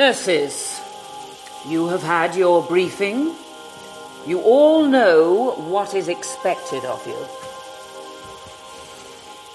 [0.00, 0.80] Nurses,
[1.68, 3.34] you have had your briefing.
[4.26, 7.20] You all know what is expected of you.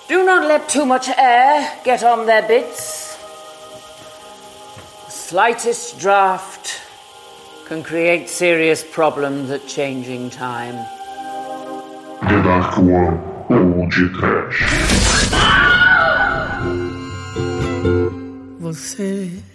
[0.07, 3.17] Do not let too much air get on their bits.
[5.05, 6.79] The slightest draft
[7.65, 10.75] can create serious problems at changing time.
[12.21, 13.19] The Dark One
[13.49, 14.11] ou de
[18.59, 19.54] Você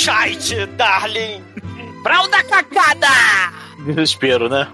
[0.00, 1.42] Shite, darling!
[2.02, 3.08] Fralda cacada!
[3.84, 4.66] Desespero, né?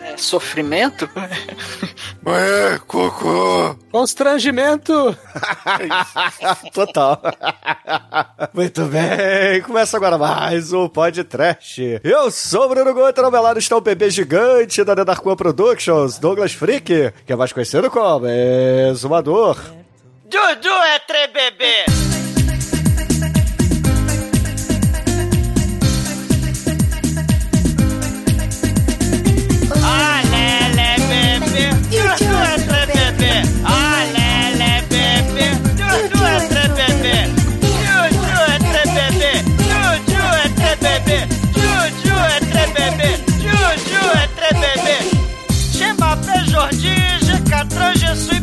[0.00, 1.08] É, sofrimento?
[2.24, 3.76] É, cocô.
[3.90, 5.16] Constrangimento!
[6.72, 7.20] Total.
[8.54, 12.00] Muito bem, começa agora mais um podcast.
[12.04, 16.16] Eu sou o Bruno Guter, ao meu lado está o bebê gigante da One Productions,
[16.18, 19.58] Douglas Freak, que é mais conhecido como Exumador.
[20.30, 22.21] Dudu é trebebê!
[46.82, 48.42] Pra Jordi, Jacatran, Jesus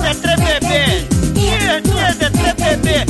[0.00, 1.06] de trebebê!
[1.34, 3.04] Dia, dia de trebebê!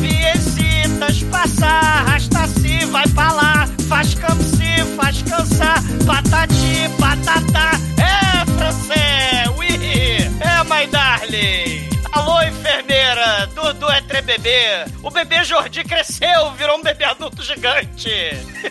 [0.00, 9.48] Viecitas passar, arrasta-se, vai pra lá, faz cam-se, faz cansar, patati, patatá, é francês,
[10.40, 11.97] é my darling.
[12.12, 14.84] Alô, enfermeira, Dudu é trebebê.
[15.02, 18.10] O bebê Jordi cresceu, virou um bebê adulto gigante.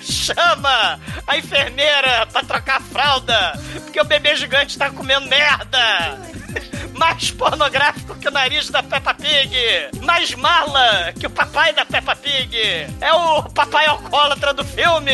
[0.01, 3.53] Chama a enfermeira pra trocar a fralda,
[3.83, 6.17] porque o bebê gigante tá comendo merda
[6.97, 9.55] mais pornográfico que o nariz da Peppa Pig,
[10.01, 12.57] mais mala que o papai da Peppa Pig.
[12.99, 15.13] É o papai alcoólatra do filme,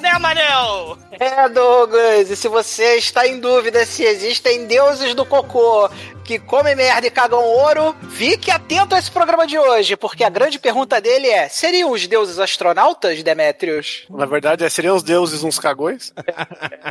[0.00, 0.96] né, Manel?
[1.12, 5.90] É, Douglas, e se você está em dúvida se existem deuses do cocô
[6.26, 10.28] que comem merda e cagam ouro, fique atento a esse programa de hoje, porque a
[10.28, 14.04] grande pergunta dele é: seriam os deuses astronautas, Demétrios?
[14.10, 16.12] Na verdade, é, seriam os deuses uns cagões?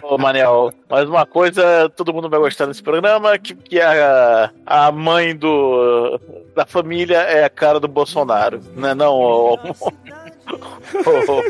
[0.02, 4.92] Ô, Manel, mas uma coisa, todo mundo vai gostar desse programa, que, que a, a
[4.92, 6.20] mãe do,
[6.56, 9.92] da família é a cara do Bolsonaro, né não, ô, ô,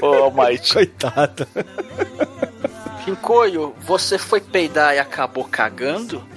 [0.02, 0.74] ô, ô, Mike.
[0.74, 1.48] Coitado.
[3.06, 6.28] Pincoio, você foi peidar e acabou cagando?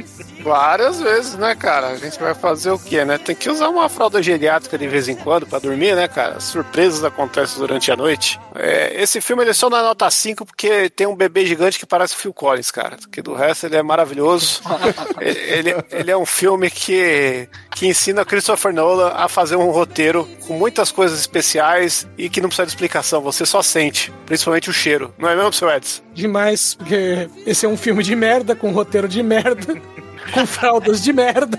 [0.42, 1.88] Várias vezes, né, cara?
[1.88, 3.16] A gente vai fazer o quê, né?
[3.16, 6.38] Tem que usar uma fralda geriátrica de vez em quando pra dormir, né, cara?
[6.40, 8.38] Surpresas acontecem durante a noite.
[8.54, 11.86] É, esse filme ele é só na nota 5 porque tem um bebê gigante que
[11.86, 12.98] parece Phil Collins, cara.
[13.10, 14.60] Que do resto ele é maravilhoso.
[15.20, 20.52] ele, ele é um filme que, que ensina Christopher Nolan a fazer um roteiro com
[20.52, 25.14] muitas coisas especiais e que não precisa de explicação, você só sente, principalmente o cheiro.
[25.16, 26.07] Não é mesmo, seu Edson?
[26.18, 29.80] Demais, porque esse é um filme de merda, com roteiro de merda,
[30.32, 31.58] com fraldas de merda.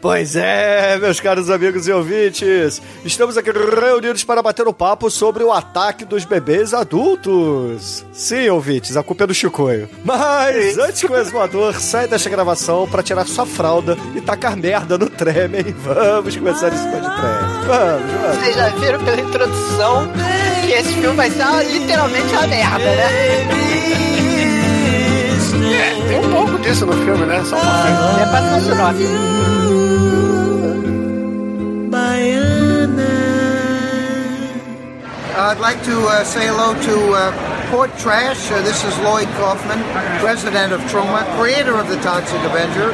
[0.00, 5.42] Pois é, meus caros amigos e ouvintes, estamos aqui reunidos para bater um papo sobre
[5.42, 8.04] o ataque dos bebês adultos.
[8.12, 9.88] Sim, ouvintes, a culpa é do Chicoio.
[10.04, 14.98] Mas antes que o exumador saia desta gravação para tirar sua fralda e tacar merda
[14.98, 17.66] no tremem, vamos começar esse podcast.
[17.66, 18.38] Vamos, vamos.
[18.38, 20.12] Vocês já viram pela introdução
[20.66, 24.13] que esse filme vai ser literalmente uma merda, né?
[25.74, 27.42] É, tem um pouco disso no filme, né?
[27.44, 28.20] Só um pouquinho.
[28.20, 29.54] É pra ser um.
[35.36, 38.50] I'd like to uh, say hello to uh, Port Trash.
[38.50, 39.82] Uh, this is Lloyd Kaufman,
[40.20, 42.92] president of Troma, creator of the Toxic Avenger.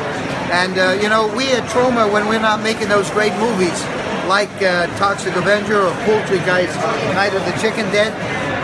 [0.51, 3.85] And, uh, you know, we at Troma, when we're not making those great movies
[4.31, 6.73] like uh, Toxic Avenger or Poultry Guys
[7.19, 8.15] Night of the Chicken Dead,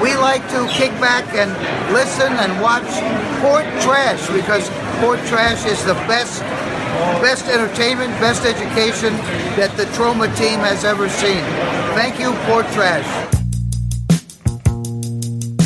[0.00, 1.50] we like to kick back and
[1.92, 2.86] listen and watch
[3.42, 4.70] Port Trash because
[5.00, 6.42] Port Trash is the best
[7.20, 9.12] best entertainment, best education
[9.58, 11.42] that the Troma team has ever seen.
[11.98, 13.45] Thank you, Port Trash.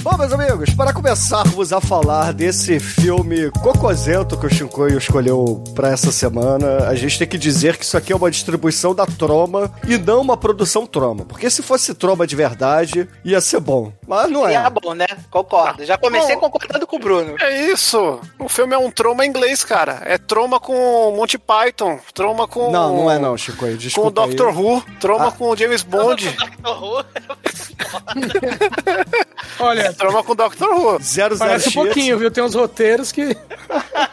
[0.02, 5.90] Bom, meus amigos, para começarmos a falar desse filme cocosento que o Shinkoio escolheu para
[5.90, 9.70] essa semana, a gente tem que dizer que isso aqui é uma distribuição da Troma
[9.86, 11.26] e não uma produção Troma.
[11.26, 13.92] Porque se fosse Troma de verdade, ia ser bom.
[14.08, 14.54] Mas não é.
[14.54, 15.06] É bom, né?
[15.30, 15.84] Concordo.
[15.84, 17.34] Já comecei concordando com o Bruno.
[17.38, 18.20] É isso.
[18.38, 20.00] O filme é um troma em inglês, cara.
[20.06, 22.70] É troma com Monty Python, troma com.
[22.72, 23.72] Não, não é não, Shinkoio.
[23.72, 24.54] Com o Desculpa Doctor aí.
[24.56, 25.32] Who, troma Ah.
[25.32, 26.34] com o James Bond,
[29.58, 31.02] Olha, troma com o Doctor Who.
[31.02, 32.30] Zero parece um pouquinho, viu?
[32.30, 33.36] Tem uns roteiros que.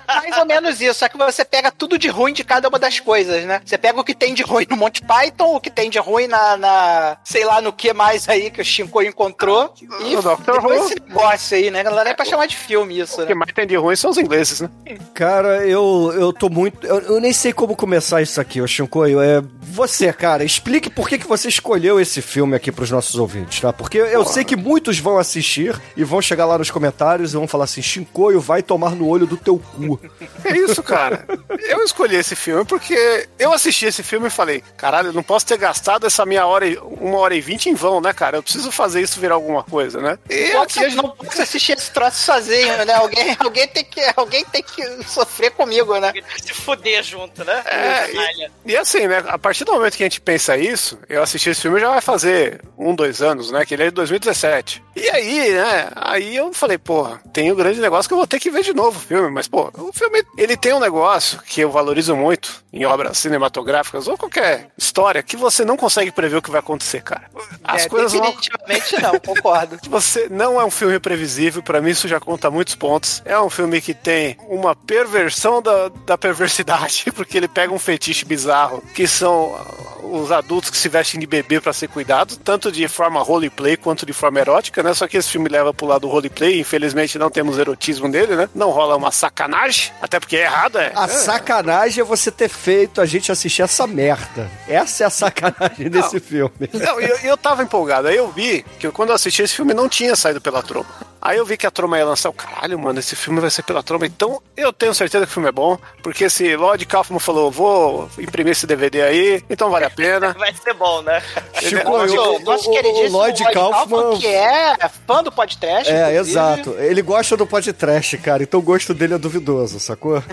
[0.07, 2.99] Mais ou menos isso, só que você pega tudo de ruim de cada uma das
[2.99, 3.61] coisas, né?
[3.65, 6.27] Você pega o que tem de ruim no Monty Python, o que tem de ruim
[6.27, 9.73] na, na- sei lá, no que mais aí que o Shinko encontrou,
[10.05, 10.85] e Doctor depois Who.
[10.87, 11.83] esse negócio aí, né?
[11.83, 13.35] Não dá nem pra chamar de filme isso, O que né?
[13.39, 14.69] mais tem de ruim são os ingleses, né?
[15.13, 16.85] Cara, eu, eu tô muito.
[16.85, 19.21] Eu, eu nem sei como começar isso aqui, ô Shinkoio.
[19.21, 19.41] É.
[19.61, 23.74] Você, cara, explique por que, que você escolheu esse filme aqui pros nossos ouvintes, tá?
[23.74, 27.48] Porque eu sei que muitos vão assistir e vão chegar lá nos comentários e vão
[27.48, 30.00] falar assim: Shinkoio vai tomar no olho do teu cu.
[30.44, 31.25] É isso, cara.
[31.59, 35.45] Eu escolhi esse filme porque eu assisti esse filme e falei, caralho, eu não posso
[35.45, 38.38] ter gastado essa minha hora e uma hora e vinte em vão, né, cara?
[38.38, 40.18] Eu preciso fazer isso virar alguma coisa, né?
[40.30, 42.94] E Pô, aqui a você gente não pode assistir esse troço sozinho, né?
[42.94, 46.13] Alguém, alguém, tem que, alguém tem que sofrer comigo, né?
[46.42, 47.63] Se fuder junto, né?
[47.65, 48.51] É, Canalha.
[48.65, 49.24] E assim, né?
[49.27, 52.01] A partir do momento que a gente pensa isso, eu assisti esse filme já vai
[52.01, 53.65] fazer um, dois anos, né?
[53.65, 54.83] Que ele é de 2017.
[54.95, 55.89] E aí, né?
[55.95, 58.73] Aí eu falei, pô, tem um grande negócio que eu vou ter que ver de
[58.73, 59.29] novo o filme.
[59.29, 64.07] Mas, pô, o filme, ele tem um negócio que eu valorizo muito em obras cinematográficas
[64.07, 67.29] ou qualquer história que você não consegue prever o que vai acontecer, cara.
[67.63, 69.79] As É, coisas Definitivamente não, concordo.
[69.89, 73.21] você não é um filme previsível, pra mim isso já conta muitos pontos.
[73.25, 78.25] É um filme que tem uma perversão da, da perversidade, porque ele pega um fetiche
[78.25, 79.55] bizarro, que são
[80.03, 84.06] os adultos que se vestem de bebê pra ser cuidados, tanto de forma roleplay quanto
[84.06, 84.94] de forma erótica, né?
[84.94, 88.50] Só que esse filme leva pro lado roleplay, infelizmente não temos erotismo nele, né?
[88.56, 90.94] Não rola uma sacanagem, até porque é errado, é.
[90.95, 91.07] A é.
[91.07, 94.50] sacanagem é você ter feito a gente assistir essa merda.
[94.68, 96.69] Essa é a sacanagem desse filme.
[96.74, 98.07] Não, eu, eu tava empolgado.
[98.07, 100.88] Aí eu vi que quando eu assisti esse filme não tinha saído pela Troma.
[101.27, 103.62] Aí eu vi que a Troma ia lançar o caralho, mano, esse filme vai ser
[103.63, 104.06] pela Troma.
[104.06, 108.09] Então eu tenho certeza que o filme é bom, porque esse Lloyd Kaufman falou, vou
[108.18, 110.33] imprimir esse DVD aí, então vale a pena.
[110.39, 111.21] Vai ser bom, né?
[111.62, 115.91] Chico, Nosso, eu- nosso o- o- queridíssimo o Lloyd Kaufman- que é fã do podcast.
[115.91, 116.29] É, inclusive.
[116.31, 116.69] exato.
[116.79, 120.24] Ele gosta do podcast, cara, então o gosto dele é duvidoso, sacou?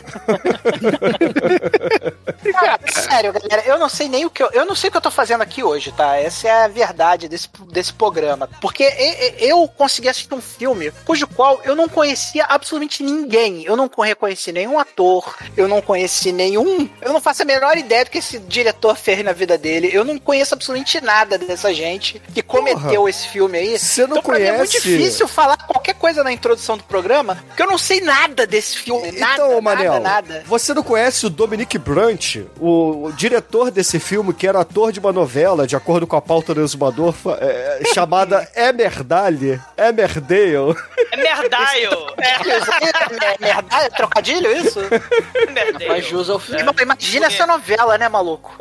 [2.53, 4.97] Cara, sério, galera, eu não sei nem o que eu, eu não sei o que
[4.97, 6.17] eu tô fazendo aqui hoje, tá?
[6.17, 8.49] Essa é a verdade desse, desse programa.
[8.61, 8.85] Porque
[9.41, 13.65] eu consegui assistir um filme cujo qual eu não conhecia absolutamente ninguém.
[13.65, 16.89] Eu não reconheci nenhum ator, eu não conheci nenhum.
[17.01, 19.91] Eu não faço a menor ideia do que esse diretor fez na vida dele.
[19.93, 23.79] Eu não conheço absolutamente nada dessa gente que cometeu esse filme aí.
[23.79, 27.37] Você não então, mim é muito conhece- difícil falar qualquer coisa na introdução do programa,
[27.49, 29.13] porque eu não sei nada desse filme.
[29.13, 30.01] Nada, então, Manel, nada,
[30.35, 30.43] nada.
[30.47, 34.99] você não conhece o Dominic Brant, o, o diretor desse filme, que era ator de
[35.01, 39.61] uma novela, de acordo com a pauta do Exumador, fa- é, chamada Emerdale?
[39.77, 40.57] Emerdale.
[41.13, 41.91] É merdaio.
[42.19, 44.81] É, merda, é trocadilho isso?
[45.35, 45.89] É merdaio.
[45.89, 46.65] Mas o filme.
[46.83, 48.57] Imagina essa novela, né, maluco?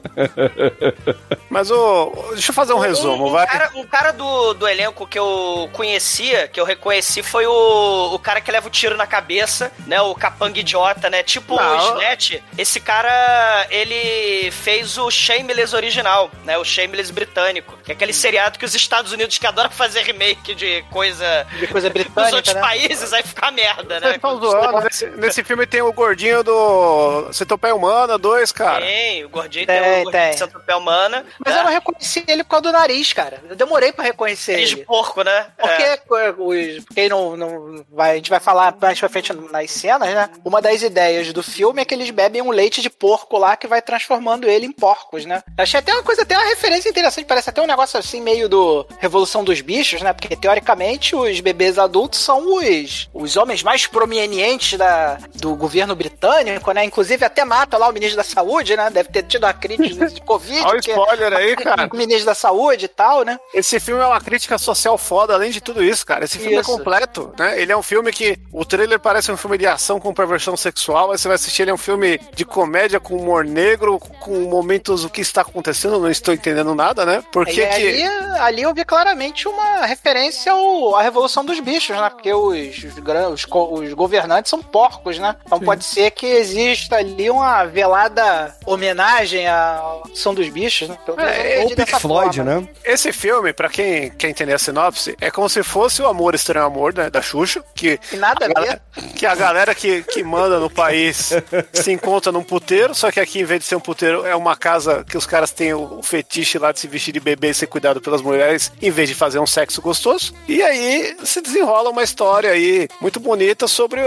[1.49, 2.11] Mas o.
[2.33, 3.45] Deixa eu fazer um resumo, o, vai.
[3.47, 8.19] Cara, o cara do, do elenco que eu conhecia, que eu reconheci, foi o, o
[8.19, 10.01] cara que leva o tiro na cabeça, né?
[10.01, 11.23] O capanga idiota, né?
[11.23, 11.77] Tipo Não.
[11.77, 12.41] o Snatch.
[12.57, 16.57] Esse cara, ele fez o Shameless original, né?
[16.57, 17.77] O Shameless britânico.
[17.83, 21.67] Que é aquele seriado que os Estados Unidos que adoram fazer remake de coisa De
[21.67, 22.61] coisa dos britânica, outros né?
[22.61, 24.19] países, aí fica merda, né?
[24.21, 24.81] zoando.
[24.81, 28.85] Nesse, nesse filme tem o gordinho do Centopeia Humana 2, cara.
[28.85, 30.37] Tem, o gordinho Tem, tem, o gordinho tem.
[30.37, 31.25] centopeia humana.
[31.43, 33.41] Mas eu não reconheci ele por causa do nariz, cara.
[33.49, 34.85] Eu demorei pra reconhecer Nariz de ele.
[34.85, 35.47] porco, né?
[35.57, 35.99] Porque É.
[36.37, 40.29] os, quem não, não vai, a gente vai falar mais pra frente nas cenas, né?
[40.43, 43.67] Uma das ideias do filme é que eles bebem um leite de porco lá que
[43.67, 45.43] vai transformando ele em porcos, né?
[45.57, 48.85] Achei até uma coisa, até uma referência interessante, parece até um negócio assim meio do
[48.99, 50.13] Revolução dos Bichos, né?
[50.13, 56.71] Porque teoricamente os bebês adultos são os, os homens mais prominentes da, do governo britânico,
[56.71, 56.83] né?
[56.83, 58.89] Inclusive até mata lá o ministro da saúde, né?
[58.89, 60.59] Deve ter tido uma crítica de Covid.
[60.61, 61.89] Olha o porque- spoiler aí, cara.
[61.91, 63.37] o ministro da saúde e tal, né?
[63.53, 66.23] Esse filme é uma crítica social foda, além de tudo isso, cara.
[66.25, 66.71] Esse filme Isso.
[66.71, 67.61] é completo, né?
[67.61, 71.11] Ele é um filme que o trailer parece um filme de ação com perversão sexual,
[71.11, 75.03] aí você vai assistir, ele é um filme de comédia com humor negro, com momentos
[75.03, 77.23] o que está acontecendo, não estou entendendo nada, né?
[77.31, 77.73] Por que E que...
[77.73, 78.03] ali,
[78.39, 82.09] ali eu vi claramente uma referência ao, à Revolução dos Bichos, bichos, né?
[82.09, 85.35] Porque os, os, gran- os governantes são porcos, né?
[85.45, 90.97] Então pode ser que exista ali uma velada homenagem à São dos Bichos, né?
[91.05, 92.61] Pelo É, Ou Pink Floyd, forma.
[92.61, 92.67] né?
[92.83, 96.65] Esse filme, pra quem quer entender a sinopse, é como se fosse o Amor Estranho
[96.65, 98.53] Amor, né, da Xuxa, que E nada a ver.
[98.53, 98.81] galera-
[99.15, 101.31] que a galera que, que manda no país
[101.73, 104.55] se encontra num puteiro, só que aqui, em vez de ser um puteiro, é uma
[104.55, 107.53] casa que os caras têm o, o fetiche lá de se vestir de bebê e
[107.53, 110.33] ser cuidado pelas mulheres, em vez de fazer um sexo gostoso.
[110.47, 114.01] E aí se desenrola uma história aí muito bonita sobre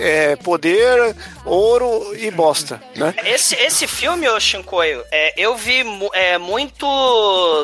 [0.00, 3.14] é, poder, ouro e bosta, né?
[3.24, 6.86] Esse, esse filme, ô Shinkoio, é, eu vi é, muito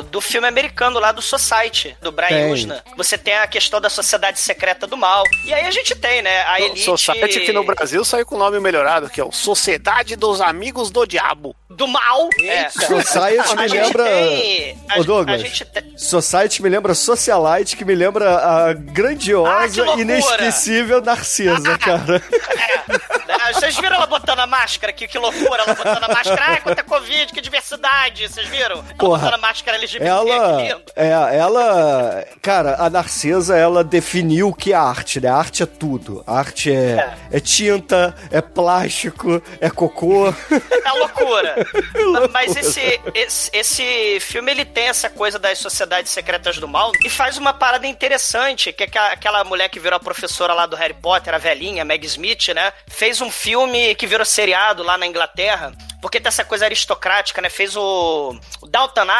[0.09, 2.53] do filme americano lá do Society, do Brian Tem.
[2.53, 2.83] Usna.
[2.95, 5.23] Você tem a questão da sociedade secreta do mal.
[5.45, 6.43] E aí a gente tem, né?
[6.43, 6.81] A elite.
[6.81, 10.89] Society que no Brasil saiu com o nome melhorado, que é o Sociedade dos Amigos
[10.89, 11.55] do Diabo.
[11.75, 12.29] Do mal.
[12.41, 12.69] É.
[12.69, 14.03] Society me lembra.
[14.05, 15.41] tem- Ô, Douglas.
[15.41, 20.01] a gente tem- Society me lembra Socialite, que me lembra a Ah, grandiosa, loucura!
[20.01, 22.21] inesquecível Narcisa, cara.
[22.21, 24.93] É, Vocês viram ela botando a máscara?
[24.93, 26.41] Que, que loucura, ela botando a máscara.
[26.47, 28.27] Ai, quanta Covid, que diversidade.
[28.27, 28.77] Vocês viram?
[28.77, 30.83] Ela Porra, botando a máscara LGBT, Ela, que lindo.
[30.95, 35.29] é, ela, cara, a Narcisa, ela definiu o que é arte, né?
[35.29, 36.23] A arte é tudo.
[36.25, 40.27] A arte é, é tinta, é plástico, é cocô.
[40.29, 41.55] É loucura.
[41.95, 42.27] loucura.
[42.31, 47.09] Mas esse, esse, esse filme, ele tem essa coisa das sociedades secretas do mal e
[47.09, 50.75] faz uma parada interessante, que é aquela, aquela mulher que virou a professora lá do
[50.75, 52.71] Harry Potter, a velhinha, Meg Smith, né?
[52.87, 57.49] Fez um filme que virou seriado lá na Inglaterra, porque tem essa coisa aristocrática, né?
[57.49, 58.67] Fez o, o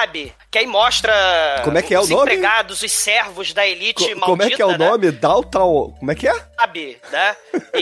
[0.04, 1.14] Abbey, que aí mostra
[1.64, 2.24] Como é que é os o nome?
[2.24, 4.78] empregados, os servos da elite Co- maldita, como é que é o né?
[4.90, 5.12] nome?
[5.12, 5.96] Dalton.
[5.98, 6.36] Como é que é?
[6.58, 7.38] Abbey, né?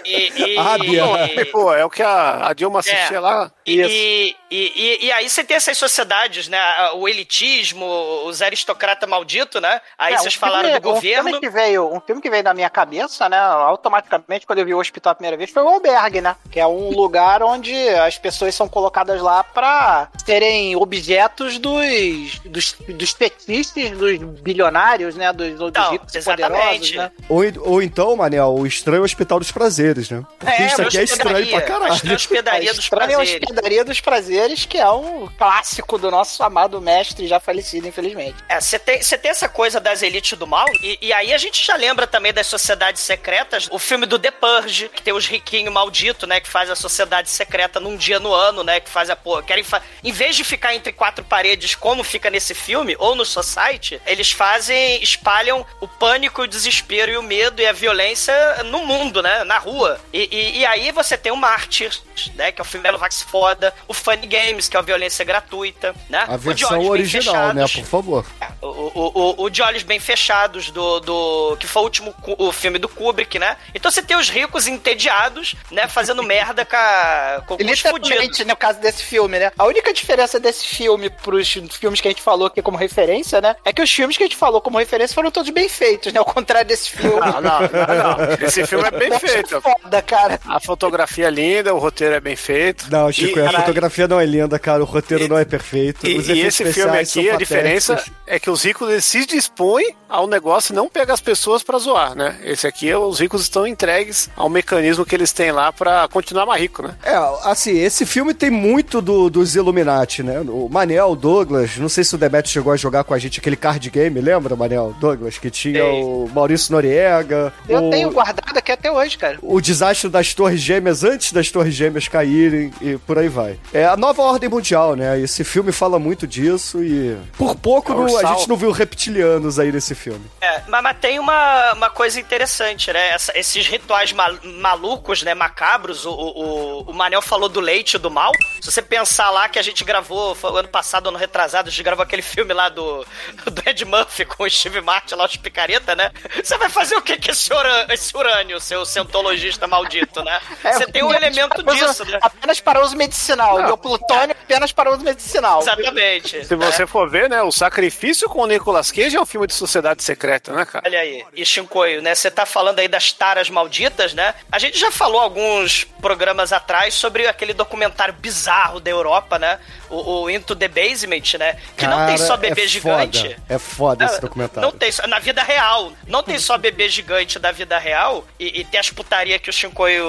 [0.05, 0.99] E, e, Abbey,
[1.41, 3.19] e- Pô, é o que a, a Dilma assistia É.
[3.19, 3.51] lá.
[3.65, 6.59] E, e, e, e aí você tem essas sociedades, né?
[6.93, 7.85] O elitismo,
[8.25, 9.81] os aristocratas malditos, né?
[9.97, 11.21] Aí É, vocês um falaram filme- do governo.
[11.29, 13.39] Um filme, que veio, um filme que veio na minha cabeça, né?
[13.39, 16.35] Automaticamente, quando eu vi o hospital a primeira vez, foi o Albergue, né?
[16.51, 18.90] Que é um lugar onde as pessoas são colocadas
[19.21, 25.31] lá pra serem objetos dos, dos, dos fetichistas, dos bilionários, né?
[25.33, 26.51] Dos, dos Então, ricos exatamente.
[26.51, 27.11] poderosos, né?
[27.29, 30.23] Ou, ou então, Manel, o Estranho Hospital dos Prazeres, né?
[30.39, 31.99] Porque É, isso aqui é estranho pra caralho.
[32.01, 33.31] tem hospedaria A dos prazeres.
[33.33, 38.35] Hospedaria dos Prazeres, que é um clássico do nosso amado mestre, já falecido, infelizmente.
[38.49, 41.37] É, você tem, você tem essa coisa das elites do mal, e, e aí a
[41.37, 45.27] gente já lembra também das sociedades secretas, o filme do The Purge, que tem os
[45.27, 49.09] riquinhos malditos, né, que faz a sociedade secreta num dia no ano, né, que faz
[49.09, 52.95] a porra, querem fa em vez de ficar entre quatro paredes como fica nesse filme,
[52.99, 57.71] ou no Society, eles fazem, espalham o pânico, o desespero e o medo e a
[57.73, 58.33] violência
[58.65, 59.99] no mundo, né, na rua.
[60.11, 61.97] E, e- e aí você tem o Mártir,
[62.35, 65.95] né, que é o filme Vax foda, o Funny Games, que é a violência gratuita,
[66.09, 66.89] né, A o versão De Olhos Bem
[67.21, 67.67] original, né?
[67.67, 67.89] Fechados.
[67.89, 68.25] Por favor.
[68.61, 71.57] O, o, o, o De Olhos Bem Fechados, do, do.
[71.59, 73.57] que foi o último o filme do Kubrick, né?
[73.73, 75.87] Então você tem os ricos entediados, né?
[75.87, 78.09] Fazendo merda com, a, com, com os fudidos.
[78.09, 79.51] Literalmente, no caso desse filme, né?
[79.57, 83.55] A única diferença desse filme pros filmes que a gente falou aqui como referência, né?
[83.65, 86.19] É que os filmes que a gente falou como referência foram todos bem feitos, né?
[86.19, 87.19] Ao contrário desse filme.
[87.19, 88.47] Não, não, não, não.
[88.47, 89.61] Esse filme é bem feito.
[89.61, 90.39] Foda, cara.
[90.47, 92.85] A fotografia é linda, o roteiro é bem feito.
[92.89, 94.81] Não, Chico, E- a fotografia não é linda, cara.
[94.81, 96.07] O roteiro não é perfeito.
[96.07, 99.95] E, Os e esse filme aqui, a diferença é que os ricos eles se dispõem
[100.07, 102.39] ao negócio e não pega as pessoas pra zoar, né?
[102.43, 106.61] Esse aqui, os ricos estão entregues ao mecanismo que eles têm lá pra continuar mais
[106.61, 106.95] rico, né?
[107.03, 107.13] É,
[107.43, 110.39] assim, esse filme tem muito do, dos Illuminati, né?
[110.47, 113.39] O Manel, o Douglas, não sei se o Demetrio chegou a jogar com a gente
[113.39, 114.95] aquele card game, lembra, Manel?
[114.99, 116.03] Douglas, que tinha Tem.
[116.03, 117.53] o Maurício Noriega.
[117.67, 119.37] Eu o, tenho guardado aqui até hoje, cara.
[119.41, 123.57] o desastre das Torres Gêmeas antes das Torres Gêmeas caírem e por aí vai.
[123.73, 125.19] É a nova ordem mundial, né?
[125.19, 129.57] Esse filme fala muito disso e por pouco o não- a gente não viu reptilianos
[129.59, 130.21] aí nesse filme.
[130.39, 133.09] É, mas, mas tem uma, uma coisa interessante, né?
[133.09, 135.33] Essa- esses rituais ma- malucos, né?
[135.33, 136.05] Macabros.
[136.05, 138.31] O, o, o Manel falou do leite do mal.
[138.61, 141.81] Se você pensar lá que a gente gravou foi ano passado, ano retrasado, a gente
[141.83, 143.05] gravou aquele filme lá do,
[143.45, 146.11] do Ed Murphy com o Steve Martin lá, os picareta, né?
[146.43, 147.49] Você vai fazer o que com esse,
[147.89, 150.39] esse urânio, seu cientologista maldito, né?
[150.63, 152.19] É, Você tem um elemento para uso- disso, né?
[152.21, 153.59] Apenas para uso medicinal.
[153.67, 155.61] E o plutônio apenas para uso medicinal.
[155.61, 156.45] Exatamente.
[156.45, 159.53] Se você for ver, né, o Sacrifício com o Nicolas Cage é um filme de
[159.53, 160.83] sociedade secreta, né, cara?
[160.85, 162.13] Olha aí, e Shinkoio, né?
[162.13, 164.35] Você tá falando aí das taras malditas, né?
[164.51, 168.30] A gente já falou alguns programas atrás sobre aquele documentário bizarro
[168.79, 169.59] da Europa, né?
[169.89, 171.57] O, o Into the Basement, né?
[171.75, 173.21] Que não tem Cara, só bebê é gigante.
[173.29, 174.69] Foda, é foda esse documentário.
[174.69, 175.91] Não tem só, na vida real.
[176.07, 178.25] Não tem só bebê gigante da vida real.
[178.39, 180.05] e, e tem as putaria que o Shinkoio.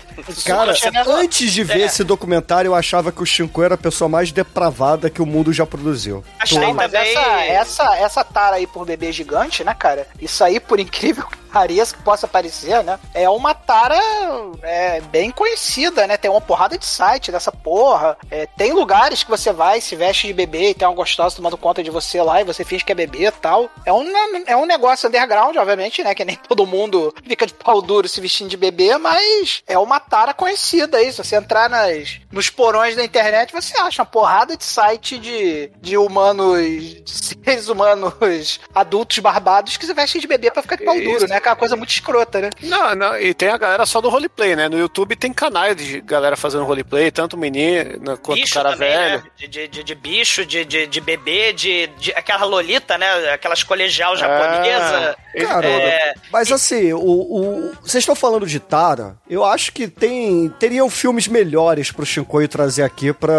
[0.44, 1.04] Cara, surge, né?
[1.06, 1.84] antes de ver É.
[1.86, 5.52] esse documentário, eu achava que o Shinko era a pessoa mais depravada que o mundo
[5.52, 6.24] já produziu.
[6.38, 7.10] Achei mas também.
[7.16, 10.06] essa, essa, essa tara aí por bebê gigante, né, cara?
[10.20, 12.98] Isso aí, por incrível que pareça que possa parecer, né?
[13.14, 13.98] É uma tara
[14.62, 16.18] é, bem conhecida, né?
[16.18, 18.18] Tem uma porrada de site dessa porra.
[18.30, 21.56] É, tem lugares que você vai, se veste de bebê e tem uma gostosa tomando
[21.56, 23.70] conta de você lá e você finge que é bebê e tal.
[23.86, 24.04] É um,
[24.46, 26.14] é um negócio underground, obviamente, né?
[26.14, 29.98] Que nem todo mundo fica de pau duro se vestindo de bebê, mas é uma
[29.98, 31.10] tara conhecida aí.
[31.10, 35.70] Se você entrar nas, nos porões da internet, você acha uma porrada de site de,
[35.80, 37.10] de humanos, de
[37.42, 41.40] seres humanos adultos barbados que se vestem de bebê pra ficar de pau duro, né?
[41.46, 42.50] Aquela coisa muito escrota, né?
[42.60, 44.68] Não, não, e tem a galera só do roleplay, né?
[44.68, 49.18] No YouTube tem canais de galera fazendo roleplay, tanto menino quanto bicho cara também, velho.
[49.18, 49.22] né?
[49.38, 53.30] De, de, de, bicho, de, de, de bebê, de, de aquela lolita, né?
[53.32, 55.16] Aquelas colegial japonesa.
[55.46, 60.48] Cara, É, mas assim, o, o- vocês estão falando de Tara, eu acho que tem
[60.58, 63.34] teriam filmes melhores pro Shinkoio trazer aqui pra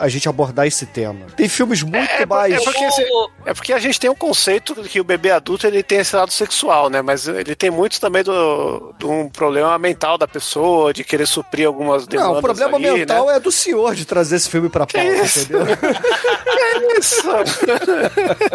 [0.00, 1.26] a gente abordar esse tema.
[1.36, 2.54] Tem filmes muito É, mais...
[2.54, 3.06] é porque, esse-
[3.46, 6.32] é porque a gente tem um conceito que o bebê adulto ele tem esse lado
[6.32, 7.02] sexual, né?
[7.02, 11.66] Mas ele tem muito também do, de um problema mental da pessoa, de querer suprir
[11.66, 13.36] algumas demandas Não, o problema ali, mental né?
[13.36, 15.66] é do senhor de trazer esse filme pra pauta, entendeu?
[15.66, 17.28] Que isso?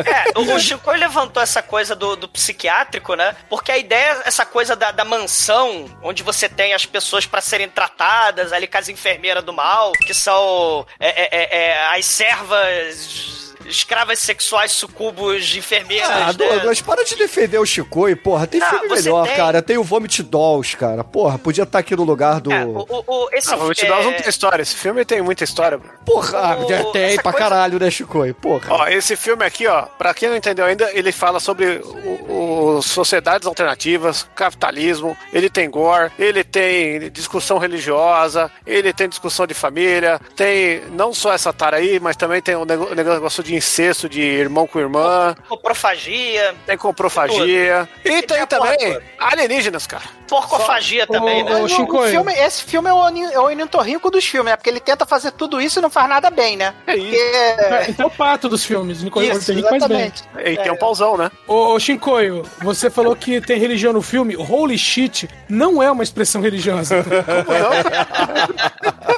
[0.06, 3.36] É, o, Chico levantou essa coisa do, do psiquiátrico, né?
[3.50, 7.70] Porque a ideia, essa coisa da, da mansão, onde você tem as pessoas pra serem
[7.70, 13.47] tratadas, ali com as enfermeiras do mal, que são é, é, é, é, as servas
[13.68, 16.34] escravas sexuais sucubos de enfermeiras, Ah, né?
[16.34, 18.48] Douglas, para de defender o Chicoio, porra.
[18.48, 19.36] Tem Não, filme você melhor, tem.
[19.36, 19.62] cara.
[19.62, 21.04] Tem o Vomit Dolls, cara.
[21.04, 22.52] Porra, podia estar aqui no lugar do.
[22.52, 24.62] É, o, o, o- esse, Ah, te é, dar não tem história.
[24.62, 25.80] Esse filme tem muita história.
[26.08, 28.34] Porra, o- ah, tem essa pra coisa- caralho, né, Chicoio?
[28.34, 28.66] Porra.
[28.70, 32.82] Ó, esse filme aqui, ó, pra quem não entendeu ainda, ele fala sobre o, o-
[32.82, 40.20] sociedades alternativas, capitalismo, ele tem gore, ele tem discussão religiosa, ele tem discussão de família,
[40.36, 44.22] tem não só essa tara aí, mas também tem o o negócio de incesto de
[44.22, 50.04] irmão com irmã, coprofagia, tem coprofagia, e tem tem a porra também alienígenas, cara.
[50.28, 51.56] porcofagia também, né?
[51.56, 54.58] Ô, Mas o- o filme- esse filme é o, é o Inintorrinco dos filmes, né?
[54.58, 56.74] Porque ele tenta fazer tudo isso e não faz nada bem, né?
[56.86, 57.10] É isso.
[57.10, 57.92] Porque...
[57.92, 59.02] Então é o pato dos filmes.
[59.02, 60.14] Nico Isso, Ortega faz bem.
[60.46, 61.32] E tem um pauzão, né?
[61.48, 64.38] Ô, ô Shinkoio, você falou que tem religião no filme.
[64.38, 66.98] Holy shit não é uma expressão religiosa.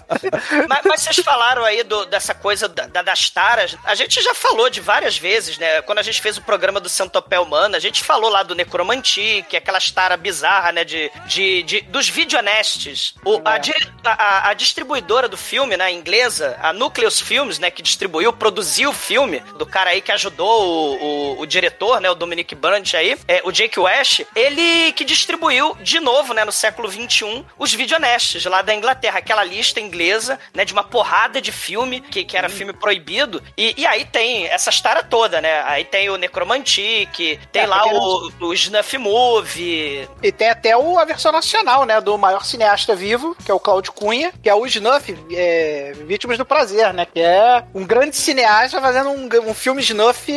[0.68, 3.76] mas, mas vocês falaram aí do- dessa coisa da- da- das taras.
[3.86, 5.82] A gente já falou de várias vezes, né?
[5.82, 9.46] Quando a gente fez o programa do Centopé Humano, a gente falou lá do Necromantic,
[9.48, 10.84] que é aquelas taras bizarras, né?
[10.84, 13.14] De, de, de- dos videonestes.
[13.24, 15.92] O, a, di- a- a distribuidora do filme, né?
[15.92, 17.70] Inglesa, a Nucleus Films, né?
[17.72, 21.04] Que distribuiu, produziu o filme, do cara aí que ajudou o,
[21.38, 22.10] o, o diretor, né?
[22.10, 26.44] O Dominic Brandt aí, é, o Jake West, ele que distribuiu de novo, né?
[26.46, 29.20] No século XXI, os videonestes lá da Inglaterra.
[29.20, 30.09] Aquela lista inglesa,
[30.54, 30.66] né?
[30.66, 33.42] De uma porrada de filme, que, que era filme proibido.
[33.58, 35.62] E, e aí tem essas taras todas, né?
[35.66, 40.08] Aí tem o Necromantic, tem É, lá o, o Snuff Movie.
[40.22, 42.00] E tem até o, a versão nacional, né?
[42.02, 46.38] Do maior cineasta vivo, que é o Cláudio Cunha, que é o Snuff, é, Vítimas
[46.38, 47.06] do Prazer, né?
[47.06, 50.32] Que é um grande cineasta fazendo um, um filme Snuff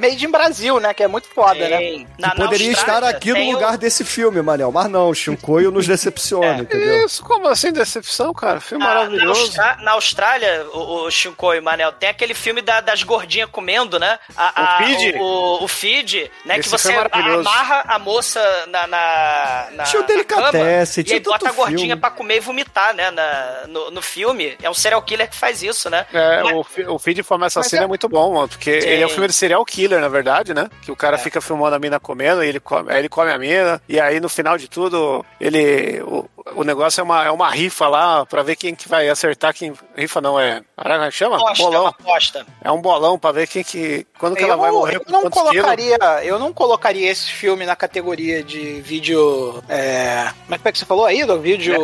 [0.00, 0.94] made in Brasil, né?
[0.94, 1.78] Que é muito foda, né?
[1.78, 4.70] Tem- Que na- na poderia estar aqui no tem o- lugar desse filme, Manel.
[4.72, 7.04] Mas não, o Shinkoio nos decepciona, entendeu?
[7.06, 8.60] Isso, como assim decepção, cara?
[8.60, 9.40] Filme Na, na, maravilhoso.
[9.42, 13.98] Austra- na Austrália, o, o Shinko e Manel, tem aquele filme da- das gordinhas comendo,
[13.98, 14.18] né?
[14.36, 15.16] A, a- O feed?
[15.16, 16.58] O, o, o feed, né?
[16.58, 18.86] Esse que você amarra a moça na.
[18.86, 21.96] na, na Tinha o na Delicatessen, cama, tinha E aí bota a gordinha filme.
[22.00, 23.10] pra comer e vomitar, né?
[23.10, 24.56] Na, no, no filme.
[24.62, 26.06] É um serial killer que faz isso, né?
[26.12, 26.52] É, Mas-
[26.86, 27.88] o, o feed forma assassina Mas é- é...
[27.88, 28.88] muito bom, mano, porque Sim.
[28.88, 30.68] ele é um filme de serial killer, na verdade, né?
[30.82, 33.38] Que o cara fica filmando a mina comendo, e ele come, aí ele come a
[33.38, 36.00] mina, e aí no final de tudo, ele.
[36.02, 39.54] O, o negócio é uma, é uma rifa lá pra ver quem que vai acertar
[39.54, 39.72] quem.
[39.96, 40.62] Rifa não, é.
[40.76, 41.36] Caraca, como é que chama?
[41.36, 41.82] Aposta, bolão.
[41.82, 42.46] uma aposta.
[42.62, 44.06] É um bolão pra ver quem que.
[44.18, 47.64] Quando que ela eu, vai não- morrer eu não colocaria, eu não colocaria esse filme
[47.66, 49.62] na categoria de vídeo.
[49.68, 51.74] É, como é que você falou aí, do vídeo?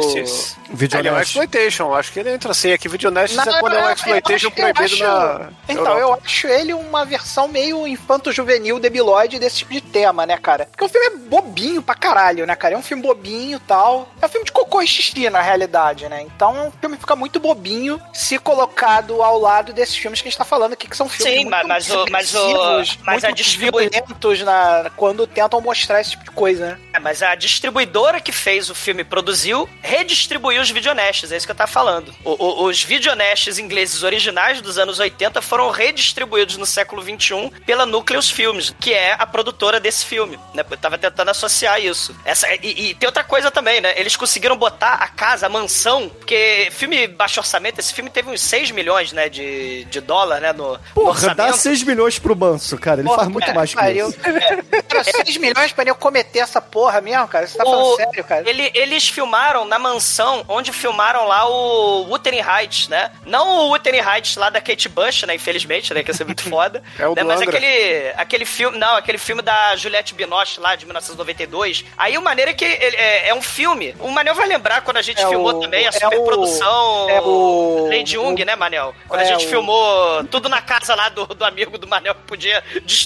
[0.71, 2.73] Video Ele é um exploitation, acho que ele entra assim.
[2.73, 5.49] Aqui, Video Nest é quando é um exploitation proibido acho- na.
[5.69, 6.01] Então, Europa.
[6.01, 10.67] eu acho ele uma versão meio infanto-juvenil debilóide desse tipo de tema, né, cara?
[10.67, 12.75] Porque o filme é bobinho pra caralho, né, cara?
[12.75, 14.09] É um filme bobinho e tal.
[14.21, 16.23] É um filme de cocô e xixi, na realidade, né?
[16.23, 20.39] Então o filme fica muito bobinho se colocado ao lado desses filmes que a gente
[20.39, 22.47] tá falando aqui, que são filmes Sim, muito mas- o- mas o-
[23.05, 26.79] mas a muito distribui- violentos na, quando tentam mostrar esse tipo de coisa, né?
[26.95, 31.53] É, mas a distribuidora que fez o filme produziu redistribuiu os videonestes, é isso que
[31.53, 32.15] eu tava falando.
[32.25, 37.85] O- o- os videonestes ingleses originais dos anos 80 foram redistribuídos no século 21 pela
[37.87, 40.39] Nucleus Films, que é a produtora desse filme.
[40.55, 40.65] Né?
[40.71, 42.15] Eu tava tentando associar isso.
[42.25, 43.93] Essa, e, e tem outra coisa também, né?
[43.99, 48.41] Eles conseguiram botar a casa, a mansão, porque filme baixo orçamento, esse filme teve uns
[48.41, 51.57] 6 milhões, né, de, de dólar, né, no, no Porra, dá orçamento.
[51.57, 53.01] 6 milhões pro Manso, cara.
[53.01, 54.09] Ele Porra, faz muito é, mais que pariu.
[54.09, 54.19] isso.
[54.89, 57.47] Cara, 6 milhões pra eu cometer essa porra mesmo, cara?
[57.47, 58.49] Você tá falando O- sério, cara?
[58.49, 63.11] Ele- eles filmaram na mansão onde filmaram lá o Wuthering Heights, né?
[63.25, 65.35] Não o Wuthering Heights lá da Kate Bush, né?
[65.35, 66.03] Infelizmente, né?
[66.03, 66.83] Que ia ser muito foda.
[66.99, 67.23] É o né?
[67.23, 67.57] Mas Angra.
[67.57, 68.79] aquele, aquele filme...
[68.79, 71.85] Não, aquele filme da Juliette Binoche lá, de 1992.
[71.97, 73.95] Aí o maneiro é que ele- é, é um filme.
[74.01, 77.11] O Manel vai lembrar quando a gente É filmou o- também a é superprodução o-
[77.11, 78.93] é o- Lady Jung, né, Manel?
[79.07, 82.23] Quando a é gente filmou tudo na casa lá do, do amigo do Manel que
[82.23, 82.63] podia...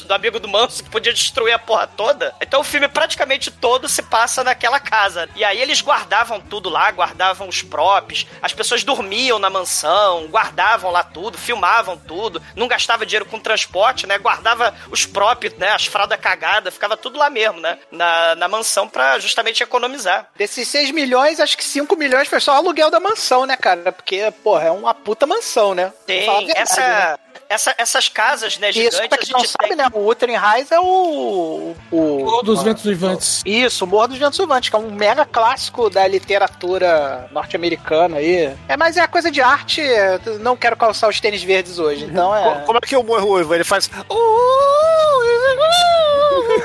[0.07, 2.35] Do amigo do Manso que podia destruir a porra toda.
[2.41, 5.29] Então o filme praticamente todo se passa naquela casa.
[5.37, 10.91] E aí eles guardavam tudo lá, guardavam os props, as pessoas dormiam na mansão, guardavam
[10.91, 14.17] lá tudo, filmavam tudo, não gastava dinheiro com transporte, né?
[14.19, 15.71] Guardava os props, né?
[15.71, 17.79] As fraldas cagadas, ficava tudo lá mesmo, né?
[17.91, 20.29] Na, na mansão pra justamente economizar.
[20.37, 23.91] Desses 6 milhões, acho que 5 milhões foi só o aluguel da mansão, né, cara?
[23.91, 25.93] Porque, porra, é uma puta mansão, né?
[26.07, 27.17] Tem verdade, essa, né?
[27.49, 29.87] essa, essas casas, né, Isso, pra gigantes, quem não sabe, né?
[29.93, 31.75] O Heights é o...
[31.91, 33.43] o Morro dos Ventos Vivantes.
[33.45, 38.55] Isso, o Morro dos Ventos Vivantes, que é um mega clássico da literatura norte-americana aí.
[38.69, 39.81] É, mas é coisa de arte,
[40.25, 42.43] eu não quero calçar os tênis verdes hoje, então é...
[42.61, 43.89] Co- Como é que o Morro ele faz?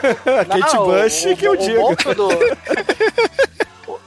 [0.02, 1.80] Kate Não, Bush, o, que eu o, diga.
[1.80, 2.30] O, morro do-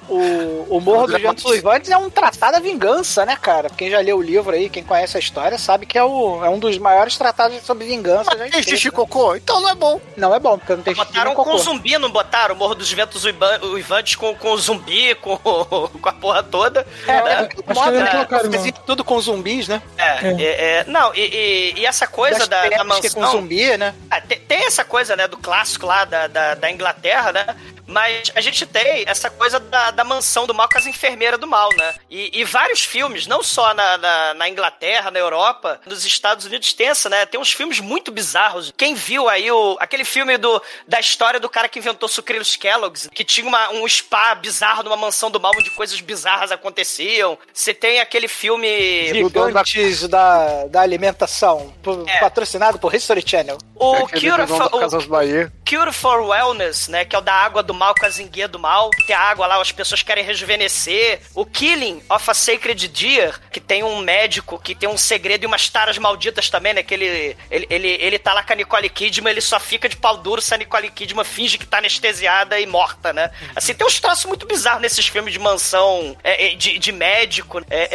[0.08, 3.68] o, o Morro dos Ventos Uivantes é um tratado à vingança, né, cara?
[3.70, 6.48] Quem já leu o livro aí, quem conhece a história, sabe que é, o, é
[6.48, 8.30] um dos maiores tratados sobre vingança.
[8.36, 9.36] já Tem xixi cocô?
[9.36, 10.00] Então não é bom.
[10.16, 11.58] Não é bom, porque não tem xixi Botaram com cocô.
[11.58, 12.54] zumbi, não botaram?
[12.54, 16.86] O Morro dos Ventos Uivan- Uivantes com, com zumbi, com, com a porra toda.
[17.06, 17.48] É, né?
[17.68, 18.10] é, moda, não né?
[18.10, 18.50] colocaram,
[18.86, 19.82] tudo com zumbis, né?
[19.96, 23.10] É, é, é, não, e, e- e essa coisa Das da, da é mansão.
[23.22, 23.94] com zumbi, né?
[24.10, 27.46] Ah, tem, tem essa coisa, né, do clássico lá da, da, da Inglaterra, né?
[27.86, 31.46] Mas a gente tem essa coisa da, da mansão do mal com as enfermeiras do
[31.46, 31.94] mal, né?
[32.08, 36.72] E, e vários filmes, não só na, na, na Inglaterra, na Europa, nos Estados Unidos
[36.72, 37.26] tem essa, né?
[37.26, 38.72] Tem uns filmes muito bizarros.
[38.76, 43.08] Quem viu aí o, aquele filme do, da história do cara que inventou sucrilhos Kellogg's,
[43.12, 47.36] que tinha uma, um spa bizarro numa mansão do mal onde coisas bizarras aconteciam.
[47.52, 49.12] Você tem aquele filme...
[49.12, 51.74] Gigantes da, da alimentação,
[52.06, 52.20] É.
[52.20, 53.58] patrocinado por History Channel.
[53.74, 55.52] O É Cure, for, o Casas Bahia.
[55.68, 57.04] Cure for Wellness, né?
[57.04, 58.90] Que é o da água do mal com a zinguinha do mal.
[59.06, 61.20] Tem a água lá, as pessoas querem rejuvenescer.
[61.34, 65.46] O Killing of a Sacred Deer, que tem um médico que tem um segredo e
[65.46, 66.82] umas taras malditas também, né?
[66.82, 69.96] Que ele, ele, ele, ele tá lá com a Nicole Kidman, ele só fica de
[69.96, 73.30] pau duro se a Nicole Kidman finge que tá anestesiada e morta, né?
[73.54, 77.60] Assim, tem uns traços muito bizarros nesses filmes de mansão, é, é, de, de médico.
[77.70, 77.88] É,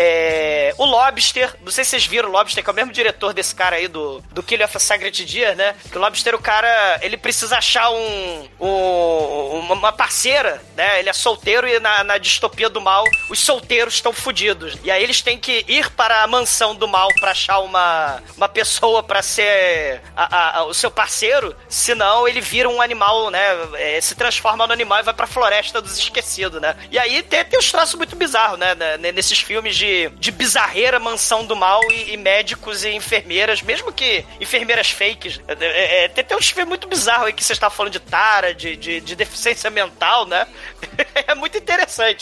[0.69, 3.33] é, o Lobster, não sei se vocês viram o Lobster, que é o mesmo diretor
[3.33, 5.75] desse cara aí do, do Killing of a Sacred Deer, né?
[5.91, 10.99] Que o Lobster, o cara, ele precisa achar um, um- uma parceira, né?
[10.99, 14.75] Ele é solteiro e na, na distopia do mal, os solteiros estão fodidos.
[14.83, 18.47] E aí eles têm que ir para a mansão do mal pra achar uma, uma
[18.49, 23.41] pessoa pra ser a- a- a- o seu parceiro, senão ele vira um animal, né?
[23.75, 26.75] É, se transforma no animal e vai pra floresta dos esquecidos, né?
[26.89, 28.73] E aí tem, tem uns traços muito bizarros, né?
[28.75, 33.91] né, Nesses filmes de, de bizarreira, mansão do mal e, e médicos e enfermeiras, mesmo
[33.91, 35.41] que enfermeiras fakes.
[35.47, 37.99] É, é, é, tem, tem uns filmes muito bizarros aí que você está falando de
[37.99, 40.47] tara, de, de, de deficiência mental, né?
[41.27, 41.72] é muito interessante,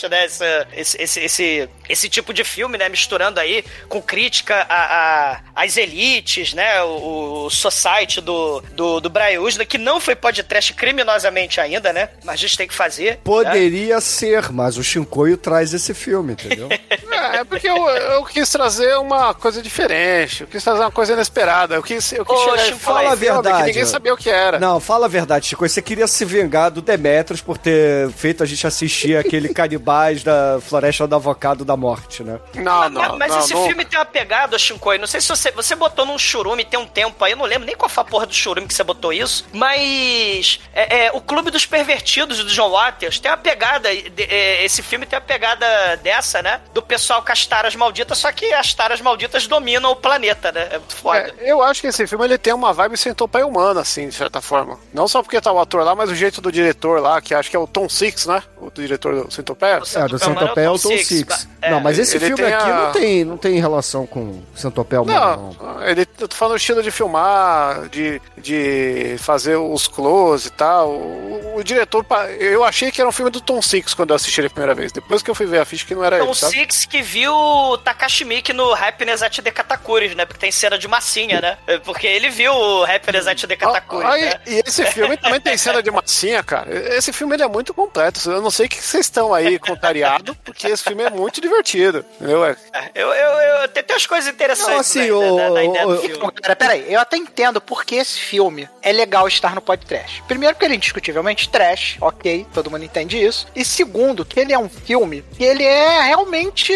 [0.08, 0.24] né?
[0.24, 2.88] Essa- esse, esse, esse, esse tipo de filme, né?
[2.88, 6.82] Misturando aí com crítica a, a- às elites, né?
[6.82, 12.08] O, o Society do, do, do Brian Usna, que não foi podcast criminosamente ainda, né?
[12.24, 13.10] Mas a gente tem que fazer.
[13.12, 13.18] né?
[13.24, 16.68] Poderia ser, mas o Shinkoio traz esse filme, entendeu?
[17.22, 20.40] É, é porque eu, eu quis trazer uma coisa diferente.
[20.40, 21.76] Eu quis trazer uma coisa inesperada.
[21.76, 24.16] Eu quis, eu quis Ô, chegar e falar fala a verdade, que ninguém sabia o
[24.16, 24.58] que era.
[24.58, 25.66] Não, fala a verdade, Chico.
[25.68, 30.58] Você queria se vingar do Demetrius por ter feito a gente assistir aquele canibais da
[30.60, 32.38] Floresta do Avocado da Morte, né?
[32.54, 33.66] Não, Mas- não, mas não, esse não.
[33.66, 34.98] filme tem uma pegada, Shinkoi.
[34.98, 37.66] Não sei se você, você botou num churume tem um tempo aí, eu não lembro
[37.66, 39.44] nem qual foi a porra do churume que você botou isso.
[39.52, 43.88] Mas é, é, o Clube dos Pervertidos do John Waters tem uma pegada.
[43.94, 45.66] de- é, esse filme tem uma pegada
[46.02, 46.60] dessa, né?
[46.74, 50.68] Do pessoal com as taras malditas, só que as taras malditas dominam o planeta, né?
[50.72, 51.34] É muito foda.
[51.38, 54.40] É, eu acho que esse filme ele tem uma vibe centopeia humana, assim, de certa
[54.40, 54.78] forma.
[54.92, 57.50] Não só porque tá o ator lá, mas o jeito do diretor lá, que acho
[57.50, 58.42] que é o Tom Six, né?
[58.64, 59.80] O diretor do Centopeia?
[59.94, 61.48] É, do Centopeia é o Tom Six.
[61.68, 65.56] Não, mas esse filme tem aqui a- não, tem, não tem relação com Centopeia Humano,
[65.60, 65.74] não.
[65.74, 70.50] Não, ele, eu tô falando do estilo de filmar, de, de fazer os close e
[70.50, 70.90] tal.
[70.90, 72.06] O, o diretor,
[72.38, 74.74] eu achei que era um filme do Tom Six quando eu assisti ele a primeira
[74.74, 74.92] vez.
[74.92, 76.52] Depois que eu fui ver a ficha que não era Tom ele, sabe?
[76.52, 80.24] Six que viu o Takashi Miike no Happiness at the Katakuri, né?
[80.24, 81.58] Porque tem cena de massinha, né?
[81.84, 84.40] Porque ele viu o Happiness at the Katakuri, Aí, né?
[84.46, 86.70] E esse filme também tem cena de massinha, cara.
[86.96, 88.30] Esse filme ele é muito completo.
[88.30, 92.04] Eu não sei o que vocês estão aí contrariado, porque esse filme é muito divertido.
[92.16, 92.44] Entendeu?
[92.44, 92.56] É-
[92.94, 93.30] Eu, eu,
[93.62, 95.96] eu, tem, tem umas coisas interessantes Não, assim, né, da, o- da- da ideia do
[95.98, 96.16] filme.
[96.16, 100.22] Então, cara, peraí, eu até entendo porque esse filme é legal estar no podcast.
[100.28, 103.46] Primeiro, porque ele é indiscutivelmente trash, ok, todo mundo entende isso.
[103.54, 106.72] E segundo, que ele é um filme que ele é realmente.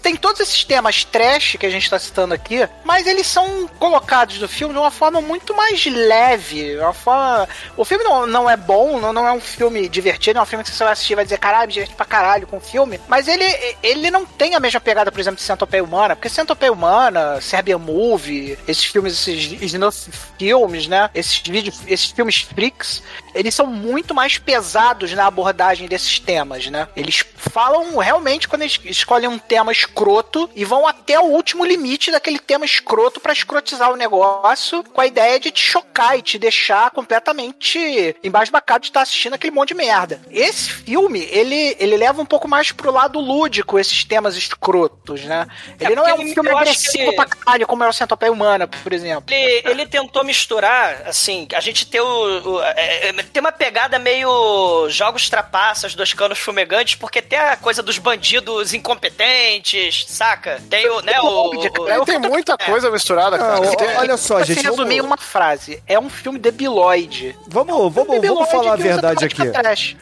[0.00, 4.38] Tem todos esses temas trash que a gente tá citando aqui, mas eles são colocados
[4.38, 6.76] no filme de uma forma muito mais leve.
[6.78, 7.48] Uma forma...
[7.76, 10.64] O filme não, não é bom, não, não é um filme divertido, é um filme
[10.64, 13.00] que você vai assistir vai dizer, caralho, me diverte pra caralho com o filme.
[13.08, 13.44] Mas ele,
[13.82, 17.78] ele não tem a mesma pegada, por exemplo, de Centopeia Humana, porque Centopeia Humana, Serbian
[17.78, 21.10] Movie, esses filmes, esses filmes, né?
[21.14, 23.02] Esses vídeos, esses filmes freaks,
[23.34, 26.88] eles são muito mais pesados na abordagem desses temas, né?
[26.96, 32.10] Eles falam realmente quando eles escolhem um tema escroto e vão até o último limite
[32.10, 36.38] daquele tema escroto pra escrotizar o negócio, com a ideia de te chocar e te
[36.38, 40.20] deixar completamente embasbacado de estar assistindo aquele monte de merda.
[40.30, 45.46] Esse filme, ele, ele leva um pouco mais pro lado lúdico esses temas escrotos, né?
[45.80, 48.30] Ele É não é um ele- filme agressivo que- pra caralho, como é o Centopeia
[48.32, 49.24] Humana, por exemplo.
[49.34, 52.54] Ele, ele tentou misturar, assim, a gente ter o.
[52.56, 57.56] o- é, é, tem uma pegada meio jogos trapaças dos canos fumegantes, porque tem a
[57.56, 60.60] coisa dos bandidos incompetentes, saca?
[60.68, 61.50] Tem o, né, o.
[61.56, 63.60] o- É, tem muita coisa misturada, cara.
[63.60, 67.36] Não, Tem- olha só, se gente, resumir vamos, uma frase, é um filme debiloide.
[67.48, 69.42] vamos, vamos, vamos Debiloide falar a verdade aqui.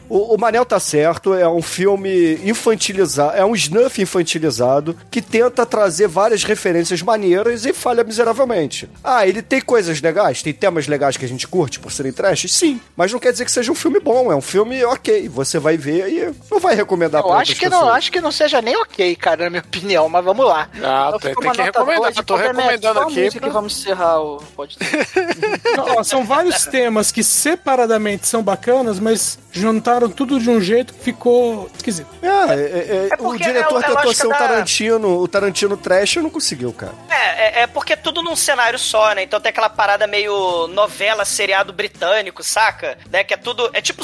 [0.09, 5.65] O, o Manel tá certo, é um filme infantilizado, é um snuff infantilizado que tenta
[5.65, 8.89] trazer várias referências maneiras e falha miseravelmente.
[9.03, 12.45] Ah, ele tem coisas legais, tem temas legais que a gente curte por serem trash?
[12.49, 15.59] Sim, mas não quer dizer que seja um filme bom, é um filme ok, você
[15.59, 17.95] vai ver e não vai recomendar pra acho que, não, pessoas.
[17.97, 20.69] acho que não seja nem ok, cara, na minha opinião, mas vamos lá.
[20.81, 25.11] Ah, tem- tem que recomendar, eu tô recomendando aqui pra- que vamos encerrar o podcast.
[25.75, 30.93] Não, ó, são vários temas que separadamente são bacanas, mas juntaram tudo de um jeito
[30.93, 32.07] que ficou esquisito.
[32.21, 35.27] É, é, é, É o porque diretor é- é tentou ser o da- Tarantino, o
[35.27, 36.93] Tarantino trash não conseguiu, cara.
[37.09, 39.23] É, é, é porque é tudo num cenário só, né?
[39.23, 42.97] Então tem aquela parada meio novela, seriado britânico, saca?
[43.11, 43.23] Né?
[43.23, 43.69] Que é tudo.
[43.73, 44.03] É tipo.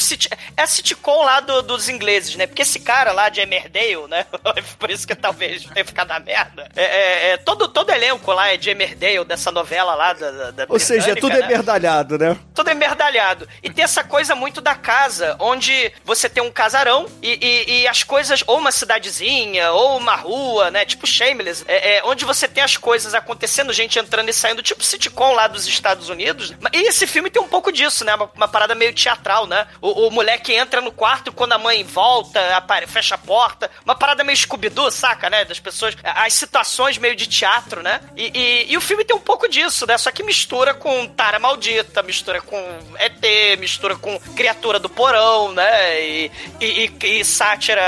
[0.56, 2.48] É a sitcom lá do- dos ingleses, né?
[2.48, 4.26] Porque esse cara lá de Emmerdale, né?
[4.80, 6.70] Por isso que talvez tenha ficado na merda.
[6.76, 10.32] É, é- é todo, todo elenco lá é de Emmerdale, dessa novela lá da.
[10.32, 11.40] da, da Ou seja, é tudo né?
[11.46, 12.38] emerdalhado, né?
[12.54, 13.48] tudo emerdalhado.
[13.62, 17.88] E tem essa coisa muito da casa, onde você tem um casarão e, e- e
[17.88, 20.86] as coisas, ou uma cidadezinha, ou uma rua, né?
[20.86, 24.84] Tipo Shameless, é, é, onde você tem as coisas acontecendo, gente entrando e saindo, tipo
[24.84, 26.54] sitcom lá dos Estados Unidos.
[26.74, 28.16] E esse filme tem um pouco disso, né?
[28.16, 29.68] Uma, uma parada meio teatral, né?
[29.82, 32.40] O, o moleque entra no quarto quando a mãe volta,
[32.88, 33.70] fecha a porta.
[33.86, 35.46] Uma parada meio Scooby-Doo, saca, né?
[35.46, 38.02] Das pessoas, as situações meio de teatro, né?
[38.16, 39.98] E, e- e o filme tem um pouco disso, né?
[39.98, 42.58] Só que mistura com Tara Maldita, mistura com
[43.00, 46.02] ET, mistura com Criatura do Porão, né?
[46.02, 47.82] E, e, e- e sátira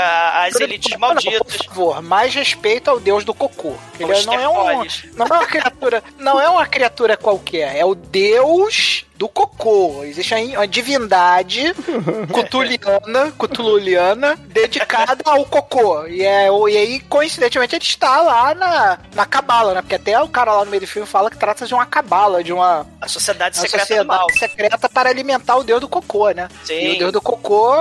[0.44, 1.56] às elites malditas.
[1.56, 3.74] Por favor, mais respeito ao deus do cocô.
[3.98, 4.84] Ele não é, um,
[5.14, 10.02] não é uma criatura, não é uma criatura qualquer, é o deus do cocô.
[10.02, 11.74] Existe aí uma divindade
[12.32, 16.06] cutuliana, cutululiana, dedicada ao cocô.
[16.06, 19.82] E, é, e aí, coincidentemente, ele está lá na, na cabala, né?
[19.82, 22.42] Porque até o cara lá no meio do filme fala que trata de uma cabala,
[22.42, 24.26] de uma A sociedade uma secreta sociedade do mal.
[24.38, 26.48] secreta para alimentar o deus do cocô, né?
[26.64, 26.74] Sim.
[26.80, 27.74] E o deus do cocô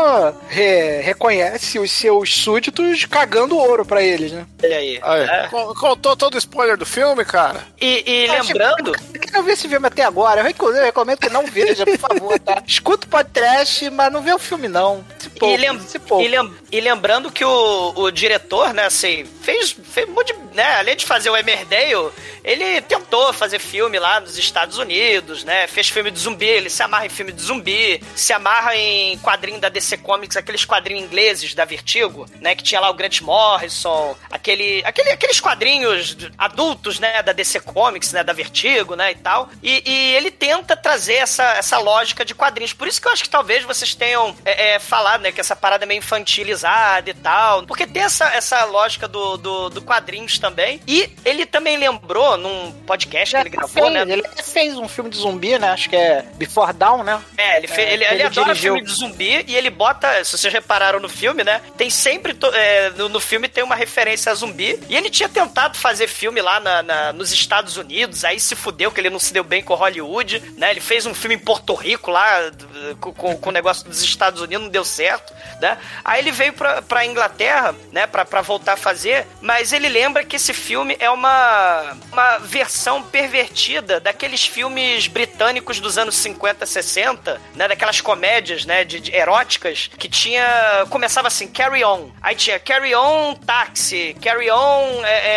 [0.49, 4.45] re- reconhece os seus súditos cagando ouro pra eles, né?
[4.61, 4.99] Olha aí.
[5.01, 5.47] Aí, É.
[5.47, 7.61] con- Contou todo o spoiler do filme, cara?
[7.79, 8.91] E, e Eu lembrando.
[8.91, 11.97] Quem não viu esse filme até agora, eu recomendo, eu recomendo que não veja, por
[11.97, 12.61] favor, tá?
[12.67, 15.05] Escuta o podcast, mas não vê o filme, não.
[15.19, 16.25] Se poupe, E, lem- se poupe.
[16.25, 20.39] e lem- e lembrando que o, o diretor, né, assim, fez, fez um monte de,
[20.55, 22.11] né, além de fazer o Emmerdale,
[22.43, 26.81] ele tentou fazer filme lá nos Estados Unidos, né, fez filme de zumbi, ele se
[26.83, 31.53] amarra em filme de zumbi, se amarra em quadrinho da DC Comics, aqueles quadrinhos ingleses
[31.53, 37.21] da Vertigo, né, que tinha lá o Grant Morrison, aquele, aquele, aqueles quadrinhos adultos, né,
[37.23, 41.43] da DC Comics, né, da Vertigo, né, e tal, e, e ele tenta trazer essa,
[41.53, 44.79] essa lógica de quadrinhos, por isso que eu acho que talvez vocês tenham é, é,
[44.79, 45.31] falado, né?
[45.31, 47.63] Que essa parada é meio infantilizada e tal.
[47.65, 50.81] Porque tem essa, essa lógica do, do, do quadrinhos também.
[50.87, 54.13] E ele também lembrou num podcast que ele gravou, fez, né?
[54.13, 55.69] Ele fez um filme de zumbi, né?
[55.71, 57.21] Acho que é Before Down, né?
[57.37, 58.73] É, ele, fe- É, ele, ele ele adora dirigiu.
[58.75, 61.61] filme de zumbi e ele bota, se vocês repararam no filme, né?
[61.77, 64.79] Tem sempre, é, no, no filme tem uma referência a zumbi.
[64.89, 68.91] E ele tinha tentado fazer filme lá na- na- nos Estados Unidos, aí se fudeu
[68.91, 70.71] que ele não se deu bem com Hollywood, né?
[70.71, 72.51] Ele fez um filme em Porto Rico lá,
[72.99, 75.77] com, com o negócio dos Estados Unidos, não deu certo, né?
[76.03, 78.07] Aí ele veio pra, pra Inglaterra, né?
[78.07, 83.03] Pra, pra voltar a fazer, mas ele lembra que esse filme é uma, uma versão
[83.03, 87.67] pervertida daqueles filmes britânicos dos anos 50, 60, né?
[87.67, 88.83] Daquelas comédias, né?
[88.83, 90.85] De, de eróticas que tinha.
[90.89, 92.09] Começava assim, Carry On.
[92.21, 95.03] Aí tinha Carry On Taxi, Carry On.
[95.05, 95.27] É,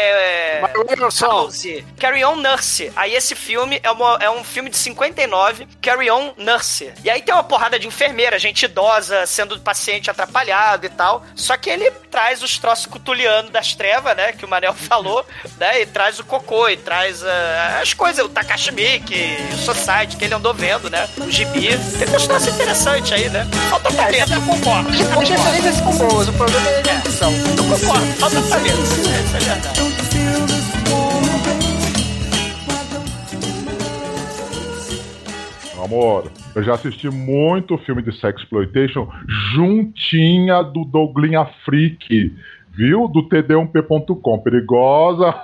[0.59, 0.61] é,
[1.21, 1.65] House,
[1.99, 2.93] Carry On Nurse.
[2.97, 6.93] Aí esse filme é, uma- é um filme de 59, Carry On Nurse.
[7.05, 11.25] E aí tem uma porrada de enfermeira, gente idosa, sendo paciente atrapalhado e tal.
[11.35, 14.33] Só que ele traz os troços cutulianos das trevas, né?
[14.33, 15.25] Que o Manel falou,
[15.59, 15.83] né?
[15.83, 20.25] E traz o cocô, e traz ah, as coisas, o Takashi Miike, o Society, que
[20.25, 21.09] ele andou vendo, né?
[21.19, 21.69] O gibi.
[21.99, 23.47] Tem uns troços interessantes aí, né?
[23.71, 24.91] Falta talento, eu concordo.
[24.91, 27.33] As referências são boas, o problema é a edição.
[27.33, 28.83] Eu concordo, falta talento.
[28.83, 30.02] Isso é verdade.
[35.83, 39.09] Amor, eu já assisti muito filme de sexploitation
[39.53, 42.33] juntinha do Douglinha Freak,
[42.73, 43.09] viu?
[43.09, 44.39] Do td1p.com.
[44.39, 45.35] Perigosa.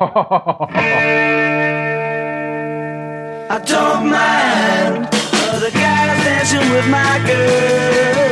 [3.51, 5.09] I don't mind
[5.55, 8.28] other guys dancing with my girl.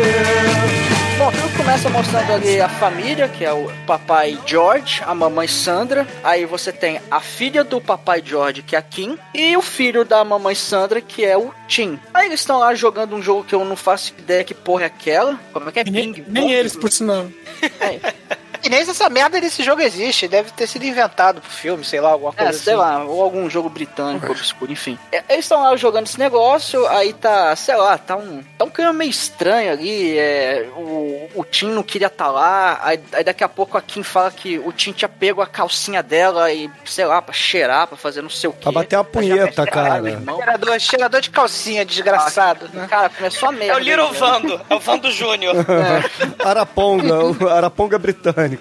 [1.76, 6.08] Começa mostrando ali a família, que é o papai George, a mamãe Sandra.
[6.24, 10.02] Aí você tem a filha do papai George, que é a Kim, e o filho
[10.02, 12.00] da mamãe Sandra, que é o Tim.
[12.14, 14.86] Aí eles estão lá jogando um jogo que eu não faço ideia que porra é
[14.86, 15.38] aquela.
[15.52, 15.84] Como é que é?
[15.84, 17.26] Nem, nem eles, por sinal.
[17.62, 18.00] E
[18.68, 22.32] nem essa merda desse jogo existe, deve ter sido inventado pro filme, sei lá, alguma
[22.32, 22.64] coisa É, assim.
[22.64, 24.98] sei lá, ou algum jogo britânico obscuro, enfim.
[25.12, 28.70] É, Eles estão lá jogando esse negócio, aí tá, sei lá, tá um, tá um
[28.70, 33.44] clima meio estranho ali, é, o, o Tim não queria estar lá, aí, aí daqui
[33.44, 37.04] a pouco a Kim fala que o Tim tinha pego a calcinha dela e, sei
[37.04, 38.60] lá, pra cheirar, pra fazer não sei o quê.
[38.62, 40.02] Pra bater uma punheta, cara.
[40.02, 42.68] Cheirador, cheirador de calcinha, desgraçado.
[42.72, 42.86] né?
[42.88, 43.72] Cara, começou a merda.
[43.74, 44.18] É o Little né?
[44.18, 45.54] Vando, é o Vando Júnior.
[46.44, 48.55] Araponga, o Araponga britânico.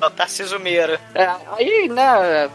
[0.00, 1.00] É o Tarcísio Meira.
[1.14, 2.48] É, aí, né,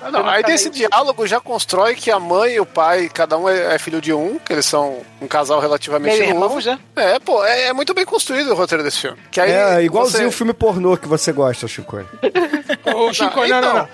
[0.00, 3.48] Ah, não, aí desse diálogo já constrói que a mãe e o pai, cada um
[3.48, 6.44] é, é filho de um, que eles são um casal relativamente Meio novo.
[6.46, 6.78] irmãos, né?
[6.96, 9.16] É, pô, é, é muito bem construído o roteiro desse filme.
[9.30, 11.98] Que aí é, igualzinho o você- filme pornô que você gosta, Chico.
[12.94, 13.78] Ô, Chico, não, não, não.
[13.80, 13.88] É,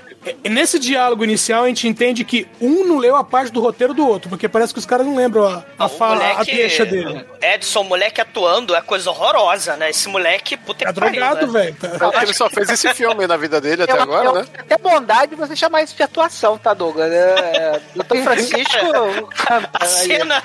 [0.44, 4.06] Nesse diálogo inicial, a gente entende que um não leu a parte do roteiro do
[4.06, 7.24] outro, porque parece que os caras não lembram a, a fala, a deixa dele.
[7.40, 9.90] Edson, moleque atuando é coisa horrorosa, né?
[9.90, 11.60] Esse moleque, puta Tá que pariu, drogado, né?
[11.60, 11.76] velho.
[11.98, 14.46] Tá- Ele só fez esse filme na vida dele até Eu- agora, eu- né?
[14.58, 17.10] Até bondade você chamar isso de atuação, tá, Douglas?
[17.12, 19.30] É, Doutor Francisco.
[19.74, 20.42] A cena,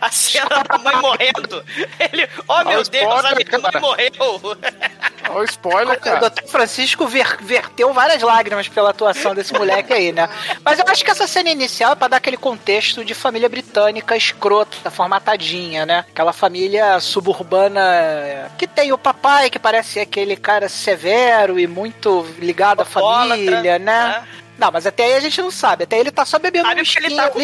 [0.00, 1.64] a cena da mãe morrendo.
[2.12, 4.56] Ele, oh meu Olha o Deus, a minha mãe morreu.
[5.28, 6.20] Olha o spoiler, O cara.
[6.20, 10.28] Doutor Francisco ver- verteu várias lágrimas pela atuação desse moleque aí, né?
[10.64, 14.16] Mas eu acho que essa cena inicial é pra dar aquele contexto de família britânica
[14.16, 16.04] escrota, formatadinha, né?
[16.10, 22.80] Aquela família suburbana que tem o papai, que parece aquele cara severo e muito ligado
[22.80, 24.22] à família, né?
[24.60, 25.84] Não, mas até aí a gente não sabe.
[25.84, 27.38] Até ele tá só bebendo Sabe um que ele tá com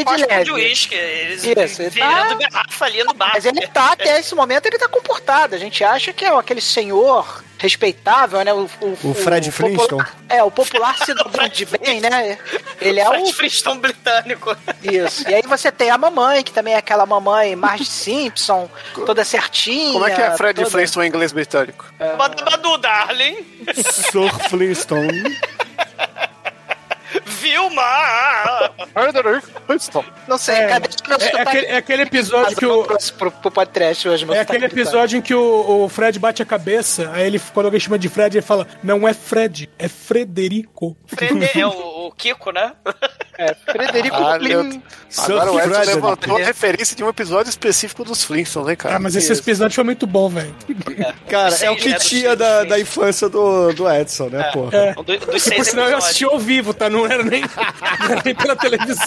[0.44, 0.94] de uísque.
[0.94, 3.30] Eles Isso, ele virando tá- garrafa ali no bar.
[3.32, 5.54] Mas ele tá, até esse momento, ele tá comportado.
[5.54, 8.52] A gente acha que é aquele senhor respeitável, né?
[8.52, 8.68] O,
[9.02, 10.04] O Fred popular- Flintstone.
[10.28, 12.36] é, o popular cidadão de bem, né?
[12.82, 13.32] Ele é Fred o...
[13.32, 14.54] Flintstone britânico.
[14.82, 15.26] Isso.
[15.26, 18.68] E aí você tem a mamãe, que também é aquela mamãe Marge Simpson,
[19.06, 19.94] toda certinha.
[19.94, 20.70] Como é que é Fred toda...
[20.70, 21.86] Flintstone em inglês britânico?
[22.18, 23.38] Badu, Badu, darling.
[23.74, 25.38] Sir Flintstone.
[27.26, 27.82] Vilma.
[29.66, 30.06] Flintstone.
[30.28, 32.84] Não sei, É, cadê meu é, é aquele, é aquele episódio que o.
[33.18, 37.10] Pro, pro podcast hoje, É aquele episódio em que o, o Fred bate a cabeça,
[37.12, 40.96] aí ele, quando alguém chama de Fred, ele fala: Não é Fred, é Frederico.
[41.06, 42.72] Fred é o, o Kiko, né?
[43.38, 44.80] É, Frederico Ah, meu-
[45.18, 48.96] Agora o Edson levantou a referência de um episódio específico dos Flintstones, hein, cara?
[48.96, 50.54] Ah, mas esse episódio foi muito bom, velho.
[51.28, 51.98] Cara, Dos é o seis, que né?
[51.98, 54.76] Tinha seis, da, da infância do, do Edson, né, porra?
[54.76, 54.94] É.
[54.94, 56.90] Do- seis por sinal, eu assisti ao vivo, tá?
[56.90, 57.42] Não era nem,
[58.00, 59.04] não era nem pela televisão.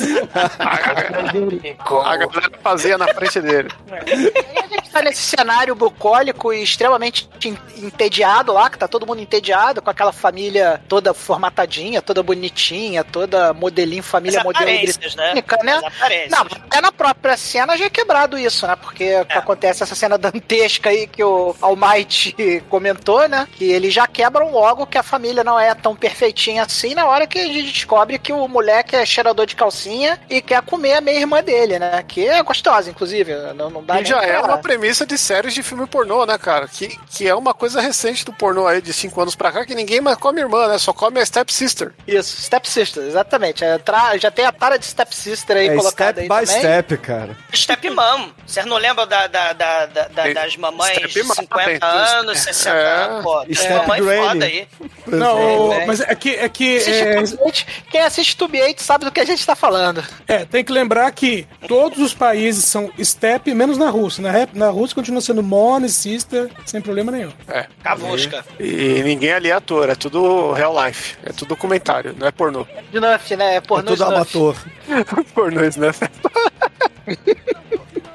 [2.06, 3.70] A galera fazia na frente dele.
[3.92, 9.06] Aí a gente tá nesse cenário bucólico e extremamente en- entediado lá, que tá todo
[9.06, 15.34] mundo entediado, com aquela família toda formatadinha, toda bonitinha, toda modelinho, família modelo aparências, né?
[15.64, 15.82] né?
[16.30, 18.76] Não, até na própria cena já é quebrado isso, né?
[18.76, 19.26] Porque É.
[19.30, 23.48] acontece essa cena dantesca aí que o Almighty comentou, né?
[23.54, 27.26] Que eles já quebram logo que a família não é tão perfeitinha assim na hora
[27.28, 31.02] que a gente descobre que o moleque é cheirador de calcinha e quer comer a
[31.02, 32.04] meia-irmã dele, né?
[32.08, 33.34] Que é gostosa, inclusive.
[33.56, 34.28] Não, não dá E já pra...
[34.28, 36.68] é uma premissa de séries de filme pornô, né, cara?
[36.68, 39.76] Que, que é uma coisa recente do pornô aí, de 5 anos pra cá, que
[39.76, 40.78] ninguém mais come irmã, né?
[40.78, 41.94] Só come a Step Sister.
[42.08, 43.64] Isso, Step Sister, exatamente.
[43.64, 46.46] É, tra- Já tem a tara de Step Sister aí É colocada step aí by
[46.48, 46.62] também.
[46.62, 47.38] step, cara.
[47.54, 48.30] Step Mom.
[48.46, 52.40] Vocês não lembram da, da- da- da- das mamães Step de Mom, 50 tem- anos,
[52.40, 52.96] 60 É.
[53.04, 53.24] anos?
[53.24, 54.28] Pô, Step mamãe Granny.
[54.30, 54.68] foda aí.
[55.08, 55.88] Não, bem.
[55.88, 57.90] mas é que, é que Assiste é.
[57.92, 60.04] Quem assiste Tube-Eight sabe do que a gente tá falando.
[60.28, 64.22] é, tem que lembrar que todos os países são step, menos na Rússia.
[64.22, 67.32] Na, na Rússia continua sendo mon e sister, sem problema nenhum.
[67.48, 67.66] É.
[67.84, 68.44] Cavusca.
[68.60, 71.16] E ninguém ali é ator, é tudo real life.
[71.24, 72.66] É tudo documentário, não é pornô.
[72.94, 73.54] Snuff, né?
[73.54, 74.66] É É pornô tudo Snuff.
[74.88, 75.26] amador.
[75.36, 75.92] pornô, né?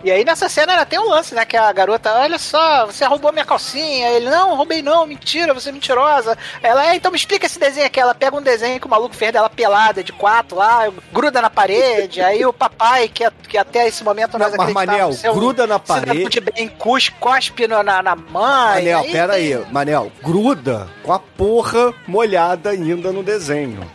[0.03, 1.47] E aí nessa cena ela tem um lance, né?
[1.47, 4.11] Que a garota, olha só, você roubou minha calcinha.
[4.11, 6.37] Ele, não, roubei não, mentira, você é mentirosa.
[6.63, 7.99] Ela, é, então me explica esse desenho aqui.
[7.99, 11.49] Ela pega um desenho que o maluco fez dela pelada, de quatro lá, gruda na
[11.49, 12.21] parede.
[12.21, 15.35] aí o papai, que, que até esse momento nós Não, mas, acreditávamos Manel, ser um
[15.35, 16.29] gruda na parede.
[16.29, 18.85] de bem, cus, cospe no- na, na mãe.
[18.85, 19.67] Manel, pera tem- aí.
[19.73, 23.91] Manel, gruda com a porra molhada ainda no desenho.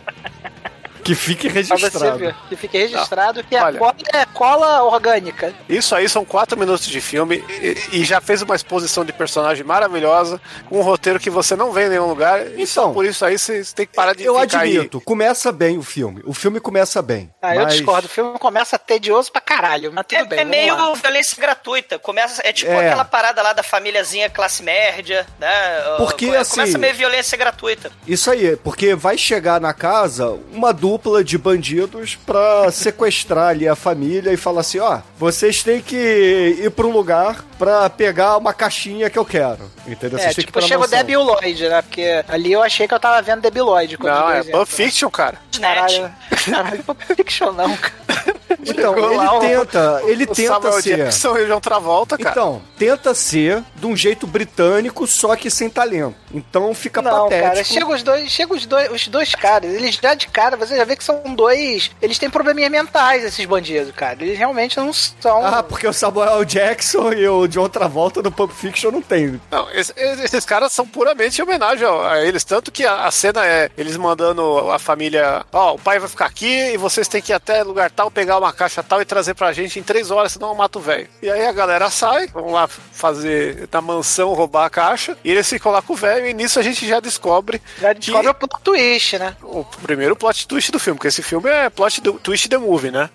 [1.10, 2.18] Que fique Pra você registrado.
[2.18, 5.52] ver, que fique registrado que a cola é cola orgânica.
[5.68, 9.64] Isso aí são quatro minutos de filme e, e já fez uma exposição de personagem
[9.64, 12.46] maravilhosa, com um roteiro que você não vê em nenhum lugar.
[12.56, 14.76] E só Então, por isso aí você tem que parar de Eu ficar aí.
[14.76, 16.22] admito, começa bem o filme.
[16.24, 17.28] O filme começa bem.
[17.42, 18.06] Ah, eu mas- discordo.
[18.06, 20.38] O filme começa tedioso pra caralho, mas tudo É, bem.
[20.38, 20.94] é vamos meio lá.
[20.94, 21.98] violência gratuita.
[21.98, 22.86] Começa, é tipo É.
[22.86, 25.50] aquela parada lá da famíliazinha classe média, né?
[25.96, 27.90] Porque, Come- assim- Começa meio violência gratuita.
[28.06, 33.74] Isso aí, porque vai chegar na casa uma dupla de bandidos pra sequestrar ali a
[33.74, 35.96] família e falar assim, ó, vocês têm que
[36.62, 39.70] ir pra um lugar pra pegar uma caixinha que eu quero.
[39.86, 40.18] Entendeu?
[40.18, 41.82] É, Vocês têm que tipo, pra chega o Lloyd, né?
[41.82, 43.98] Porque ali eu achei que eu tava vendo Debbie Lloyd.
[43.98, 45.38] quando Não, é Pulp Fiction, cara.
[45.58, 46.10] Caralho,
[46.50, 48.39] caralho, Pulp Fiction não, cara.
[48.62, 50.96] Então, Chegou lá, ele o- tenta, ele o tenta Samuel ser...
[50.96, 52.30] Jackson e o John Travolta, cara.
[52.30, 56.14] Então, tenta ser de um jeito britânico, só que sem talento.
[56.32, 57.48] Então fica Não, patético.
[57.48, 60.76] cara, chega os dois, chega os dois, os dois caras, eles já de cara, você
[60.76, 64.16] já vê que são dois, eles têm probleminhas mentais, esses bandidos, cara.
[64.20, 65.44] Eles realmente não são.
[65.44, 69.40] Ah, porque o Samuel Jackson e o John Travolta no Pulp Fiction não tem.
[69.50, 72.44] Não, esse- esses caras são puramente em homenagem a eles.
[72.44, 76.26] Tanto que a, a cena é eles mandando a família: Ó, o pai vai ficar
[76.26, 79.34] aqui e vocês têm que ir até lugar tal, pegar uma caixa tal e trazer
[79.34, 81.08] pra gente em três horas, senão eu mato o velho.
[81.22, 85.48] E aí a galera sai, vão lá fazer na mansão roubar a caixa e eles
[85.48, 86.26] ficam lá com o velho.
[86.26, 89.36] E nisso a gente já descobre já descobre o plot twist, né?
[89.42, 92.90] o primeiro plot twist do filme, porque esse filme é plot do, twist the movie,
[92.90, 93.10] né?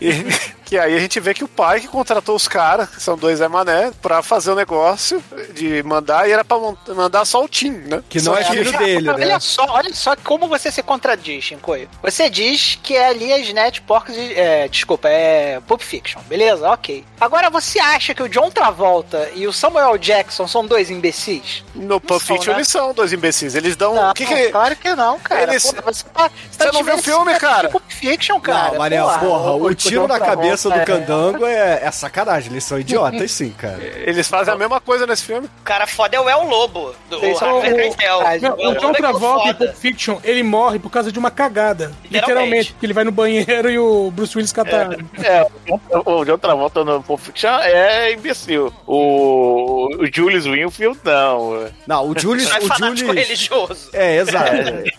[0.00, 0.10] E,
[0.70, 3.40] que aí a gente vê que o pai que contratou os caras, que são dois
[3.40, 5.20] Zé Mané, pra fazer o negócio
[5.52, 6.58] de mandar, e era pra
[6.94, 8.04] mandar só o Tim, né?
[8.08, 9.12] Que não Só é filho dele, né?
[9.14, 11.90] Olha só, olha só como você se contradiz, Shinkoio.
[12.00, 16.70] Você diz que é ali as networks, de- é, desculpa, é Pulp Fiction, beleza?
[16.70, 17.04] Ok.
[17.20, 21.64] Agora você acha que o John Travolta e o Samuel Jackson são dois imbecis?
[21.74, 22.58] No Pulp Fiction né?
[22.58, 23.56] eles são dois imbecis.
[23.56, 23.92] Eles dão.
[23.92, 24.50] Não, o que que...
[24.50, 25.42] claro que não, cara.
[25.42, 27.70] Eles- Porra, você tá, Você não viu o filme, cara?
[27.70, 28.70] Pulp Fiction, cara.
[28.70, 32.52] não, Manel, porra, o, tiro na cabeça do é- candango é, é sacanagem.
[32.52, 33.78] Eles são idiotas, sim, cara.
[34.06, 35.46] Eles fazem a mesma coisa nesse filme.
[35.60, 36.94] O cara foda é o El Lobo.
[37.08, 39.54] Do, o Não, El o John é Travolta em.
[39.54, 41.92] Pulp Fiction, ele morre por causa de uma cagada.
[42.04, 42.14] Literalmente.
[42.20, 42.76] Literalmente.
[42.78, 44.98] Que ele vai no banheiro e o Bruce Willis cata.
[45.22, 45.46] É,
[46.04, 48.72] o o John Travolta no Pulp Fiction é imbecil.
[48.86, 51.68] O, o Julius Winfield, não.
[51.86, 52.50] Não, o Julius.
[52.50, 53.90] É o Julius religioso.
[53.92, 54.50] é, exato.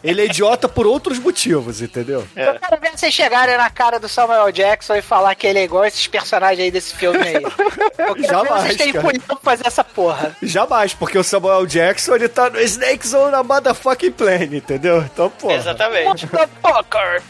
[0.04, 2.26] Ele é idiota por outros motivos, entendeu?
[2.36, 5.64] Eu quero ver vocês chegarem na cara do Samuel Jackson e falar que ele é
[5.64, 7.42] igual esses personagens aí desse filme aí.
[8.28, 9.08] Jamais, vocês cara.
[9.08, 10.36] punhão pra fazer essa porra.
[10.42, 15.00] Jamais, porque o Samuel Jackson ele tá no Snakes on a motherfucking plane, entendeu?
[15.02, 15.52] Então, pô.
[15.52, 16.26] Exatamente.
[16.26, 17.22] Motherfucker.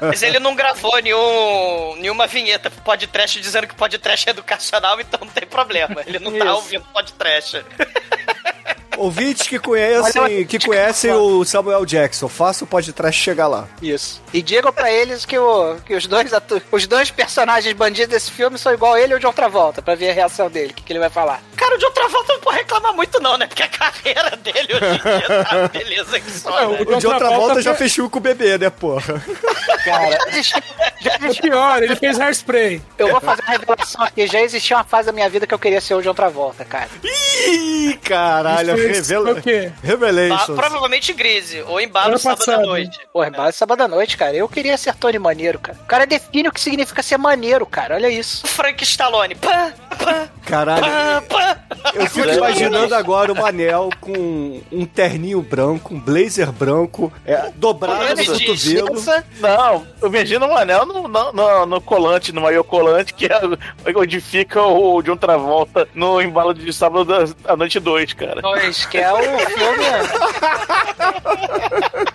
[0.00, 5.20] Mas ele não gravou nenhum, nenhuma vinheta pro podcast dizendo que podcast é educacional, então
[5.22, 6.02] não tem problema.
[6.06, 6.54] Ele não tá Isso.
[6.54, 7.64] ouvindo podcast.
[9.00, 13.66] Ouvintes que conhecem, que conhecem o Samuel Jackson, faça o podcast chegar lá.
[13.80, 14.20] Isso.
[14.32, 18.30] E digam pra eles que, o, que os, dois atu- os dois personagens bandidos desse
[18.30, 20.82] filme são igual ele e o John Travolta, pra ver a reação dele, o que,
[20.82, 21.40] que ele vai falar.
[21.56, 23.46] Cara, o John Travolta não pode reclamar muito não, né?
[23.46, 26.78] Porque a carreira dele hoje em dia tá beleza que só, É, né?
[26.86, 29.22] O John Travolta já fe- fechou com o bebê, né, porra?
[29.84, 30.18] Cara,
[31.30, 32.82] O pior, ele fez hairspray.
[32.98, 34.26] eu vou fazer uma revelação aqui.
[34.26, 36.62] Já existia uma fase da minha vida que eu queria ser o de outra volta,
[36.64, 36.88] cara.
[37.02, 39.72] Ih, caralho, Foi- foi o quê?
[39.74, 40.56] Ba- Revelations.
[40.58, 42.62] provavelmente Grise, ou embalo sábado passado.
[42.62, 42.98] à noite.
[43.12, 44.34] Porra, embalo sábado à noite, cara.
[44.36, 45.78] Eu queria ser Tony Maneiro, cara.
[45.82, 47.94] O cara define o que significa ser maneiro, cara.
[47.94, 48.46] Olha isso.
[48.46, 49.34] Frank Stallone.
[49.34, 51.58] Pá, pá, Caralho, pá, pá.
[51.94, 58.04] eu fico imaginando agora o Manel com um terninho branco, um blazer branco, é, dobrado
[58.16, 58.88] no cotovelo.
[59.38, 63.40] Não, eu imagino o Manel no, no, no, no colante, no maior colante, que é
[63.96, 68.40] onde fica o de um Travolta no embalo de sábado da- à noite 2, cara.
[68.86, 69.84] Que é o filme.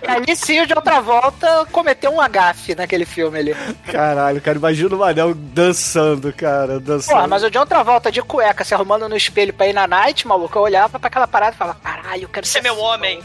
[0.06, 3.56] ali sim o de outra volta cometeu um agafe naquele filme ali.
[3.90, 7.14] Caralho, cara, imagina o Manel dançando, cara, dançando.
[7.14, 9.86] Porra, mas o de outra volta de cueca se arrumando no espelho pra ir na
[9.86, 12.74] night, maluco, eu olhava pra aquela parada e falava, caralho, eu quero Você é meu
[12.74, 13.22] assim, homem.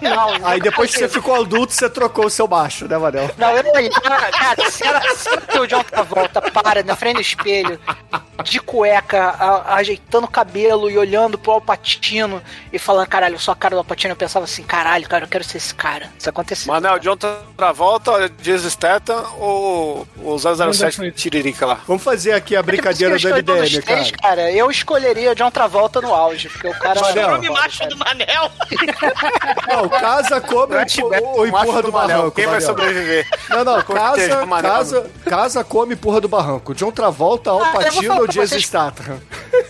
[0.00, 3.30] Não, Aí depois que você ficou adulto, você trocou o seu macho, né, Manel?
[3.38, 7.20] Não, eu não olhava, cara, se era, que o John Travolta para na frente do
[7.22, 7.80] espelho,
[8.44, 12.42] de cueca, a- ajeitando o cabelo e olhando pro Alpatino
[12.76, 15.28] e falando, caralho, eu sou a cara do Alpatino, eu pensava assim, caralho, cara, eu
[15.28, 16.10] quero ser esse cara.
[16.18, 16.72] Isso aconteceu.
[16.72, 17.16] Manel, John
[17.56, 21.80] Travolta, Jason Statham ou o 007 Tiririca lá?
[21.86, 24.36] Vamos fazer aqui a brincadeira do MDM, dos três, cara.
[24.36, 27.00] cara, eu escolheria o John Travolta no auge, porque o cara...
[27.00, 27.28] Manel.
[27.30, 28.50] Churume macho do Manel.
[29.68, 32.66] Não, casa, come ou, ou empurra do barranco, Quem vai Manel.
[32.68, 33.26] sobreviver?
[33.50, 34.70] Não, não, casa, Manel.
[34.72, 36.74] casa, casa, come empurra do barranco.
[36.74, 39.20] John Travolta, Ah, Pacino falar ou vocês- Statham?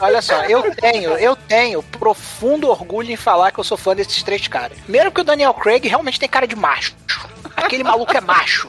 [0.01, 4.23] Olha só, eu tenho, eu tenho profundo orgulho em falar que eu sou fã desses
[4.23, 4.79] três caras.
[4.81, 6.95] Primeiro que o Daniel Craig realmente tem cara de macho.
[7.57, 8.69] Aquele maluco é macho.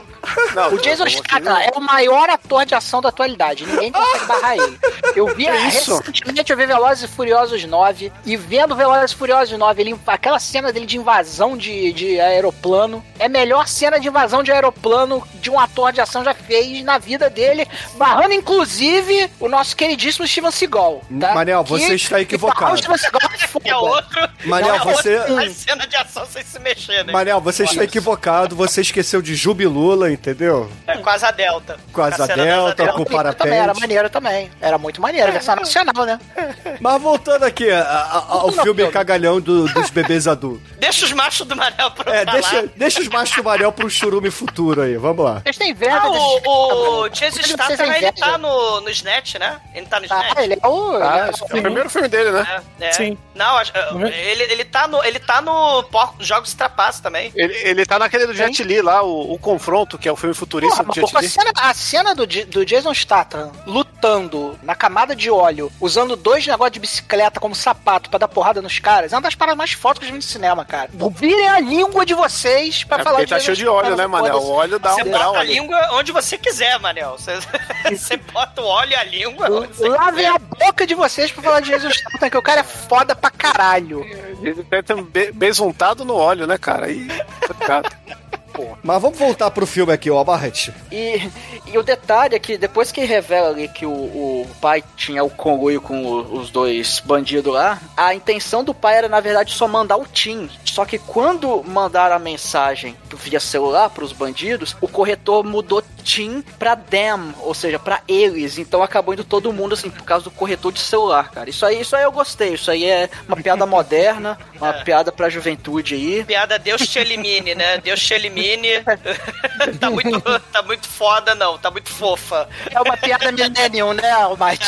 [0.53, 3.65] Não, O Jason Statham é o maior ator de ação da atualidade.
[3.65, 4.80] Ninguém consegue barrar ele.
[5.15, 5.97] Eu vi isso?
[5.97, 10.39] recentemente eu vi Velozes e Furiosos 9 e vendo Velozes e Furiosos 9, ele, aquela
[10.39, 15.25] cena dele de invasão de, de aeroplano é a melhor cena de invasão de aeroplano
[15.36, 20.28] de um ator de ação já fez na vida dele, barrando inclusive o nosso queridíssimo
[20.28, 21.01] Steven Seagal.
[21.19, 21.34] Tá?
[21.34, 22.73] Manel, você está que equivocado.
[22.73, 23.69] o Steven Seagal é foda.
[23.69, 24.30] É outro.
[24.45, 27.13] Manel, é você- outro cena de ação sem se mexer, né?
[27.13, 30.70] Manel, você está equivocado, você esqueceu de Jubilula, entendeu?
[30.86, 31.78] É, com asa delta.
[31.95, 33.11] Asa a da delta, asa com delta.
[33.11, 33.43] parapente.
[33.43, 34.51] Também era maneiro também.
[34.61, 36.20] Era muito maneiro, versão nacional, né?
[36.80, 38.91] Mas voltando aqui a- a- ao Não, filme não.
[38.91, 40.68] cagalhão do- dos bebês adultos.
[40.78, 44.30] Deixa os machos do Manel pra É, deixa, deixa os machos do Manel pro churume
[44.30, 45.41] futuro aí, vamos lá.
[45.43, 49.36] Vocês têm inveja Ah, o, o caras, Jason Vocês Statham, ele tá no, no Snatch,
[49.36, 49.59] né?
[49.74, 50.34] Ele tá no Snatch.
[50.38, 50.95] Ah, ele é o...
[50.97, 52.61] Ah, é é o primeiro filme dele, né?
[52.80, 52.91] É, é.
[52.91, 53.18] Sim.
[53.36, 54.05] Não, acho- Uhum.
[54.07, 57.32] ele, ele tá no, ele tá no Por- Jogos Trapaços também.
[57.36, 60.33] Ele, ele tá naquele do Jet Li lá, o, o Confronto, que é o filme
[60.35, 61.29] futurista Porra, do Jet a Li.
[61.29, 66.73] cena, a cena do, do Jason Statham lutando na camada de óleo, usando dois negócios
[66.73, 69.99] de bicicleta como sapato pra dar porrada nos caras, é uma das paradas mais fodas
[69.99, 70.89] que vi no cinema, cara.
[71.15, 74.05] Virem a língua de vocês pra É falar porque de tá cheio de óleo, né,
[74.07, 74.37] Manel?
[74.37, 75.53] O óleo dá Você um grau bota a ali.
[75.53, 77.17] língua onde você quiser, Manel.
[77.17, 77.33] Você,
[77.91, 80.35] você bota o óleo e a língua onde você Lavem quiser.
[80.35, 83.29] a boca de vocês pra falar de Jason Statham, que o cara é foda pra
[83.31, 84.03] caralho.
[84.41, 86.85] Ele tá be besuntado no óleo, né, cara?
[86.87, 87.07] Aí,
[88.58, 88.80] complicado.
[88.84, 90.72] Mas vamos voltar pro filme aqui, ó, Barret.
[90.91, 91.30] E,
[91.68, 95.30] e o detalhe é que depois que revela ali que o, o pai tinha o
[95.30, 99.68] conluio com o- os dois bandidos lá, a intenção do pai era na verdade só
[99.68, 100.49] mandar o Tim.
[100.66, 106.76] Só que quando mandaram a mensagem via celular pros bandidos, o corretor mudou Tim pra
[106.76, 108.58] them, ou seja, pra eles.
[108.58, 111.49] Então acabou indo todo mundo assim por causa do corretor de celular, cara.
[111.49, 112.53] Isso aí, isso aí eu gostei.
[112.53, 116.24] Isso aí é uma piada moderna, uma piada pra juventude aí.
[116.24, 117.78] Piada Deus te elimine, né?
[117.80, 118.46] Deus te elimine.
[119.79, 120.21] tá, muito,
[120.51, 121.57] tá muito foda, não.
[121.57, 122.47] Tá muito fofa.
[122.71, 124.65] É uma piada millennium, né, Almighty?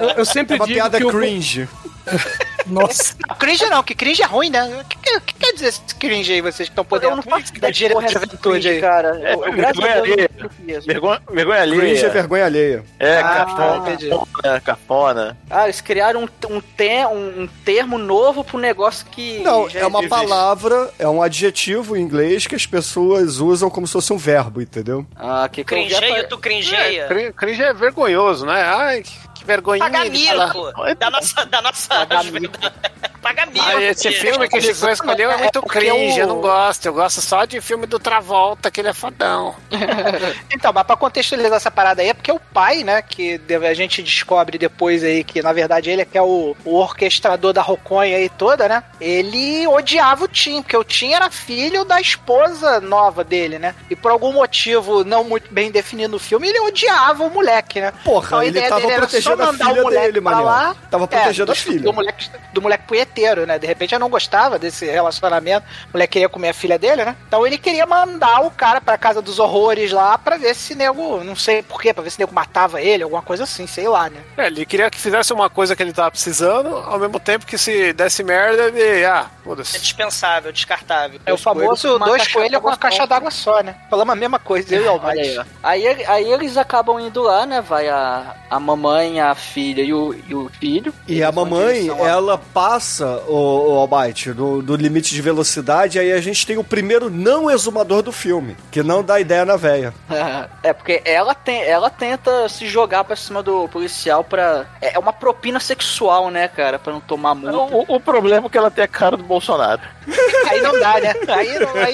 [0.00, 1.68] Eu, eu sempre É uma digo piada que cringe.
[2.66, 4.62] Nossa, Não, cringe não, que cringe é ruim, né?
[4.80, 7.22] O que, que- que quer dizer esse cringe aí, vocês que estão Eu podendo não
[7.22, 8.80] faço da ideia de direita essa juventude cringe, aí?
[8.80, 9.20] cara.
[9.24, 10.30] É, Eu, eu, vergonha alheia.
[10.68, 10.82] eu.
[10.82, 11.80] Vergonha, vergonha alheia.
[11.80, 12.84] Cringe é vergonha alheia.
[12.98, 14.08] É, Ah, cafona, entendi.
[14.10, 15.38] cafona, cafona.
[15.48, 19.38] Ah, eles criaram um, um, te- um- um termo novo pro negócio que.
[19.40, 20.08] Não, é uma existe.
[20.08, 24.60] palavra, é um adjetivo em inglês que as pessoas usam como se fosse um verbo,
[24.60, 25.04] entendeu?
[25.16, 27.06] Ah, que eu apa- tu cringeia.
[27.08, 28.62] Cri- Cringe é vergonhoso, né?
[28.62, 29.10] Ai, que
[29.44, 29.84] vergonhinha.
[29.90, 30.46] Paga de falar.
[30.46, 30.72] mico.
[30.98, 31.44] Da nossa.
[31.46, 32.58] Da nossa Paga mico.
[33.22, 33.64] Paga mico.
[33.66, 36.86] Ah, esse filme que a gente vai escolher é muito cringe, o- eu não gosto.
[36.86, 39.54] Eu gosto só de filme do Travolta, que ele é fodão.
[40.52, 44.02] Então, mas pra contextualizar essa parada aí, é porque o pai, né, que a gente
[44.02, 48.16] descobre depois aí que, na verdade, ele é que é o, o orquestrador da roconha
[48.16, 48.82] aí toda, né?
[49.00, 53.74] Ele odiava o Tim, porque o Tim era filho da esposa nova dele, né?
[53.88, 57.92] E por algum motivo não muito bem definido no filme, ele odiava o moleque, né?
[58.04, 60.76] Porra, Então, a ele ideia tava dele era só protegendo a o filha dele, lá.
[60.90, 61.80] Tava É, protegendo do, a filha.
[61.80, 63.20] Do moleque, do moleque punheteiro.
[63.40, 63.58] inteiro, né?
[63.58, 65.66] De repente eu não gostava desse relacionamento.
[65.88, 67.16] O moleque queria comer a filha dele, né?
[67.26, 71.22] Então ele queria mandar o cara pra casa dos horrores lá pra ver se nego,
[71.24, 74.20] não sei porquê, pra ver se nego matava ele, alguma coisa assim, sei lá, né?
[74.36, 77.58] É, ele queria que fizesse uma coisa que ele tava precisando, ao mesmo tempo que
[77.58, 79.04] se desse merda, ele.
[79.04, 79.78] Ah, É foda-se.
[79.80, 81.20] dispensável, descartável.
[81.26, 83.74] É o famoso uma dois coelhos com a d'água caixa d'água só, né?
[83.90, 85.40] Falamos a mesma coisa, eu e o Almighty.
[85.62, 87.60] aí, aí, aí eles acabam indo lá, né?
[87.60, 90.92] Vai a, a mamãe, a filha e o, e o filho.
[91.08, 96.20] E a mamãe, ela passa, o, o Almighty, do, do limite de velocidade, aí a
[96.20, 99.92] gente tem o primeiro não exumador do filme, que não dá ideia na véia.
[100.62, 104.66] É, porque ela, tem, ela tenta se jogar pra cima do policial pra.
[104.80, 106.78] É uma propina sexual, né, cara?
[106.78, 107.56] Pra não tomar multa.
[107.56, 109.80] O, o problema é que ela tem a cara do Bolsonaro.
[110.50, 111.14] Aí não dá, né?
[111.28, 111.50] Aí,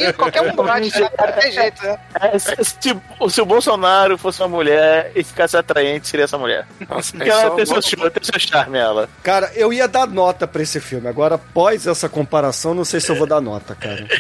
[0.07, 1.11] aí qualquer um pode, né?
[1.19, 1.99] Não tem jeito, né?
[2.21, 3.01] É, se, se-
[3.31, 6.67] se o Bolsonaro fosse uma mulher e ficasse atraente, seria essa mulher.
[6.89, 9.09] Nossa, Porque ela tem seu, charme- tem seu charme, ela.
[9.23, 10.96] Cara, eu ia dar nota pra esse filme.
[11.07, 14.07] Agora, após essa comparação, não sei se eu vou dar nota, cara.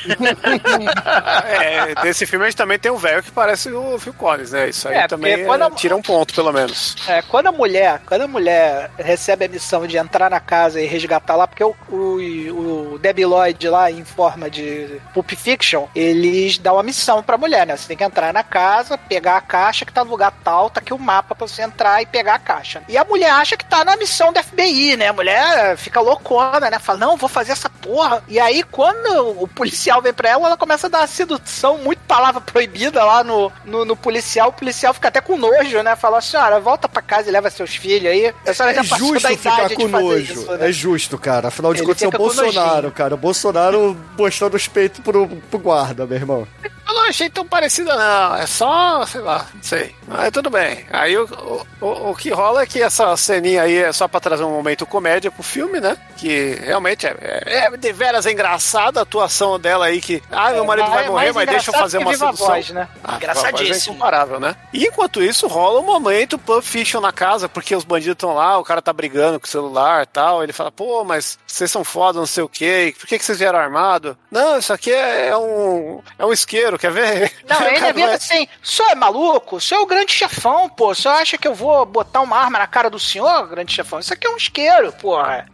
[1.47, 4.69] É, desse filme a gente também tem um velho que parece o Phil Collins, né?
[4.69, 6.97] Isso aí É, também é, a- tira um ponto, pelo menos.
[7.09, 10.87] É, quando a mulher, quando a mulher recebe a missão de entrar na casa e
[10.87, 16.59] resgatar lá, porque o, o, o Debbie Lloyd lá, em forma de Pulp Fiction, eles
[16.59, 17.77] dão uma missão pra mulher, né?
[17.77, 20.81] Você tem que entrar na casa, pegar a caixa que tá no lugar tal, tá
[20.81, 22.83] aqui o mapa pra você entrar e pegar a caixa.
[22.89, 25.09] E a mulher acha que tá na missão do FBI, né?
[25.09, 26.79] A mulher fica loucona, né?
[26.79, 28.23] Fala, não, vou fazer essa porra.
[28.29, 32.01] E aí, quando o policial vem pra ela, ela começa a dar uma sedução, muito
[32.07, 34.49] palavra proibida lá no, no, no policial.
[34.49, 35.97] O policial fica até com nojo, né?
[35.97, 38.35] Fala, senhora, volta pra casa e leva seus filhos aí.
[38.47, 40.33] A senhora É já passou justo da ficar idade com de fazer nojo.
[40.33, 40.69] isso, né?
[40.69, 41.49] É justo, cara.
[41.49, 43.15] Afinal de Ele contas, é o com Bolsonaro, cara.
[43.15, 46.47] O Bolsonaro mostrando os peitos pro, pro guarda, meu irmão.
[46.89, 48.37] Eu não achei tão parecida, não.
[48.37, 49.95] É só, sei lá, não sei.
[50.07, 50.87] Mas tudo bem.
[50.93, 54.21] Aí o, o, o- o que rola é que essa ceninha aí é só pra
[54.21, 55.97] trazer um momento comédia pro filme, né?
[56.17, 60.23] Que realmente é, é, é de veras engraçada a atuação dela aí, que.
[60.31, 62.47] Ah, meu marido vai mais- morrer, mas deixa eu fazer uma sedução.
[62.47, 62.89] Voz, né?
[63.03, 63.75] Ah, Engraçadíssimo.
[63.75, 64.57] É incomparável, né?
[64.73, 68.59] E enquanto isso, rola um momento Pulp Fiction na casa, porque os bandidos estão lá,
[68.59, 70.43] o cara tá brigando com o celular e tal.
[70.43, 72.95] Ele fala, pô, mas vocês são foda, não sei o quê.
[72.99, 74.17] Por que, que vocês vieram armado?
[74.31, 76.01] Não, isso aqui é, é um.
[76.19, 77.33] É um isqueiro, quer ver?
[77.49, 79.57] Não, ele é vira vai- assim, o senhor é maluco?
[79.57, 80.91] O senhor é o grande chefão, pô.
[80.91, 83.99] O senhor acha que eu vou botar uma arma na cara do senhor, grande chefão?
[84.01, 85.47] Isso aqui é um isqueiro, porra.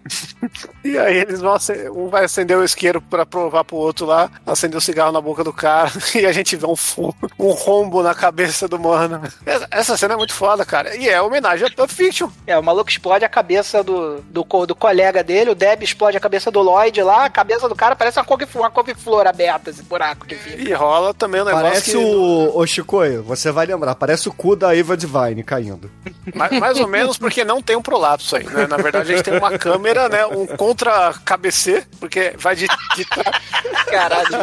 [0.84, 4.30] E aí eles vão acender, um vai acender o isqueiro pra provar pro outro lá,
[4.46, 6.74] acender o cigarro na boca do cara, e a gente vê um,
[7.38, 9.20] um rombo na cabeça do mano.
[9.70, 10.96] Essa, cena é muito foda, cara.
[10.96, 12.28] E é homenagem a Pulp Fiction.
[12.46, 16.16] É, o maluco explode a cabeça do, do, co- do colega dele, o Deb explode
[16.16, 19.70] a cabeça do Lloyd lá, a cabeça do cara parece uma couve-flor, uma couve-flor aberta,
[19.70, 20.62] esse buraco que fica.
[20.62, 21.96] E rola também o negócio Parece que...
[21.96, 22.56] o.
[22.56, 25.90] Ô, Chicoio, você vai lembrar, parece o cu da Eva Divine caindo.
[26.34, 28.66] Mais, mais ou menos porque não tem um prolapso aí, né?
[28.66, 30.24] Na verdade, a gente tem uma câmera, né?
[30.26, 30.46] Um
[30.82, 32.66] contra-KBC, porque vai de,
[32.96, 33.36] de trás.
[33.90, 34.28] Caralho.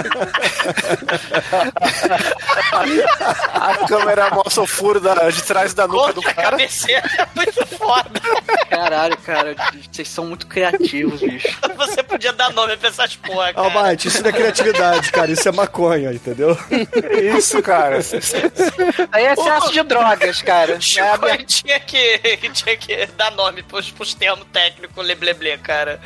[3.53, 6.49] A câmera mostra o furo da- de trás da nuca do Contra a cara.
[6.51, 8.21] cabeceira é muito foda.
[8.69, 9.55] Caralho, cara,
[9.91, 11.47] vocês são muito criativos, bicho.
[11.75, 13.67] Você podia dar nome pra essas porra, cara.
[13.79, 15.31] Almighty, isso não é criatividade, cara.
[15.31, 16.57] Isso é maconha, entendeu?
[17.37, 17.97] Isso, cara.
[19.11, 20.73] Aí é excesso de drogas, cara.
[20.73, 22.17] É, Chico, a minha- tinha, que,
[22.53, 25.99] tinha que dar nome pros, pros termos técnicos lebleble, cara.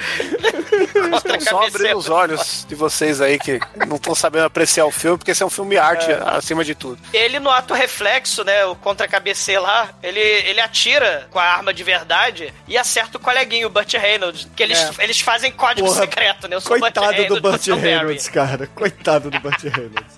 [1.41, 1.97] Só cabeceira.
[1.97, 5.45] os olhos de vocês aí que não estão sabendo apreciar o filme, porque esse é
[5.45, 6.99] um filme arte acima de tudo.
[7.13, 11.83] Ele, no ato reflexo, né, o contra-cabeceio lá, ele, ele atira com a arma de
[11.83, 14.47] verdade e acerta o coleguinho, o Burt Reynolds.
[14.55, 16.55] Que eles, eles fazem código Porra, secreto, né?
[16.55, 17.81] Eu sou o Burt Coitado do Reynolds, Burt é.
[17.81, 18.67] Reynolds, cara.
[18.67, 20.17] Coitado do Burt Reynolds.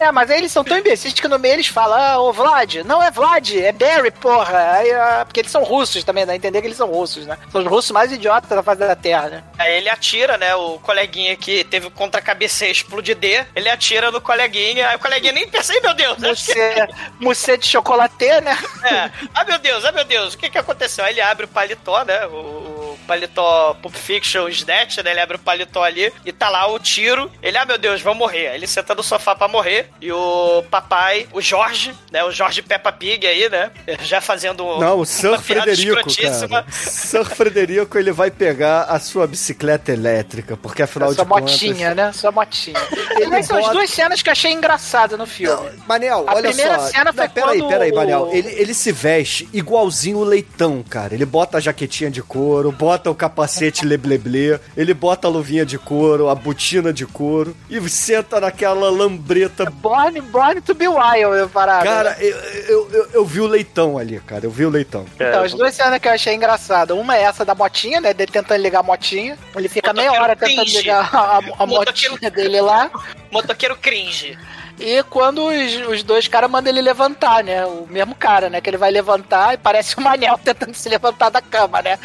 [0.00, 2.76] É, mas aí eles são tão imbecis que no meio eles falam, ah, ô Vlad,
[2.84, 4.72] não é Vlad, é Barry, porra.
[4.72, 7.36] Aí, ah, porque eles são russos também, dá a entender que eles são russos, né?
[7.50, 9.44] São os russos mais idiotas da face da Terra, né?
[9.58, 10.54] Aí ele atira, né?
[10.54, 15.32] O coleguinha que teve o contra-cabeceio explodir D, ele atira no coleguinha, aí o coleguinha
[15.32, 18.56] nem "Ih, meu Deus, acho que de chocolate, né?
[18.84, 19.10] É.
[19.34, 21.04] Ah, meu Deus, ah, meu Deus, o que que aconteceu?
[21.04, 22.26] Aí ele abre o paletó, né?
[22.26, 25.10] O, o paletó Pulp Fiction Snatch, né?
[25.10, 27.30] Ele abre o paletó ali e tá lá o tiro.
[27.42, 28.48] Ele, ah, meu Deus, vão morrer.
[28.48, 29.90] Aí ele senta no sofá pra morrer.
[30.00, 32.24] E o papai, o Jorge, né?
[32.24, 33.70] O Jorge Peppa Pig aí, né?
[34.02, 36.10] Já fazendo Não, o Sir Frederico,
[36.48, 36.64] cara.
[36.70, 41.52] Sir Frederico, ele vai pegar a sua bicicleta elétrica, porque afinal Sua de contas...
[41.52, 42.12] motinha, né?
[42.12, 42.78] Sua motinha.
[43.16, 45.70] Aliás, são as bota- duas cenas que eu achei engraçadas no filme.
[45.86, 46.86] Manel, A olha primeira só.
[46.88, 48.30] cena foi Não, peraí, quando peraí, o- Manel.
[48.32, 51.14] Ele, ele se veste igualzinho o leitão, cara.
[51.14, 55.64] Ele bota a jaquetinha de couro, bota bota o capacete lebleble, ele bota a luvinha
[55.64, 59.70] de couro, a botina de couro e senta naquela lambreta.
[59.70, 61.84] Born, born to be wild, eu parada.
[61.84, 64.46] Cara, eu, eu, eu, eu vi o leitão ali, cara.
[64.46, 65.06] Eu vi o leitão.
[65.14, 66.94] Então, as duas cenas que eu achei engraçada.
[66.94, 68.12] Uma é essa da motinha, né?
[68.12, 69.38] Dele tentando ligar a motinha.
[69.54, 70.78] Ele fica meia hora tentando cringe.
[70.78, 72.90] ligar a, a motinha dele lá.
[73.30, 74.38] Motoqueiro cringe.
[74.78, 77.64] E quando os, os dois caras mandam ele levantar, né?
[77.66, 78.60] O mesmo cara, né?
[78.60, 81.98] Que ele vai levantar e parece o Manel tentando se levantar da cama, né?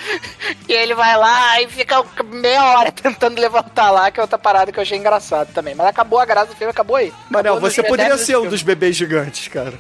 [0.67, 4.71] E ele vai lá e fica meia hora tentando levantar lá, que é outra parada
[4.71, 5.75] que eu achei engraçado também.
[5.75, 7.13] Mas acabou a graça do filme, acabou aí.
[7.29, 9.73] Manel, Acabou você poderia ser um dos bebês gigantes, cara.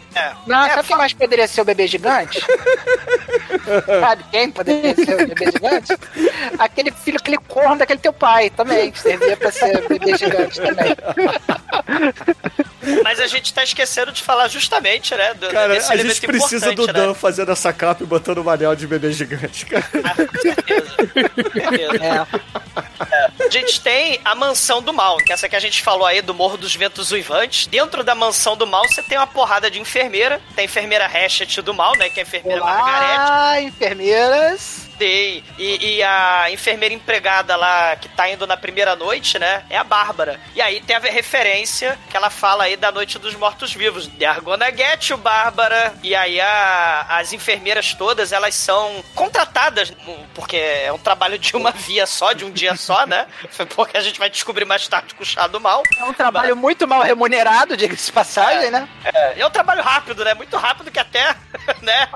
[0.45, 2.41] Não, sabe quem mais poderia ser o bebê gigante?
[3.99, 5.97] sabe quem poderia ser o bebê gigante?
[6.59, 10.95] Aquele filho, aquele corno daquele teu pai também, que servia pra ser bebê gigante também.
[13.03, 15.33] Mas a gente tá esquecendo de falar justamente, né?
[15.33, 16.93] Do, Cara, desse a gente precisa do né?
[16.93, 19.85] Dan fazendo essa capa e botando o Manel de bebê gigante, cara.
[22.01, 23.45] É.
[23.45, 26.21] A gente tem a mansão do mal, que é essa que a gente falou aí
[26.21, 27.67] do Morro dos Ventos Uivantes.
[27.67, 30.41] Dentro da mansão do mal, você tem uma porrada de enfermeira.
[30.55, 32.09] Tem a enfermeira Hatchet do mal, né?
[32.09, 33.31] Que é a enfermeira Margarete.
[33.31, 34.82] Ah, enfermeiras.
[34.97, 35.43] Tem.
[35.57, 39.63] E, e a enfermeira empregada lá que tá indo na primeira noite, né?
[39.69, 40.39] É a Bárbara.
[40.55, 44.07] E aí tem a referência que ela fala aí da Noite dos Mortos-Vivos.
[44.07, 45.93] The Argona Get you, Bárbara.
[46.03, 49.91] E aí a- as enfermeiras todas, elas são contratadas,
[50.33, 53.25] porque é um trabalho de uma via só, de um dia só, né?
[53.75, 55.83] Porque a gente vai descobrir mais tarde com o chá do mal.
[55.97, 58.87] É um trabalho muito mal remunerado, diga-se de passagem, né?
[59.03, 60.33] É, é um trabalho rápido, né?
[60.33, 61.35] Muito rápido que até,
[61.81, 62.07] né?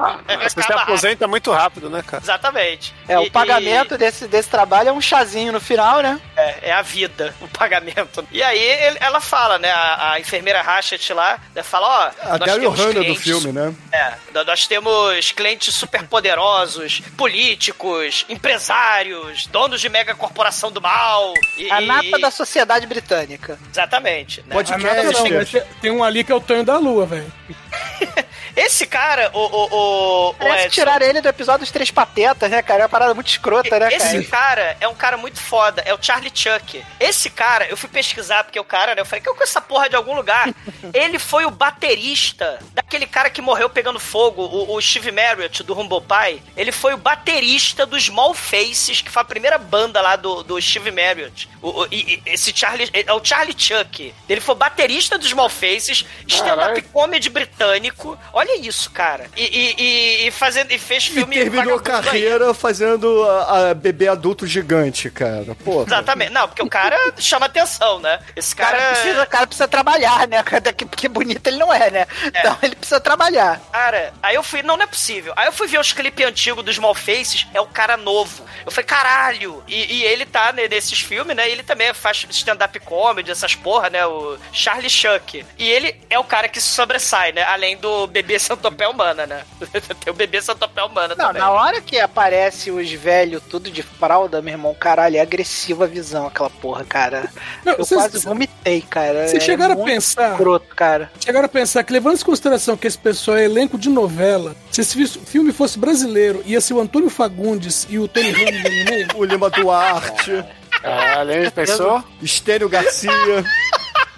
[0.43, 0.93] Você se acaba rápido.
[0.93, 2.21] aposenta muito rápido, né, cara?
[2.23, 2.66] Exatamente.
[3.07, 6.19] É, o E- pagamento desse, desse trabalho é um chazinho no final, né?
[6.35, 8.27] É, é a vida, o pagamento.
[8.31, 9.71] E aí ele- ela fala, né?
[9.71, 12.25] A, a enfermeira Ratchet lá, né, fala, ó.
[12.27, 13.73] A nós Daryl temos Hannah do filme, né?
[13.91, 21.33] É, nó- nós temos clientes super poderosos, políticos, empresários, donos de mega corporação do mal.
[21.57, 23.57] E, A e- nata da sociedade britânica.
[23.71, 24.41] Exatamente.
[24.47, 24.55] né?
[24.69, 27.31] Ah, nada não, mas tem- tem um ali que é o Tonho da Lua, velho.
[28.57, 29.39] Esse cara, o.
[29.39, 32.81] o, o, o Parece Edson, que tiraram ele do episódio dos Três Patetas, né, cara?
[32.81, 34.47] É uma parada muito escrota, né, Esse cara?
[34.61, 36.83] cara é um cara muito foda, é o Charlie Chuck.
[36.99, 39.61] Esse cara, eu fui pesquisar porque o cara, né, eu falei, que eu com essa
[39.61, 40.49] porra de algum lugar.
[40.93, 45.77] Ele foi o baterista daquele cara que morreu pegando fogo, o, o Steve Marriott do
[45.79, 46.41] Humble Pie.
[46.55, 50.59] Ele foi o baterista do Small Faces, que foi a primeira banda lá do, do
[50.61, 51.47] Steve Marriott.
[51.61, 54.13] O, o- e- e esse Charlie, é o Charlie Chuck.
[54.27, 58.17] Ele foi baterista do Small Faces, stand-up comedy britânico.
[58.33, 59.29] Olha isso, cara.
[59.35, 62.21] E, e, e, e fazendo, e fez E filme terminou a vagabundo aí.
[62.21, 65.55] carreira fazendo a, a bebê adulto gigante, cara.
[65.63, 65.83] Pô.
[65.83, 66.31] Exatamente.
[66.31, 68.19] Não, porque o cara chama atenção, né?
[68.35, 68.91] Esse O cara, cara.
[68.91, 70.41] precisa, o cara precisa trabalhar, né?
[70.43, 70.73] cara?
[70.73, 72.07] Que, que bonito ele não é, né?
[72.25, 73.59] Então ele precisa trabalhar.
[73.71, 75.33] Cara, aí eu fui, não, não é possível.
[75.35, 78.43] Aí eu fui ver os clipes antigos dos Small Faces, é o cara novo.
[78.65, 79.63] Eu falei, caralho!
[79.67, 81.49] E, e ele tá né, nesses filmes, né?
[81.49, 84.05] Ele também faz stand-up comedy, essas porra, né?
[84.05, 85.45] O Charlie Chuck.
[85.57, 87.43] E ele é o cara que sobressai, né?
[87.43, 89.41] Além do bebê Santopé Humana, né?
[90.03, 91.41] Tem o bebê Santopé Humana Não, também.
[91.41, 95.87] na hora que aparece os velhos tudo de fralda, meu irmão, caralho, é agressiva a
[95.87, 97.29] visão aquela porra, cara.
[97.65, 99.27] Não, eu vocês- quase vomitei, cara.
[99.27, 100.31] Vocês É chegaram a pensar.
[100.31, 101.11] escroto, cara.
[101.23, 104.81] Chegaram a pensar que, levando em consideração que esse pessoal é elenco de novela, se
[104.81, 108.85] esse fi- filme fosse brasileiro, ia ser o Antônio Fagundes e o Tony Ramos no
[108.85, 109.07] meio?
[109.17, 110.43] O Lima Duarte.
[110.81, 112.03] Caralho, hein, pensou?
[112.21, 113.11] Estênio Garcia.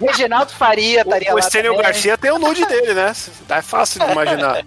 [0.00, 1.86] Reginaldo Faria estaria O lá Estênio também.
[1.86, 3.12] Garcia tem o nude dele, né?
[3.48, 4.64] É fácil de imaginar.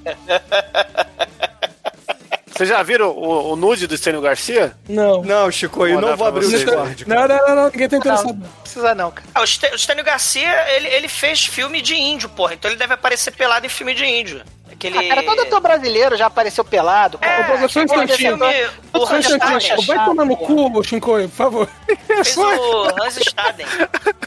[2.55, 4.75] Vocês já viram o, o nude do Estênio Garcia?
[4.87, 5.23] Não.
[5.23, 6.49] Não, Chico, eu não vou abrir o.
[6.49, 7.03] Discord.
[7.07, 8.27] Não, não, não, não, ninguém tá interessado.
[8.27, 9.25] Não, precisa não, cara.
[9.33, 12.53] Ah, o Stê- o Stênio Garcia, ele, ele fez filme de índio, porra.
[12.53, 14.43] Então ele deve aparecer pelado em filme de índio.
[14.71, 14.99] Aquele...
[14.99, 17.17] Ah, cara, todo ator brasileiro já apareceu pelado.
[17.21, 18.17] É, um aquele instantinho.
[18.17, 19.85] filme, o Hans Staden.
[19.85, 21.69] Vai tomar no cu, Shinkoio, por favor.
[22.23, 23.65] Fez o Hans Staden.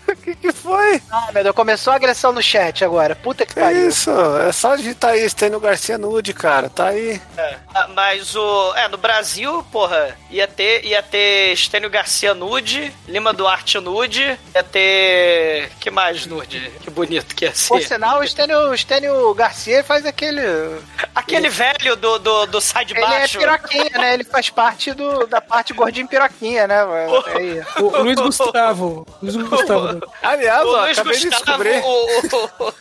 [0.08, 1.00] O que, que foi?
[1.10, 3.14] Ah, meu Deus, começou a agressão no chat agora.
[3.16, 3.88] Puta que Que pariu.
[3.88, 4.10] isso?
[4.38, 6.68] É só digitar aí, Estênio Garcia nude, cara.
[6.68, 7.20] Tá aí.
[7.36, 8.74] É, ah, mas o.
[8.74, 14.62] É, no Brasil, porra, ia ter, ia ter Estênio Garcia nude, Lima Duarte nude, ia
[14.62, 15.70] ter.
[15.80, 16.70] Que mais nude?
[16.82, 17.88] Que bonito que ia Por ser.
[17.88, 20.42] sinal, o Estênio, o Estênio Garcia faz aquele.
[21.14, 23.38] Aquele velho do, do, do sai de Ele é baixo.
[23.38, 24.14] piroquinha, né?
[24.14, 26.78] Ele faz parte do, da parte gordinho piroquinha, né?
[27.34, 27.62] Aí.
[27.80, 29.06] O Luiz Gustavo.
[29.22, 30.00] Luiz Gustavo.
[30.22, 31.84] Aliás, o ó, Luiz acabei de Gustavo, descobrir.
[31.84, 32.74] o, o- o-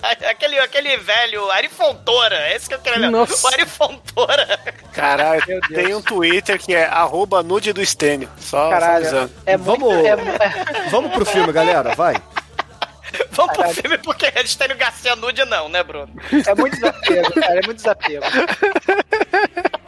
[0.30, 3.10] aquele, aquele velho, Ari Fontoura, esse que eu ver.
[3.10, 3.46] Nossa.
[3.46, 4.58] O Ari Fontoura.
[4.94, 8.30] Caralho, tem um Twitter que é arroba nude do Estênio.
[8.40, 8.94] Só, só Caralho.
[8.96, 9.32] avisando.
[9.44, 10.06] É Vamos- muito.
[10.08, 12.14] É, Vamos pro filme, galera, vai.
[13.36, 16.08] Vamos pro filme porque Estênio Garcia nude não, né, Bruno?
[16.46, 17.58] é muito desapego, cara.
[17.60, 18.24] É muito desapego.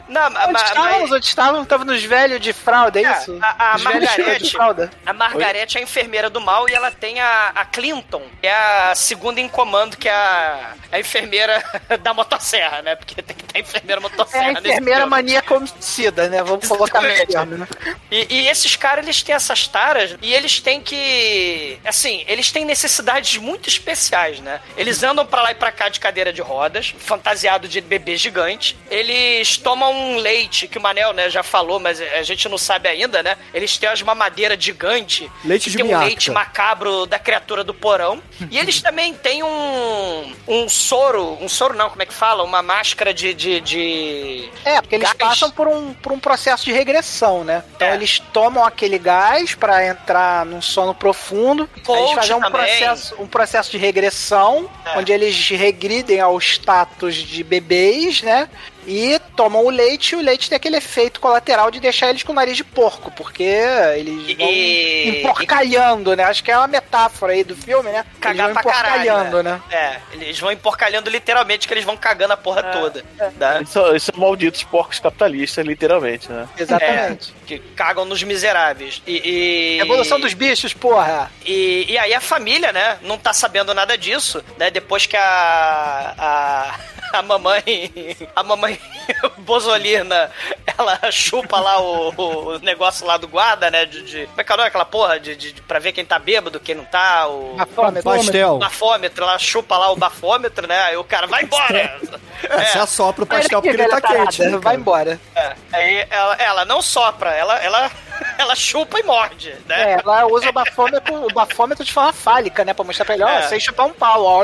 [0.09, 1.11] Não, onde ma- estávamos?
[1.11, 1.67] Onde estávamos?
[1.67, 3.37] Tava nos velhos de fralda, é isso?
[3.41, 4.57] A, a Margarete,
[5.05, 8.55] a Margarete é a enfermeira do mal e ela tem a, a Clinton, que é
[8.89, 11.63] a segunda em comando, que é a, a enfermeira
[12.01, 12.95] da motosserra, né?
[12.95, 16.41] Porque tem que ter enfermeira É motosserra a nesse enfermeira maníaca homicida, né?
[16.41, 17.59] Vamos colocar Exatamente.
[17.59, 17.95] melhor, né?
[18.09, 21.79] E, e esses caras, eles têm essas taras e eles têm que.
[21.85, 24.59] Assim, eles têm necessidades muito especiais, né?
[24.77, 28.77] Eles andam pra lá e pra cá de cadeira de rodas, fantasiado de bebê gigante.
[28.89, 32.87] Eles tomam um leite, que o Manel, né, já falou, mas a gente não sabe
[32.89, 33.37] ainda, né?
[33.53, 35.29] Eles têm umas mamadeira gigante.
[35.43, 38.21] Leite que de tem um leite macabro da criatura do porão.
[38.51, 40.35] e eles também têm um.
[40.47, 41.37] um soro.
[41.41, 42.43] Um soro não, como é que fala?
[42.43, 43.33] Uma máscara de.
[43.33, 44.49] de, de...
[44.65, 45.17] É, porque eles Gás.
[45.17, 47.63] passam por um, por um processo de regressão, né?
[47.75, 47.93] Então É.
[47.95, 51.69] eles tomam aquele gás pra entrar num sono profundo.
[51.85, 52.51] Coach eles fazem um também.
[52.61, 54.97] processo, um processo de regressão, É.
[54.97, 58.49] onde eles regridem ao status de bebês, né?
[58.87, 62.31] E tomam o leite, e o leite tem aquele efeito colateral de deixar eles com
[62.31, 66.23] o nariz de porco, porque eles vão E- emporcalhando, né?
[66.23, 68.05] Acho que é uma metáfora aí do filme, né?
[68.19, 69.01] cagar eles vão pra caralho.
[69.03, 69.61] emporcalhando, né?
[69.71, 73.03] É, eles vão emporcalhando literalmente, que eles vão cagando a porra toda.
[73.37, 73.57] né?
[73.57, 76.47] Eles são, eles são malditos porcos capitalistas, literalmente, né?
[76.57, 77.31] Exatamente.
[77.31, 79.01] É, que cagam nos miseráveis.
[79.05, 79.77] E.
[79.77, 81.31] e- Evolução dos bichos, porra!
[81.45, 84.69] E, e aí a família, né, não tá sabendo nada disso, né?
[84.71, 86.13] Depois que a.
[86.17, 86.79] a
[87.19, 87.91] a mamãe.
[88.35, 88.68] A mamãe
[89.39, 90.29] Bozolina,
[90.77, 93.85] ela chupa lá o, o negócio lá do guarda, né?
[93.85, 95.19] De, de, como é que é aquela porra?
[95.19, 97.27] De, de, pra ver quem tá bêbado, quem não tá.
[97.27, 98.03] O Bafômetro.
[98.03, 98.57] Pastel.
[98.57, 100.79] bafômetro, ela chupa lá o bafômetro, né?
[100.81, 101.99] Aí o cara vai embora!
[102.41, 104.41] É, você assopra o pastel porque ele tá quente.
[104.41, 105.19] né, vai embora.
[105.35, 107.91] É, aí ela, ela não sopra, ela, ela,
[108.37, 109.93] ela chupa e morde, né?
[109.93, 112.73] É, ela usa o bafômetro, o bafômetro de forma fálica, né?
[112.73, 113.41] Pra mostrar pra ele, ó, É.
[113.43, 114.43] sem chupar um pau, ó.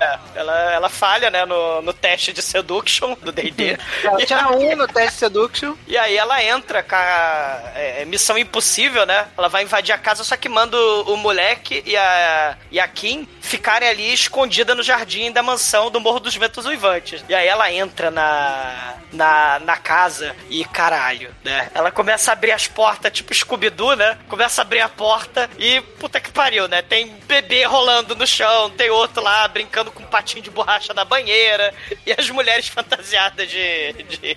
[0.00, 3.78] É, ela, ela falha, né, no, no teste de seduction do D&D.
[4.04, 5.74] Ela tira um no teste seduction.
[5.86, 9.26] E aí ela entra com a é, missão impossível, né?
[9.36, 12.88] Ela vai invadir a casa, só que manda o, o moleque e a, e a
[12.88, 17.24] Kim ficarem ali escondida no jardim da mansão do Morro dos Ventos Uivantes.
[17.28, 21.70] E aí ela entra na, na, na casa e caralho, né?
[21.74, 24.18] Ela começa a abrir as portas, tipo Scooby-Doo, né?
[24.28, 26.82] Começa a abrir a porta e puta que pariu, né?
[26.82, 31.04] Tem bebê rolando no chão, tem outro lá brincando com um patinho de borracha na
[31.04, 31.72] banheira
[32.06, 33.92] e as mulheres fantasiadas de.
[34.08, 34.36] de de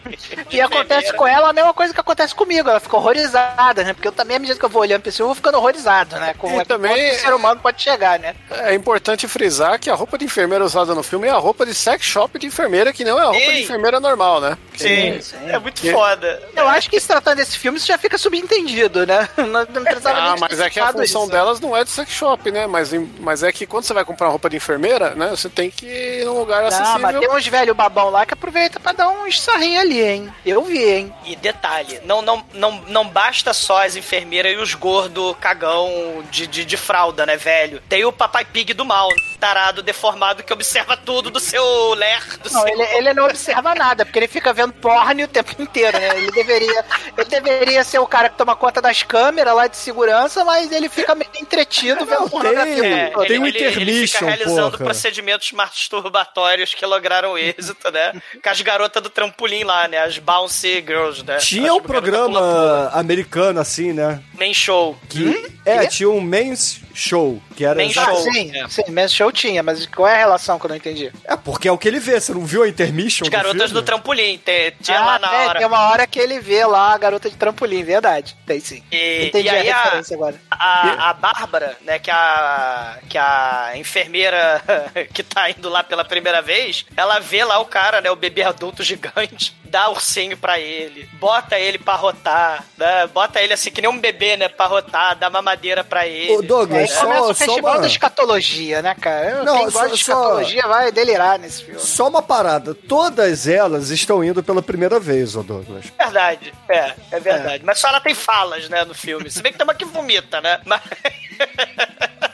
[0.52, 2.70] E acontece com ela a mesma coisa que acontece comigo.
[2.70, 3.94] Ela fica horrorizada, né?
[3.94, 6.16] Porque eu também, à medida que eu vou olhando pra esse eu vou ficando horrorizado,
[6.18, 6.34] né?
[6.38, 8.36] Como E também- o ser humano pode chegar, né?
[8.50, 11.74] É importante frisar que a roupa de enfermeira usada no filme é a roupa de
[11.74, 13.52] sex shop de enfermeira, que não é a roupa Sim.
[13.56, 14.58] de enfermeira normal, né?
[14.76, 16.42] Sim, é muito foda.
[16.56, 18.63] Eu acho que se tratando desse filme, isso já fica subentendido,
[19.06, 19.30] né?
[19.38, 21.32] Não, não precisava Ah, nem mas é que a função isso.
[21.32, 22.66] delas não é de sex shop, né?
[22.66, 25.30] Mas, mas é que quando você vai comprar uma roupa de enfermeira, né?
[25.30, 27.20] Você tem que ir num lugar Não, mas acessível.
[27.20, 30.34] tem uns velho babão lá que aproveita pra dar uns sarrinhos ali, hein?
[30.46, 31.14] Eu vi, hein?
[31.26, 36.48] E detalhe, não, não, não, não basta só as enfermeiras e os gordos cagão de,
[36.48, 37.82] de, de fralda, né, velho?
[37.90, 39.10] Tem o papai pig do mal,
[39.40, 42.68] tarado, deformado, que observa tudo do seu ler, do Não, seu...
[42.70, 46.18] ele, ele não observa nada, porque ele fica vendo porn o tempo inteiro, né?
[46.18, 46.86] Ele deveria,
[47.18, 50.90] ele deveria ser o cara que toma conta das câmeras lá de segurança, mas ele
[50.90, 52.76] fica meio entretido vendo pornografia.
[52.82, 54.86] tem- o É, tem um ele, ele, ele fica realizando porra.
[54.86, 58.14] procedimentos masturbatórios que lograram êxito, né?
[58.44, 60.00] Com as garotas do trampolim lá, né?
[60.00, 61.38] As bouncy girls, né?
[61.38, 62.92] Tinha As um programa pula-pula.
[62.94, 64.22] americano assim, né?
[64.38, 64.98] Man show.
[65.10, 68.34] Que, é, tinha um men's show, que era Men exato- Ah, show.
[68.34, 71.12] sim, sim, Men's Show tinha, mas qual é a relação que eu não entendi?
[71.26, 73.72] É, porque é o que ele vê, você não viu a intermission As do garotas
[73.72, 73.86] do filme?
[73.86, 74.38] trampolim.
[74.38, 75.60] Tem, tinha ah, lá na é, hora.
[75.60, 78.36] tem uma hora que ele vê lá a garota de trampolim, verdade.
[78.46, 78.84] Tem sim.
[78.92, 80.36] E, Entendi e aí a a, referência agora.
[80.52, 84.62] a, a Bárbara, né, que a, que a enfermeira
[85.14, 88.44] que tá indo lá pela primeira vez, ela vê lá o cara, né, o bebê
[88.44, 93.82] adulto gigante, dá ursinho pra ele, bota ele pra rotar, né, bota ele assim, que
[93.82, 96.32] nem um bebê, né, pra rotar, dá mamadeira pra ele.
[96.38, 97.82] Ô, Douglas, Aí começa só, o só festival uma...
[97.82, 99.44] da escatologia, né, cara?
[99.44, 101.80] Não, Quem só- gosta de só- escatologia vai delirar nesse filme.
[101.80, 102.74] Só uma parada.
[102.74, 105.86] Todas elas estão indo pela primeira vez, ô Douglas.
[105.98, 107.64] Verdade, é, é verdade.
[107.66, 109.30] Mas só ela tem falas, né, no filme.
[109.30, 110.60] Se bem que tem uma que vomita, né?
[110.66, 110.82] Mas...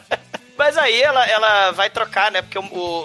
[0.60, 2.41] Mas aí ela, ela vai trocar, né?
[2.41, 2.64] Porque o,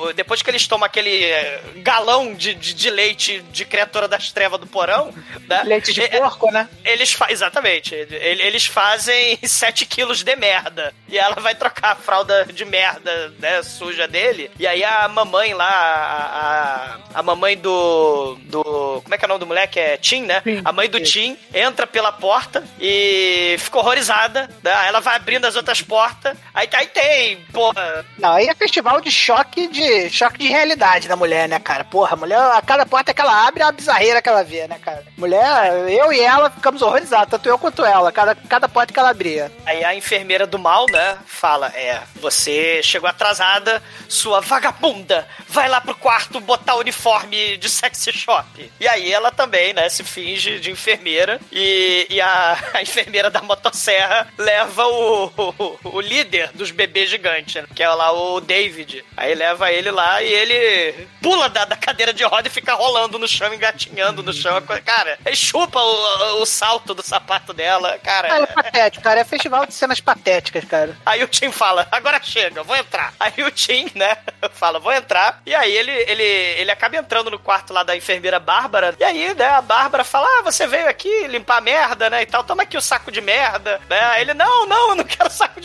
[0.08, 4.32] o- depois que eles tomam aquele eh, galão de, de, de leite de criatura das
[4.32, 5.14] trevas do porão,
[5.48, 5.62] né?
[5.64, 6.68] Leite de eh, porco, né?
[6.84, 7.94] Eles fa Exatamente.
[7.94, 10.92] Ele- Eles fazem 7 quilos de merda.
[11.08, 14.50] E ela vai trocar a fralda de merda, né, suja dele.
[14.58, 19.00] E aí a mamãe lá, a, a, a mamãe do, do.
[19.02, 19.78] Como é que é o nome do moleque?
[19.78, 20.42] É Tim, né?
[20.64, 24.50] A mãe do Tim entra pela porta e fica horrorizada.
[24.62, 24.72] Né?
[24.88, 26.36] Ela vai abrindo as outras portas.
[26.52, 28.04] Aí, aí tem, porra.
[28.18, 31.84] Não, aí é festival de choque de choque de realidade da mulher, né, cara?
[31.84, 34.66] Porra, a mulher, a cada porta que ela abre é uma bizarreira que ela vê,
[34.66, 35.04] né, cara?
[35.16, 39.10] Mulher, eu e ela ficamos horrorizados, tanto eu quanto ela, cada, cada porta que ela
[39.10, 39.50] abria.
[39.66, 45.80] Aí a enfermeira do mal, né, fala: É, você chegou atrasada, sua vagabunda, vai lá
[45.80, 48.70] pro quarto botar o uniforme de sexy shop.
[48.80, 53.42] E aí ela também, né, se finge de enfermeira e, e a, a enfermeira da
[53.42, 59.04] motosserra leva o, o, o líder dos bebês gigantes, né, que é lá o David.
[59.16, 63.18] Aí leva ele lá e ele pula da, da cadeira de roda e fica rolando
[63.18, 64.60] no chão, engatinhando no chão.
[64.84, 68.28] Cara, ele chupa o, o salto do sapato dela, cara.
[68.28, 69.20] Cara, é patético, cara.
[69.20, 70.96] É festival de cenas patéticas, cara.
[71.04, 73.14] Aí o Tim fala, agora chega, vou entrar.
[73.18, 74.16] Aí o Tim, né,
[74.52, 75.40] fala, vou entrar.
[75.46, 78.94] E aí ele, ele, ele acaba entrando no quarto lá da enfermeira Bárbara.
[78.98, 82.44] E aí, né, a Bárbara fala, ah, você veio aqui limpar merda, né, e tal.
[82.44, 84.00] Toma aqui o saco de merda, né.
[84.00, 85.03] Aí ele, não, não,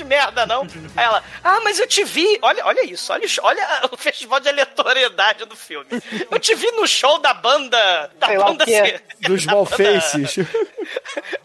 [0.10, 0.64] merda, não.
[0.98, 2.38] Aí ela, ah, mas eu te vi.
[2.42, 5.86] Olha, olha isso, olha, olha o festival de aleatoriedade do filme.
[6.30, 8.10] Eu te vi no show da banda...
[8.20, 8.66] Da Sei lá o banda...
[8.66, 9.00] quê.
[9.22, 10.36] Dos da mal banda- faces.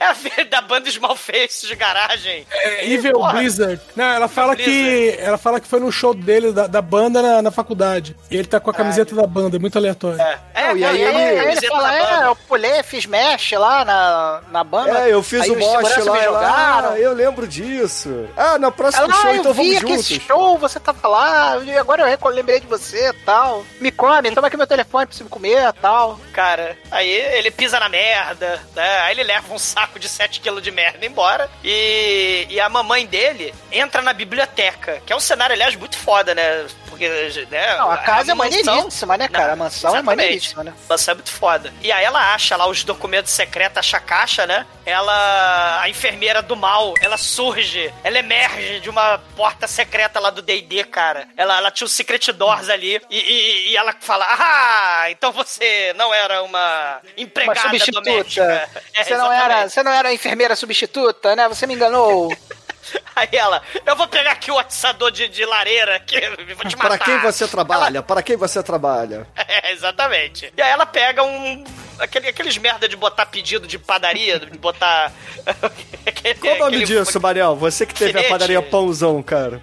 [0.01, 2.47] É a da banda Small Faces de garagem.
[2.51, 3.33] É, Evil Porra.
[3.35, 3.81] Blizzard.
[3.95, 5.17] Não, ela fala Blizzard.
[5.17, 5.17] que.
[5.21, 8.17] Ela fala que foi no show dele, da, da banda, na, na faculdade.
[8.31, 10.21] E ele tá com a camiseta da banda, é muito aleatório.
[10.21, 11.21] É, Não, e aí, é uma
[11.53, 14.99] ele, fala, é, eu pulei, fiz mesh lá na, na banda.
[15.09, 16.91] É, eu fiz aí o os mosh lá, jogaram.
[16.93, 18.27] ah, eu lembro disso.
[18.37, 20.11] Ah, no próximo Ela, show, ah, então eu vi vamos aqui juntos.
[20.11, 23.65] esse show, você tava lá, e agora eu lembrei de você e tal.
[23.81, 26.19] Me come, toma aqui meu telefone pra você me comer e tal.
[26.33, 28.99] Cara, aí ele pisa na merda, né?
[29.03, 31.51] Aí ele leva um saco de 7kg de merda embora.
[31.63, 36.35] E, e a mamãe dele entra na biblioteca, que é um cenário, aliás, muito foda,
[36.35, 36.67] né?
[36.89, 37.09] Porque,
[37.51, 37.77] né?
[37.77, 39.53] Não, a casa é mansão- maneiríssima, né, cara?
[39.55, 40.07] A mansão é exatamente.
[40.17, 40.73] maneiríssima, né?
[40.89, 41.73] A mansão é muito foda.
[41.83, 44.65] E aí ela acha lá os documentos secretos, acha a caixa, né?
[44.87, 50.43] Ela, a enfermeira do mal, ela surge, ela emerge de uma porta secreta lá do
[50.43, 51.27] D&D, cara.
[51.37, 55.93] Ela, ela tinha o Secret Doors ali e, e- e ela fala, ah, então você
[55.97, 58.01] não era uma Uma empregada substituta.
[58.11, 58.71] doméstica.
[58.95, 61.49] É, você, não era, você não era enfermeira substituta, né?
[61.49, 62.35] Você me enganou.
[63.17, 66.21] Aí ela, eu vou pegar aqui o atiçador de, de lareira aqui,
[66.55, 66.89] vou te matar.
[66.89, 68.03] Para quem você trabalha?
[68.03, 69.27] Para quem você trabalha?
[69.37, 70.53] É, exatamente.
[70.57, 71.65] E aí ela pega um.
[71.99, 75.13] Aquele, aqueles merda de botar pedido de padaria, de botar.
[76.07, 77.55] aquele- Qual o nome aquele- disso, Mariel?
[77.57, 79.61] Você que teve a padaria Pãozão, cara.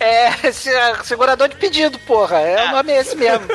[0.00, 2.38] É, esse, é, segurador de pedido, porra.
[2.40, 3.46] É, o nome é esse mesmo.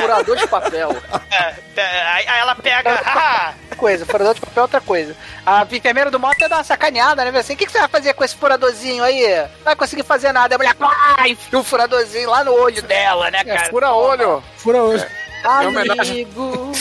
[0.00, 0.96] Furador de papel.
[1.30, 3.00] É, é, aí, ela pega.
[3.12, 5.16] Ah, Coisa, furador de papel é outra coisa.
[5.44, 7.36] A enfermeira do moto é dar uma sacaneada, né?
[7.38, 9.26] Assim, o que, que você vai fazer com esse furadorzinho aí?
[9.58, 10.54] Não vai conseguir fazer nada.
[10.54, 13.68] A mulher, ah, enfia o furadorzinho lá no olho dela, né, cara?
[13.70, 14.42] Fura olho.
[14.56, 15.06] Fura hoje.
[15.44, 16.72] Homenagem- Amigo.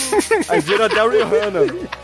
[0.50, 1.62] Aí vira Daryl Hannah.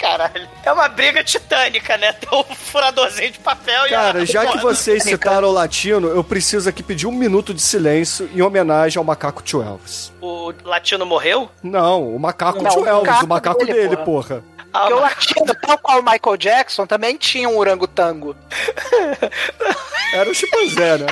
[0.00, 0.48] caralho.
[0.62, 2.12] É uma briga titânica, né?
[2.12, 5.28] Tem um furadorzinho de papel e Cara, a- já que vocês Titânica.
[5.30, 9.42] citaram o latino, eu preciso aqui pedir um minuto de silêncio em homenagem ao macaco
[9.42, 10.12] Tio Elvis.
[10.20, 11.48] O latino morreu?
[11.62, 14.04] Não, o macaco Não, Tio o Elvis, macaco o macaco dele, dele, porra.
[14.04, 14.44] porra.
[14.74, 18.34] Ah, o latino, tal qual o Michael Jackson, também tinha um orangotango.
[20.12, 21.06] Era o chimpanzé, né?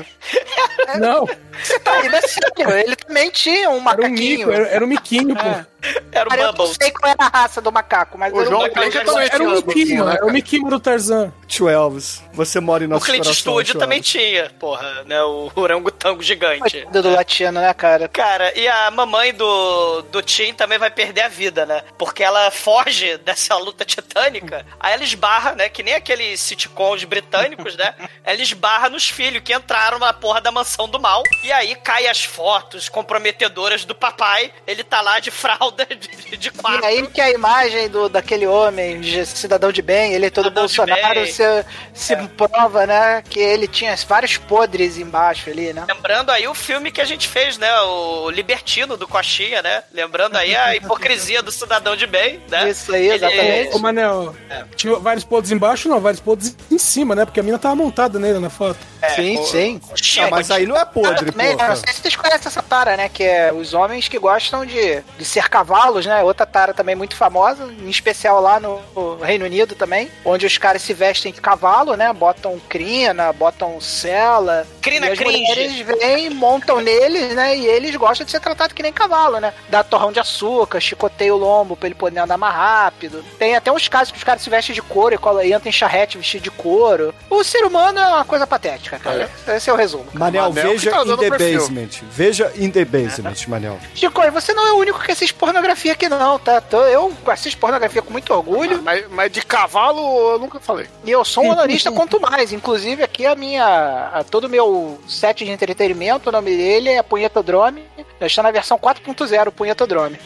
[0.98, 1.28] Não,
[1.62, 4.38] Você tá sério, ele também tinha um era um macaquinho.
[4.38, 5.71] mico, era, era um miquinho, pô.
[6.12, 6.76] Era o Cara, eu não Bubbles.
[6.80, 8.90] sei qual era a raça do macaco, mas O era um João macaco.
[8.90, 10.32] Kleber também Era um um miquinho, pouquinho, né, era o cara?
[10.32, 11.32] miquinho do Tarzan.
[11.48, 15.22] Tio Elvis, você mora em O nossos Clint corações, Eastwood Tio também tinha, porra, né?
[15.22, 16.86] O orangotango gigante.
[16.90, 18.08] Do latino, né, cara?
[18.08, 21.82] Cara, e a mamãe do, do Tim também vai perder a vida, né?
[21.98, 25.68] Porque ela foge dessa luta titânica, aí ela esbarra, né?
[25.68, 27.94] Que nem aqueles sitcoms britânicos, né?
[28.24, 31.22] Ela esbarra nos filhos que entraram na porra da mansão do mal.
[31.42, 34.52] E aí cai as fotos comprometedoras do papai.
[34.66, 36.84] Ele tá lá de fralda de, de E quatro.
[36.84, 40.62] aí que a imagem do, daquele homem, de cidadão de bem, ele é todo Cidadão
[40.62, 41.64] Bolsonaro, se,
[41.94, 45.84] se prova, né, que ele tinha vários podres embaixo ali, né?
[45.88, 47.72] Lembrando aí o filme que a gente fez, né?
[47.82, 49.82] O Libertino do Coxinha, né?
[49.92, 52.70] Lembrando aí a hipocrisia do cidadão de bem, né?
[52.70, 53.74] Isso aí, exatamente.
[53.74, 54.34] Ô, Manel,
[54.76, 55.88] tinha vários podres embaixo?
[55.88, 57.24] Não, vários podres em cima, né?
[57.24, 58.78] Porque a mina tava montada nele na foto.
[59.14, 59.78] sim, o- sim.
[59.78, 61.68] Coxinha, Ah, mas aí não é podre, porra.
[61.68, 63.08] não sei se vocês conhecem essa tara, né?
[63.08, 66.22] Que é os homens que gostam de, de ser cavalos, né?
[66.22, 70.58] Outra tara também muito famosa, em especial lá no, no Reino Unido também, onde os
[70.58, 72.12] caras se vestem cavalo, né?
[72.12, 74.66] Botam crina, botam cela.
[74.82, 75.38] Crina e as cringe.
[75.40, 77.56] mulheres vêm, montam neles, né?
[77.56, 79.54] E eles gostam de ser tratados que nem cavalo, né?
[79.68, 83.24] Dá torrão de açúcar, chicoteia o lombo pra ele poder andar mais rápido.
[83.38, 85.68] Tem até uns casos que os caras se vestem de couro e cola- e entram
[85.68, 87.14] em charrete vestido de couro.
[87.30, 89.30] O ser humano é uma coisa patética, cara.
[89.48, 90.06] Esse é o resumo.
[90.12, 91.30] Manel, Manel que veja tá In usando The.
[91.30, 91.88] Basement.
[92.10, 93.78] Veja In The Basement, Manel.
[93.94, 96.62] Chico, você não é o único que assiste pornografia aqui, não, tá?
[96.90, 98.82] Eu assisto pornografia com muito orgulho.
[98.82, 100.00] Mas, mas de cavalo
[100.32, 100.86] eu nunca falei.
[101.04, 102.52] E eu sou um honorista quanto mais.
[102.52, 104.10] Inclusive, aqui a minha.
[104.12, 104.71] A, todo o meu
[105.08, 107.82] set de entretenimento, o nome dele é Punheta Drone.
[108.20, 110.18] Já está na versão 4.0, Punheta Drone.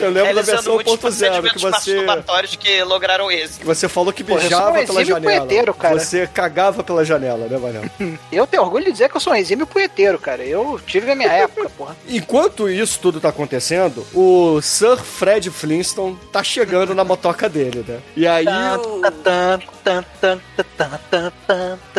[0.00, 3.60] Eu lembro da Realizando versão muitos 1.0 que você, que lograram êxito.
[3.60, 5.36] que você falou que Pô, eu sou um beijava pela janela.
[5.40, 5.98] punheteiro, cara.
[5.98, 7.84] Você cagava pela janela, né, Manel?
[8.32, 10.42] Eu tenho orgulho de dizer que eu sou um exímio punheteiro, cara.
[10.44, 11.96] Eu tive a minha época, porra.
[12.08, 17.98] Enquanto isso tudo tá acontecendo, o Sir Fred Flintstone tá chegando na motoca dele, né?
[18.16, 19.02] E aí, o-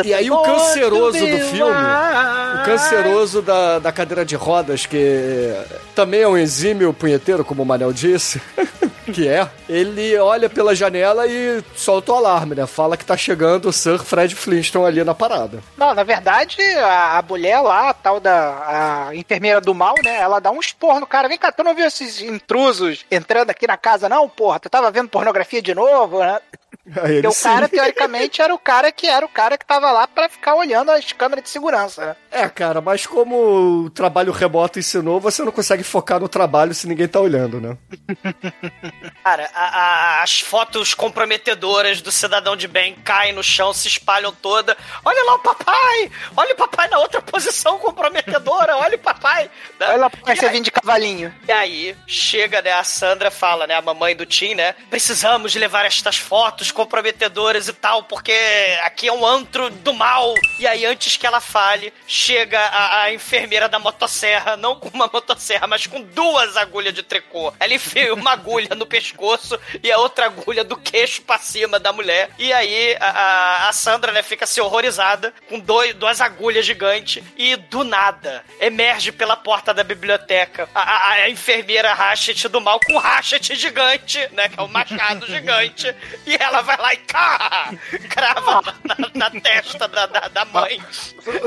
[0.04, 0.42] e aí o
[0.76, 5.54] canceroso do filme, o canceroso da, da cadeira de rodas, que
[5.94, 8.40] também é um exímio punheteiro, como o Manel disse,
[9.12, 12.66] que é, ele olha pela janela e solta o alarme, né?
[12.66, 15.60] Fala que tá chegando o Sir Fred Flintstone ali na parada.
[15.76, 20.16] Não, na verdade, a, a mulher lá, a tal da a enfermeira do mal, né?
[20.16, 21.28] Ela dá um esporro no cara.
[21.28, 24.58] Vem cá, tu não viu esses intrusos entrando aqui na casa, não, porra?
[24.58, 26.40] Tu tava vendo pornografia de novo, né?
[27.02, 27.42] Aí ele Porque o sim.
[27.48, 30.90] cara, teoricamente, era o cara que era o cara que tava lá pra ficar olhando
[30.92, 32.16] as câmeras de segurança, né?
[32.30, 36.86] É, cara, mas como o trabalho remoto ensinou, você não consegue focar no trabalho se
[36.86, 37.76] ninguém tá olhando, né?
[39.24, 44.32] Cara, a- a- as fotos comprometedoras do cidadão de bem caem no chão, se espalham
[44.32, 44.76] toda.
[45.04, 46.10] Olha lá o papai!
[46.36, 48.76] Olha o papai na outra posição comprometedora!
[48.76, 49.50] Olha o papai!
[49.80, 51.34] Olha lá E você vir de cavalinho.
[51.48, 55.84] E aí, chega, né, a Sandra fala, né, a mamãe do Tim, né, precisamos levar
[55.86, 58.32] estas fotos comprometedoras e tal, porque
[58.84, 60.34] aqui é um antro do mal.
[60.58, 65.08] E aí, antes que ela fale, chega a, a enfermeira da motosserra, não com uma
[65.12, 67.52] motosserra, mas com duas agulhas de tricô.
[67.58, 71.92] Ela enfia uma agulha no pescoço e a outra agulha do queixo pra cima da
[71.92, 72.28] mulher.
[72.38, 77.56] E aí, a, a- Sandra, né, fica assim horrorizada, com dois, duas agulhas gigantes, e
[77.56, 82.98] do nada, emerge pela porta da biblioteca a, a- a enfermeira Ratchet do mal com
[82.98, 85.94] Ratchet gigante, né, que é o machado gigante,
[86.26, 87.70] e ela vai lá e cá,
[88.10, 90.82] crava na, na- na testa da, da, da mãe.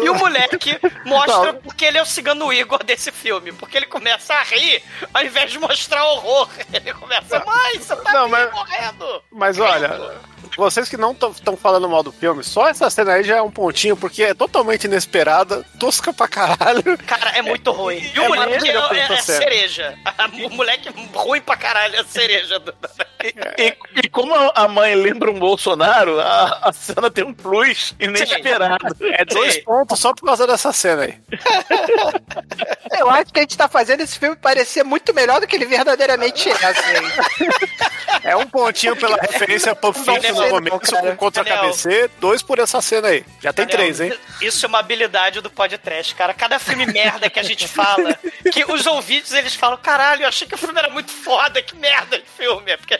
[0.01, 4.33] E o moleque mostra porque ele é o cigano Igor desse filme, porque ele começa
[4.33, 4.81] a rir
[5.13, 6.49] ao invés de mostrar horror.
[6.73, 9.23] Ele começa, mãe, você tá Não, mas- morrendo.
[9.31, 9.89] Mas olha,
[10.57, 13.51] vocês que não estão falando mal do filme, só essa cena aí já é um
[13.51, 16.97] pontinho, porque é totalmente inesperada, tosca pra caralho.
[17.05, 17.99] Cara, é muito ruim.
[18.13, 19.97] E o É moleque é, é- é cereja.
[20.45, 22.59] O moleque ruim pra caralho é a cereja.
[22.59, 22.73] do-
[23.57, 28.95] E, e como a mãe lembra um Bolsonaro, a, a cena tem um plus inesperado.
[29.01, 29.63] É dois Sim.
[29.63, 31.17] pontos só por causa dessa cena aí.
[32.97, 35.65] Eu acho que a gente tá fazendo esse filme parecer muito melhor do que ele
[35.65, 37.49] verdadeiramente é, assim.
[38.23, 41.11] É um pontinho pela referência Pulp Fiction Começo, cara.
[41.11, 43.25] com contra KBC, dois por essa cena aí.
[43.41, 44.19] Já tem Daniel, três, hein?
[44.41, 46.33] Isso é uma habilidade do podcast, cara.
[46.33, 48.17] Cada filme merda que a gente fala,
[48.51, 51.75] que os ouvintes eles falam, caralho, eu achei que o filme era muito foda, que
[51.75, 52.71] merda de filme.
[52.71, 52.99] É porque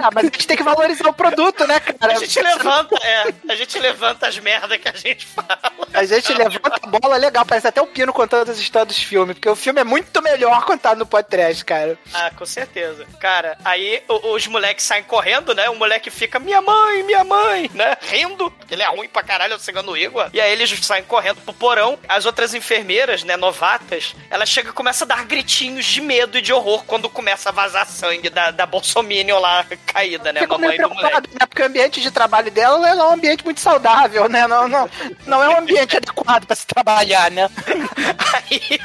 [0.00, 2.14] Ah, mas a gente tem que valorizar o produto, né, cara?
[2.14, 5.58] a gente levanta, é, a gente levanta as merdas que a gente fala.
[5.92, 9.34] A gente levanta a bola legal, parece até o Pino contando as histórias dos filmes,
[9.34, 11.98] porque o filme é muito melhor contado no podcast, cara.
[12.12, 13.06] Ah, com certeza.
[13.20, 15.68] Cara, aí os moleques saem correndo, né?
[15.70, 17.96] O moleque fica, minha mãe, minha mãe, né?
[18.02, 20.28] Rindo, ele é ruim pra caralho, o cigano Igor.
[20.32, 21.98] E aí eles saem correndo pro porão.
[22.08, 26.42] As outras enfermeiras, né, novatas, ela chega e começa a dar gritinhos de medo e
[26.42, 30.40] de horror quando começa a vazar sangue da, da Bolsominion lá caída, né?
[30.40, 31.00] Fico meio Mamãe moleque.
[31.00, 31.46] preocupado, né?
[31.46, 34.46] Porque o ambiente de trabalho dela é um ambiente muito saudável, né?
[34.46, 34.90] Não, não,
[35.26, 37.48] não é um ambiente adequado pra se trabalhar, né?
[38.34, 38.80] Aí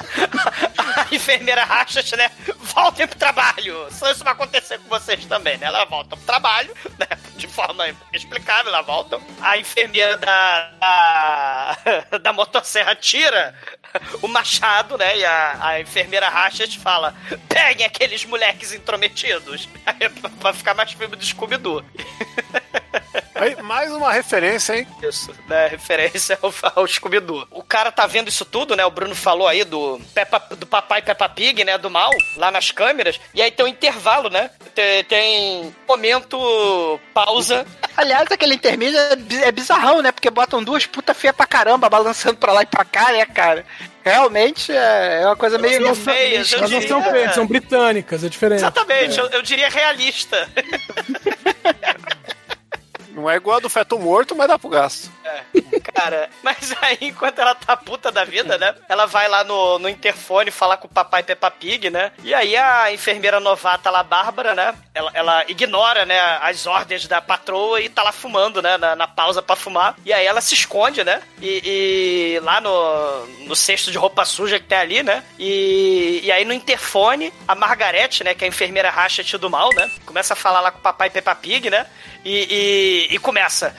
[0.88, 2.32] a enfermeira Rachas, né?
[2.58, 3.88] Voltem pro trabalho.
[3.91, 5.68] Só isso vai acontecer com vocês também, né?
[5.68, 7.08] Ela volta pro trabalho, né?
[7.36, 9.20] De forma explicável, ela volta.
[9.41, 13.56] A enfermeira da, da, da motosserra tira
[14.21, 15.17] o machado, né?
[15.17, 17.15] E a, a enfermeira Rachas fala:
[17.47, 19.67] peguem aqueles moleques intrometidos.
[19.85, 21.83] Aí, pra- pra ficar mais filme do Scooby-Doo.
[23.35, 24.87] Aí, mais uma referência, hein?
[25.01, 25.67] Isso, né?
[25.67, 27.47] Referência ao, ao Scooby-Doo.
[27.51, 28.85] O cara tá vendo isso tudo, né?
[28.85, 31.77] O Bruno falou aí do, Peppa, do papai Peppa Pig, né?
[31.77, 33.17] Do mal, lá nas câmeras.
[33.33, 34.49] E aí tem um intervalo, né?
[34.75, 37.65] Tem, tem momento, pausa.
[37.95, 40.11] Aliás, aquele intermídio é bi- bizarrão, né?
[40.11, 43.65] Porque botam duas puta feia pra caramba balançando pra lá e pra cá, né, cara?
[44.03, 45.84] Realmente é é uma coisa meio.
[45.86, 47.13] São feias, eu Elas não são diria.
[47.13, 48.59] feias, são britânicas, é diferente.
[48.59, 50.49] Exatamente, eu, eu diria realista.
[53.12, 55.12] Não é igual a do feto morto, mas dá pro gasto.
[55.24, 58.76] É, cara, mas aí enquanto ela tá puta da vida, né?
[58.88, 62.12] Ela vai lá no, no interfone falar com o papai Peppa Pig, né?
[62.24, 64.74] E aí a enfermeira novata lá, Bárbara, né?
[64.93, 68.78] Ela, ela ignora, né, as ordens da patroa e tá lá fumando, né?
[68.78, 69.95] Na, na pausa pra fumar.
[70.05, 71.22] E aí ela se esconde, né?
[71.41, 71.62] E,
[72.36, 75.24] e lá no, no cesto de roupa suja que tem ali, né?
[75.38, 78.34] E, e aí no interfone, a Margarete, né?
[78.34, 79.89] Que é a enfermeira Ratchet do mal, né?
[80.05, 81.86] Começa a falar lá com o papai Peppa Pig, né?
[82.26, 83.76] E, e, e começa.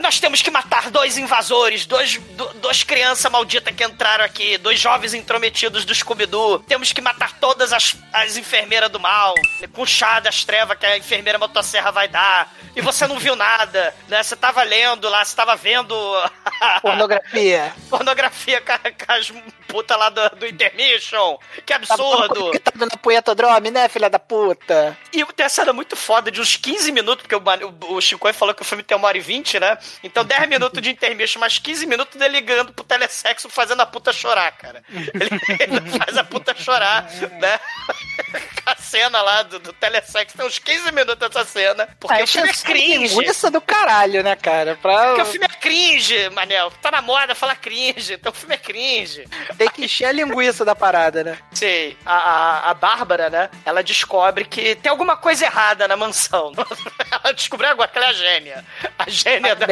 [0.00, 4.78] Nós temos que matar dois invasores, dois, do, duas crianças malditas que entraram aqui, dois
[4.78, 6.60] jovens intrometidos do Scooby-Doo.
[6.60, 9.34] Temos que matar todas as, as enfermeiras do mal,
[9.72, 12.54] com o chá das trevas que a enfermeira motosserra vai dar.
[12.74, 14.22] E você não viu nada, né?
[14.22, 15.94] Você tava lendo lá, você tava vendo.
[16.82, 17.74] Pornografia.
[17.88, 19.32] Pornografia com, com as
[19.66, 21.38] puta lá do, do Intermission.
[21.64, 22.52] Que absurdo.
[22.52, 24.96] Que tá dando punhetodrome, né, filha da puta?
[25.12, 27.42] E tem essa cena muito foda de uns 15 minutos, porque o,
[27.90, 29.75] o, o Chico falou que o filme tem uma hora e 20, né?
[30.02, 34.12] Então 10 minutos de intermission, mais 15 minutos dele ligando pro telesexo fazendo a puta
[34.12, 34.82] chorar, cara.
[34.90, 37.10] Ele, faz a puta chorar,
[37.40, 37.58] né?
[38.66, 41.88] a cena lá do, do telesexo tem uns 15 minutos essa cena.
[42.00, 43.14] Porque Aí o filme é você cringe.
[43.14, 44.76] Linguiça do caralho, né, cara?
[44.76, 45.08] Pra...
[45.08, 46.70] Porque o filme é cringe, Manel.
[46.82, 49.28] Tá na moda falar cringe, então o filme é cringe.
[49.56, 51.38] Tem que encher a linguiça da parada, né?
[51.52, 51.96] Sei.
[52.04, 53.50] A, a, a Bárbara, né?
[53.64, 56.52] Ela descobre que tem alguma coisa errada na mansão.
[57.10, 58.64] ela descobriu agora que ela é a gênia.
[58.98, 59.65] A gênia da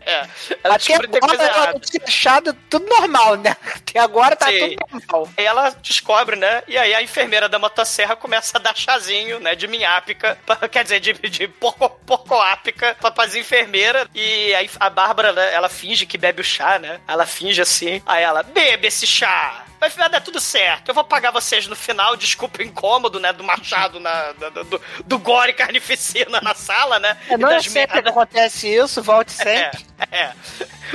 [0.00, 0.26] É.
[0.62, 3.56] Ela Até tem coisa agora ela tinha achado tudo normal, né?
[3.74, 4.76] Até agora tá Sim.
[4.76, 5.28] tudo normal.
[5.36, 6.62] Aí ela descobre, né?
[6.68, 9.54] E aí a enfermeira da motosserra começa a dar chazinho, né?
[9.54, 14.06] De minhápica, pra- quer dizer, de, de porco, porcoápica pra, pras enfermeiras.
[14.14, 17.00] E aí a Bárbara, né, ela finge que bebe o chá, né?
[17.08, 18.02] Ela finge assim.
[18.06, 19.64] Aí ela, bebe esse chá.
[19.80, 20.90] Vai dar tudo certo.
[20.90, 22.14] Eu vou pagar vocês no final.
[22.14, 23.32] Desculpa o incômodo, né?
[23.32, 27.16] Do machado, na, do, do, do gore carnificina na sala, né?
[27.30, 29.84] É, não é sempre acontece isso, volte sempre.
[30.10, 30.32] É, é.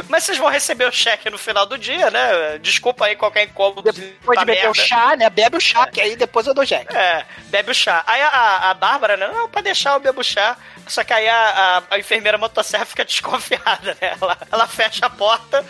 [0.10, 2.58] Mas vocês vão receber o cheque no final do dia, né?
[2.60, 3.92] Desculpa aí qualquer incômodo.
[3.92, 5.30] Depois de beber o chá, né?
[5.30, 6.96] Bebe o chá, que aí depois eu dou jeito.
[6.96, 8.04] É, bebe o chá.
[8.06, 9.28] Aí a, a, a Bárbara, né?
[9.28, 10.58] Não, pra deixar eu bebo chá.
[10.88, 14.16] Só que aí a, a, a enfermeira motosserra fica desconfiada, né?
[14.20, 15.64] Ela, ela fecha a porta.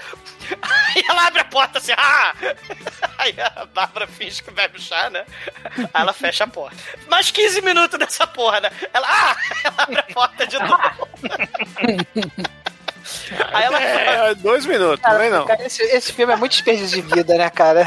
[0.61, 2.33] Aí ela abre a porta assim, ah!
[3.17, 5.25] Aí a Bárbara finge que bebe o chá, né?
[5.75, 6.77] Aí ela fecha a porta.
[7.07, 8.71] Mais 15 minutos dessa porra, né?
[8.93, 9.35] Ela, ah!
[9.63, 10.83] Ela abre a porta de novo.
[13.53, 15.45] Aí ela É, dois minutos, Cara, também não.
[15.45, 17.85] cara, esse, esse filme é muito desperdício de vida, né, cara?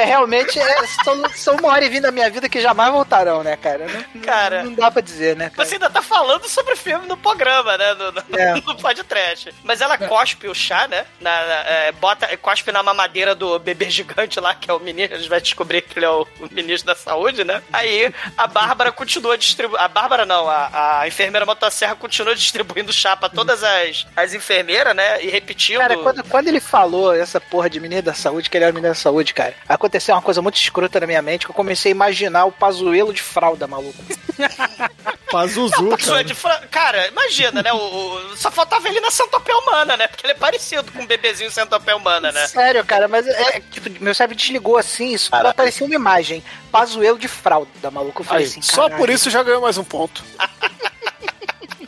[0.00, 3.42] É realmente, é, são, são uma hora e vinte da minha vida que jamais voltarão,
[3.42, 3.86] né, cara?
[3.86, 5.66] Não, Cara, não dá pra dizer, né, cara?
[5.68, 7.94] Você ainda tá falando sobre o filme no programa, né?
[7.94, 8.54] No, no, É.
[8.54, 9.52] no podcast.
[9.64, 11.04] Mas ela cospe o chá, né?
[11.20, 15.16] Na, na- é, bota, cospe na mamadeira do bebê gigante lá, que é o ministro.
[15.16, 17.62] A gente vai descobrir que ele é o, o ministro da saúde, né?
[17.72, 19.82] Aí a Bárbara continua distribuindo.
[19.82, 24.94] A Bárbara não, a, a enfermeira motosserra continua distribuindo chá pra todas as, as enfermeiras,
[24.94, 25.22] né?
[25.22, 25.78] E repetindo.
[25.78, 28.92] Cara, quando, quando ele falou essa porra de menino da saúde, que ele era menino
[28.92, 29.54] da saúde, cara,
[29.90, 33.12] aconteceu uma coisa muito escrota na minha mente que eu comecei a imaginar o pazuelo
[33.12, 33.98] de fralda, maluco.
[35.30, 36.24] Pazuzu, cara.
[36.24, 37.72] de fra- Cara, imagina, né?
[37.72, 40.08] O, o- só faltava ele na centopeia humana, né?
[40.08, 42.46] Porque ele é parecido com um bebezinho centopeia humana, né?
[42.48, 45.50] Sério, cara, mas é, tipo, meu cérebro desligou assim, isso Cara.
[45.50, 46.42] apareceu uma imagem.
[46.72, 48.22] Pazuelo de fralda, maluco.
[48.22, 50.24] Eu falei Aí, assim, só por isso já ganhou mais um ponto.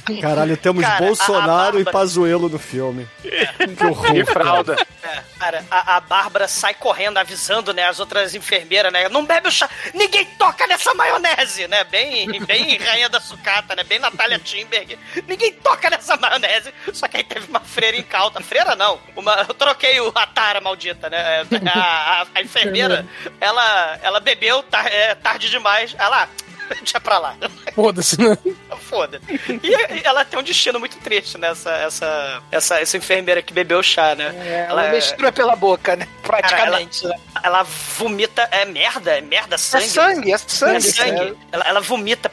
[0.20, 3.08] Caralho, temos Cara, Bolsonaro e Pazuelo no filme.
[3.22, 4.26] Que horror.
[4.26, 4.76] Fralda.
[5.02, 9.08] É, cara, a, a Bárbara sai correndo, avisando, né, as outras enfermeiras, né?
[9.08, 11.84] Não bebe o chá, ninguém toca nessa maionese, né?
[11.84, 13.84] Bem, bem rainha da sucata, né?
[13.84, 14.98] Bem Natália Timberg.
[15.26, 16.72] Ninguém toca nessa maionese.
[16.92, 18.40] Só que aí teve uma freira incauta.
[18.40, 18.98] Freira não.
[19.16, 21.46] Uma, eu troquei o a tara maldita, né?
[21.74, 23.06] A, a- a enfermeira,
[23.40, 25.94] ela, ela bebeu tar- é, tarde demais.
[25.98, 26.28] Ela,
[26.80, 27.36] deixa pra lá.
[27.74, 28.36] Foda-se, né?
[28.80, 29.20] Foda.
[29.62, 29.74] E
[30.04, 31.50] ela tem um destino muito triste, né?
[31.50, 34.34] Essa, essa, essa, essa enfermeira que bebeu chá, né?
[34.44, 36.06] É, ela mistura pela boca, né?
[36.22, 37.20] Praticamente, ela, né?
[37.42, 38.48] ela vomita.
[38.50, 39.84] É merda, é merda, sangue.
[39.84, 40.76] É sangue, é sangue.
[40.76, 41.18] É sangue.
[41.18, 41.36] cara.
[41.52, 42.30] Ela, ela vomita,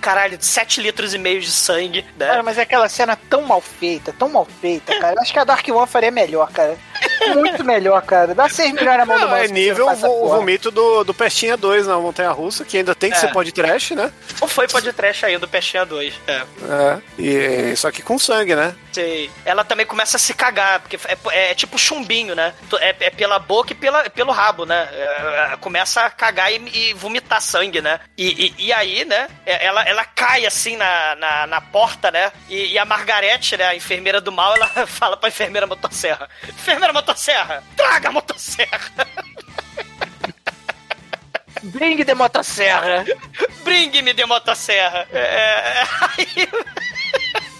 [0.00, 2.26] caralho, 7 litros e meio de sangue, né?
[2.26, 5.14] Cara, mas é aquela cena tão mal feita, tão mal feita, cara.
[5.16, 6.78] Eu Acho que a Dark One faria melhor, cara.
[7.34, 8.34] Muito melhor, cara.
[8.34, 11.86] Dá 6 milhões na mão do Não, é nível o vomito do, do Pestinha 2
[11.86, 13.20] na Montanha Russa, que ainda tem que É.
[13.20, 14.12] ser podcast, né?
[14.40, 16.14] Ou foi podcast aí do Peixinha 2.
[16.26, 16.32] É.
[16.32, 16.98] É.
[17.18, 18.74] E, só que com sangue, né?
[18.92, 19.30] Sei.
[19.44, 20.98] Ela também começa a se cagar, porque
[21.30, 22.54] é, é tipo chumbinho, né?
[22.80, 24.88] É, é pela boca e pela, pelo rabo, né?
[24.92, 28.00] É, é, começa a cagar e, e vomitar sangue, né?
[28.16, 29.28] E, e, e aí, né?
[29.44, 32.30] é, Ela, ela cai assim na, na, na porta, né?
[32.48, 33.64] E, e a Margarete, né?
[33.64, 38.90] A enfermeira do mal, ela fala pra enfermeira motosserra: Enfermeira motosserra, traga a motosserra!
[41.62, 43.04] Bring de motosserra.
[43.64, 45.06] Bring-me de motosserra!
[45.12, 46.48] É, é, aí.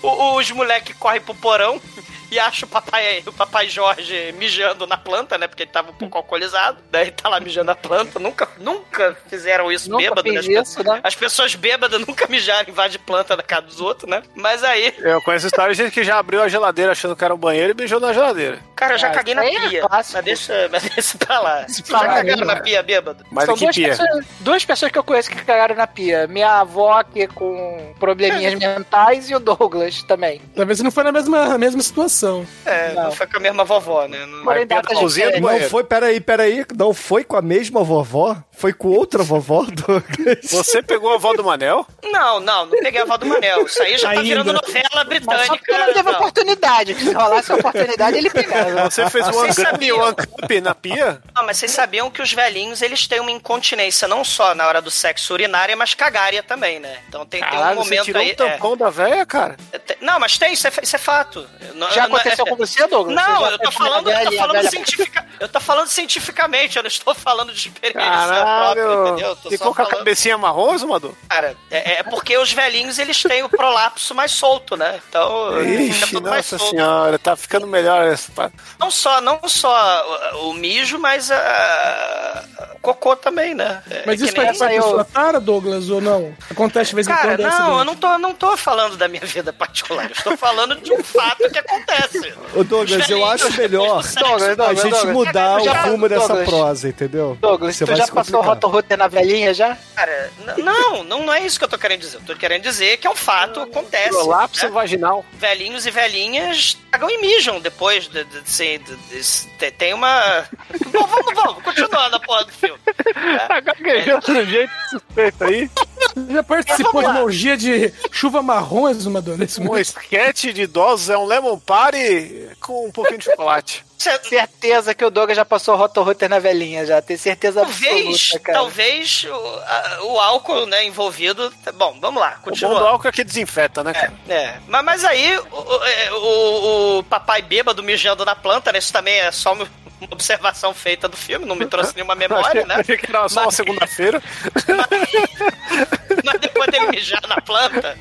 [0.03, 1.81] o- os moleques correm pro porão
[2.31, 5.47] e acham o papai, o papai Jorge mijando na planta, né?
[5.47, 6.79] Porque ele tava um pouco alcoolizado.
[6.91, 8.19] Daí tá lá mijando a planta.
[8.19, 10.39] Nunca, nunca fizeram isso Nunca bêbado, né?
[10.39, 11.01] As isso, né?
[11.03, 14.23] As pessoas bêbadas nunca mijaram em vaso de planta na casa dos outros, né?
[14.35, 17.35] Mas aí, Eu conheço história de gente que já abriu a geladeira achando que era
[17.35, 18.59] um banheiro e beijou na geladeira.
[18.75, 19.81] cara, eu já Ah, caguei na é pia.
[19.87, 20.17] clássico.
[20.17, 21.67] mas deixa, mas deixa pra lá.
[21.69, 22.61] Já cagaram nisso, na né?
[22.61, 23.25] pia bêbado?
[23.31, 23.89] Mas São que duas pia?
[23.89, 26.27] pessoas, duas pessoas que eu conheço que cagaram na pia.
[26.27, 30.41] Minha avó, que com probleminhas mentais, e o Douglas também.
[30.55, 32.16] Talvez não foi na mesma, mesma situação.
[32.65, 33.05] É, não.
[33.05, 33.13] Não.
[33.13, 34.25] foi com a mesma vovó, né?
[34.27, 34.45] Não-
[34.83, 35.41] cozinha diferentes.
[35.41, 35.71] Não banheiro.
[35.71, 38.37] foi, peraí, peraí, não foi com a mesma vovó?
[38.57, 40.39] Foi com outra vovó, Douglas?
[40.51, 41.87] Você pegou a avó do Manel?
[42.05, 43.67] Não, não, não peguei a avó do Manel.
[43.67, 44.23] Isso aí já tá Ainda.
[44.23, 45.57] virando novela Mas só britânica.
[45.59, 46.19] porque não teve não.
[46.19, 46.95] oportunidade.
[46.95, 48.89] Se rolasse a oportunidade, ele pegava.
[48.91, 49.99] Você fez um sabiam.
[49.99, 51.21] um ancap na pia?
[51.35, 54.81] Não, mas vocês sabiam que os velhinhos, eles têm uma incontinência não só na hora
[54.81, 56.99] do sexo urinária, mas cagária também, né?
[57.09, 58.33] Então tem, tem um Caralho, você momento tirou aí...
[58.33, 59.57] um tampão da véia, cara?
[59.73, 61.47] é, não, mas tem, isso é, isso é fato.
[61.75, 63.15] Não- Já não é- aconteceu com você, Douglas?
[63.23, 65.61] Você Não, já eu tô falando, a eu tô velha falando velha- cientifica, eu tô
[65.61, 69.29] falando cientificamente, eu não estou falando de experiência própria, entendeu?
[69.29, 71.13] Eu tô Ficou só com a cabecinha marrom, Zumador?
[71.29, 75.01] Cara, é, é porque os velhinhos, eles têm o prolapso mais solto, né?
[75.09, 76.71] Então, fica Ixi, tudo mais nossa solto.
[76.71, 78.53] senhora, tá ficando melhor essa.
[78.79, 82.45] Não só, não só o, o mijo, mas a,
[82.75, 83.83] o cocô também, né?
[83.91, 86.35] É Mas isso faz parte da sua cara, Douglas, ou não?
[86.51, 87.49] Acontece de vez em Cara, quando.
[87.51, 90.07] não, eu não tô, não tô falando da minha vida particular.
[90.07, 92.35] Eu estou falando de um fato que acontece.
[92.55, 95.13] Ô, Douglas, eu acho melhor Douglas, a gente Douglas.
[95.13, 97.37] mudar o rumo dessa prosa, entendeu?
[97.41, 98.55] Douglas, Você tu vai já se passou complicar.
[98.55, 99.77] Roto Router na velhinha já?
[99.95, 102.17] Cara, não, não, não é isso que eu tô querendo dizer.
[102.19, 104.11] Eu tô querendo dizer que é um fato, acontece.
[104.11, 104.71] Prolapso né?
[104.71, 105.25] vaginal.
[105.35, 110.47] Velhinhos e velhinhas cagam e mijam depois de, de, de- de- de- tem uma.
[110.93, 112.79] Bom, vamos, vamos, continuando a porra do filme.
[113.49, 115.71] Tá gaguejando de jeito suspeito aí.
[116.15, 121.11] Você já participou de uma orgia de chuva marrom, Exumador, nesse Um esquete de idosos
[121.11, 123.85] é um lemon party com um pouquinho de chocolate.
[123.99, 127.01] Certeza que o Douglas já passou Roto Router na velhinha já.
[127.01, 128.59] Tenho certeza Talvez, absoluta, cara.
[128.59, 131.53] talvez o, a- o álcool né, envolvido.
[131.75, 132.79] Bom, vamos lá, O bom continua.
[132.79, 134.13] do álcool é que desinfeta, né, cara?
[134.29, 138.79] É, mas, mas aí o, o- é, o- o papai bêbado mijando na planta, né?
[138.79, 139.67] Isso também é só uma
[139.99, 142.75] uma observação feita do filme, não me trouxe nenhuma memória, né?
[142.81, 144.23] Achei que era só uma Mas- segunda-feira.
[144.69, 147.99] Mas mas depois dele mijar na planta,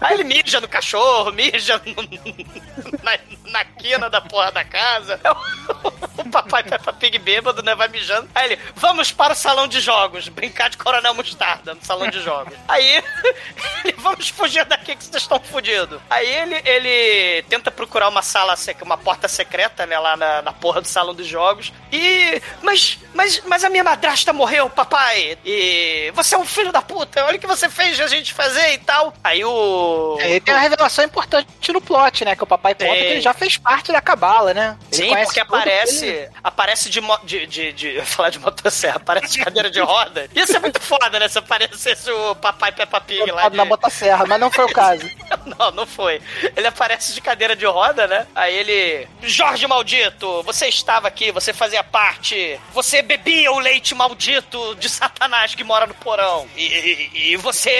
[0.00, 3.18] aí ele mija no cachorro, mija no- na,
[3.50, 5.20] na quina da porra da casa.
[6.16, 7.74] O papai Peppa Pig bêbado, né?
[7.74, 8.28] Vai mijando.
[8.34, 12.20] Aí ele, vamos para o salão de jogos, brincar de Coronel Mostarda no salão de
[12.20, 12.54] jogos.
[12.68, 13.02] Aí
[13.84, 16.00] ele, vamos fugir daqui que vocês estão fodidos.
[16.08, 19.98] Aí ele, ele tenta procurar uma sala, sec- uma porta secreta, né?
[19.98, 21.72] Lá na, na porra do salão de jogos.
[21.90, 22.40] E.
[22.62, 25.38] Mas, mas, mas a minha madrasta morreu, papai.
[25.44, 27.24] E você é um filho da puta.
[27.24, 29.12] Olha o que você fez de a gente fazer e tal.
[29.22, 30.16] Aí o.
[30.20, 32.36] É, e tem uma revelação importante no plot, né?
[32.36, 34.76] Que o papai conta que ele já fez parte da cabala, né?
[34.92, 36.06] Ele Sim, porque aparece.
[36.06, 37.96] ele- Aparece de, mo- de, de, de.
[37.96, 40.28] eu falar de motosserra, aparece de cadeira de roda.
[40.34, 41.28] Isso é muito foda, né?
[41.28, 43.48] Se aparecesse o papai Peppa Pig lá.
[43.48, 43.56] De...
[43.56, 45.02] na motosserra, mas não foi o caso.
[45.58, 46.20] Não, não foi.
[46.56, 48.26] Ele aparece de cadeira de roda, né?
[48.34, 49.08] Aí ele.
[49.22, 52.60] Jorge maldito, você estava aqui, você fazia parte.
[52.72, 56.46] Você bebia o leite maldito de Satanás que mora no porão.
[56.56, 57.70] E, e- e você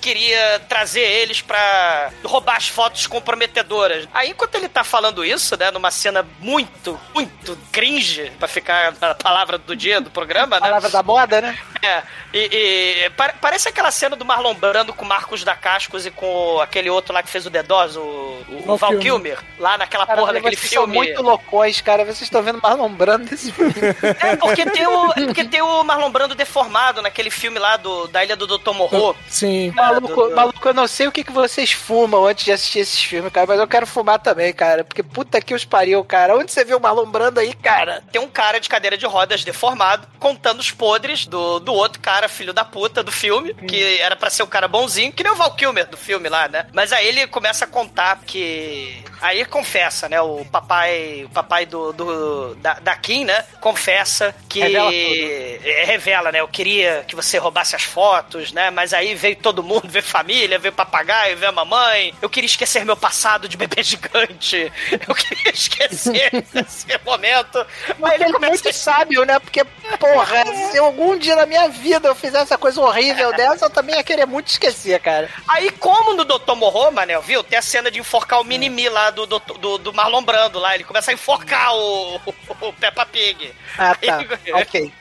[0.00, 4.08] queria trazer eles pra roubar as fotos comprometedoras.
[4.14, 5.70] Aí, enquanto ele tá falando isso, né?
[5.70, 10.66] Numa cena muito, muito cringe, pra ficar na palavra do dia do programa, né?
[10.66, 11.58] Palavra da moda, né?
[11.82, 12.02] É,
[12.32, 16.60] e, e pa- parece aquela cena do Marlon Brando com Marcos da Cascos e com
[16.60, 18.00] aquele outro lá que fez o Dedos, o,
[18.48, 19.36] o Val Val Kilmer.
[19.36, 20.96] Kilmer, lá naquela Cara, porra daquele vocês são filme.
[20.96, 22.04] muito loucões, cara.
[22.04, 23.74] Vocês estão vendo Marlon Brando nesse filme.
[24.20, 28.06] É porque tem o, é porque tem o Marlon Brando deformado naquele filme lá do,
[28.08, 28.72] da Ilha do Dr.
[28.72, 29.16] Morro.
[29.38, 29.70] Sim.
[29.70, 33.32] Maluco, maluco, eu não sei o que, que vocês fumam antes de assistir esses filmes,
[33.32, 34.82] cara, mas eu quero fumar também, cara.
[34.82, 36.36] Porque puta que os pariu, cara.
[36.36, 38.02] Onde você viu o Marlon Brando aí, cara?
[38.10, 42.28] Tem um cara de cadeira de rodas deformado contando os podres do, do outro cara,
[42.28, 45.36] filho da puta, do filme, que era pra ser o cara bonzinho, que nem o
[45.36, 46.66] Val Kilmer do filme lá, né?
[46.72, 49.04] Mas aí ele começa a contar que.
[49.20, 50.20] Aí ele confessa, né?
[50.20, 53.44] O papai, o papai do, do da, da Kim, né?
[53.60, 56.40] Confessa que Revela é, revela, né?
[56.40, 58.70] Eu queria que você roubasse as fotos, né?
[58.70, 62.14] Mas aí veio todo mundo, veio família, veio papagaio, veio a mamãe.
[62.20, 64.72] Eu queria esquecer meu passado de bebê gigante.
[65.06, 67.64] Eu queria esquecer esse momento.
[67.98, 69.38] Mas ele é muito sábio, né?
[69.38, 69.64] Porque,
[69.98, 73.96] porra, se algum dia na minha vida eu fizesse essa coisa horrível dessa, eu também
[73.96, 75.28] ia querer muito esquecer, cara.
[75.46, 76.54] Aí, como no Dr.
[76.54, 77.42] Morro, Manel, viu?
[77.42, 80.74] Tem a cena de enforcar o Minimi lá do, do, do, do Marlon Brando lá.
[80.74, 82.16] Ele começa a enforcar o,
[82.60, 83.52] o Peppa Pig.
[83.76, 84.18] Ah, tá.
[84.18, 84.92] Aí- ok.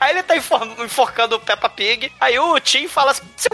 [0.00, 2.10] Aí ele tá enfor- enforcando o Peppa Pig.
[2.20, 3.50] Aí o Tim fala assim: seu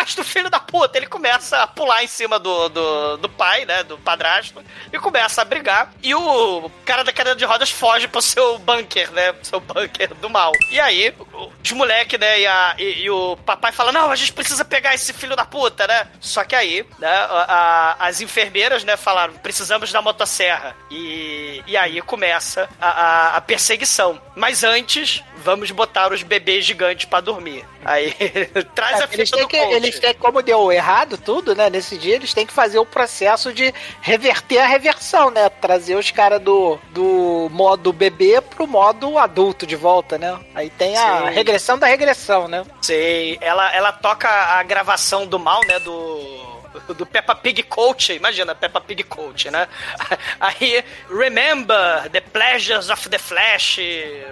[0.00, 0.98] padrasto, filho da puta!
[0.98, 3.82] Ele começa a pular em cima do, do, do pai, né?
[3.82, 4.62] Do padrasto,
[4.92, 5.92] e começa a brigar.
[6.02, 9.32] E o cara da cadeira de rodas foge pro seu bunker, né?
[9.32, 10.52] Pro seu bunker do mal.
[10.70, 11.14] E aí,
[11.62, 12.40] os moleques, né?
[12.40, 15.44] E, a, e, e o papai fala: Não, a gente precisa pegar esse filho da
[15.44, 16.08] puta, né?
[16.20, 17.08] Só que aí, né?
[17.08, 18.96] A, a, as enfermeiras, né?
[18.96, 20.74] Falaram: Precisamos da motosserra.
[20.90, 24.20] E, e aí começa a, a, a perseguição.
[24.34, 27.64] Mas antes, vamos botar os bebês gigantes pra dormir.
[27.84, 28.14] Aí
[28.74, 29.72] traz É, a fita eles têm que, coach.
[29.74, 31.70] eles têm, como deu errado tudo, né?
[31.70, 33.72] Nesse dia, eles têm que fazer o processo de
[34.02, 35.48] reverter a reversão, né?
[35.48, 40.38] Trazer os caras do, do modo bebê pro modo adulto de volta, né?
[40.54, 41.34] Aí tem a Sim.
[41.34, 42.64] regressão da regressão, né?
[42.82, 45.78] Sei, ela, ela toca a gravação do mal, né?
[45.80, 46.49] Do.
[46.96, 49.66] Do Peppa Pig Coach, imagina, Peppa Pig Coach, né?
[50.40, 53.78] Aí, remember the pleasures of the flesh,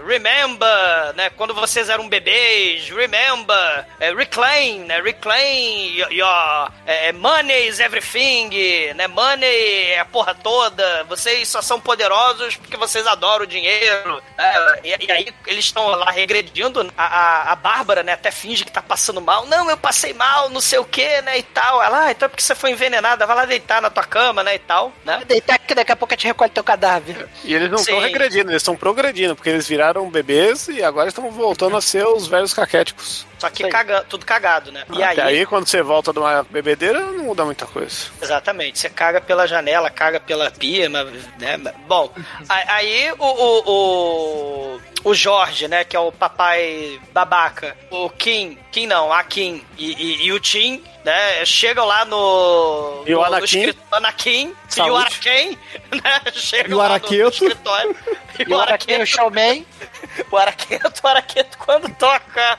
[0.06, 1.30] remember, né?
[1.30, 5.00] Quando vocês eram bebês, remember, é, reclaim, né?
[5.00, 8.50] Reclaim your, your é, money is everything,
[8.94, 9.08] né?
[9.08, 14.22] Money é a porra toda, vocês só são poderosos porque vocês adoram o dinheiro.
[14.36, 14.80] né?
[14.84, 18.72] e, e aí eles estão lá regredindo, a, a, a Bárbara, né, até finge que
[18.72, 19.46] tá passando mal.
[19.46, 21.82] Não, eu passei mal, não sei o que, né, e tal.
[21.82, 24.54] Ela, ah, então é porque você foi envenenada, vai lá deitar na tua cama, né,
[24.54, 25.22] e tal, né?
[25.26, 27.28] Deitar que daqui a pouco a gente recolhe teu cadáver.
[27.44, 31.30] E eles não estão regredindo, eles estão progredindo, porque eles viraram bebês e agora estão
[31.30, 33.26] voltando a ser os velhos caquéticos.
[33.38, 34.84] Só que caga, tudo cagado, né?
[34.92, 38.06] E Até aí, aí, quando você volta de uma bebedeira, não muda muita coisa.
[38.20, 41.06] Exatamente, você caga pela janela, caga pela pia, mas,
[41.38, 41.56] né?
[41.86, 42.12] Bom,
[42.48, 43.62] aí o, o,
[44.74, 49.64] o, o Jorge, né, que é o papai babaca, o Kim, Kim não, a Kim
[49.76, 53.04] e, e, e o Tim, né, chegam lá no...
[53.06, 53.74] E o no- no Anakin.
[53.92, 54.96] Anakin e o.
[54.96, 55.58] Araquém,
[55.92, 57.22] né, chegam E o lá no- Araqueto.
[57.44, 57.96] no escritório.
[58.38, 59.64] E o Araquém, o showman.
[60.32, 62.58] O Araqueto, o Araqueto quando toca.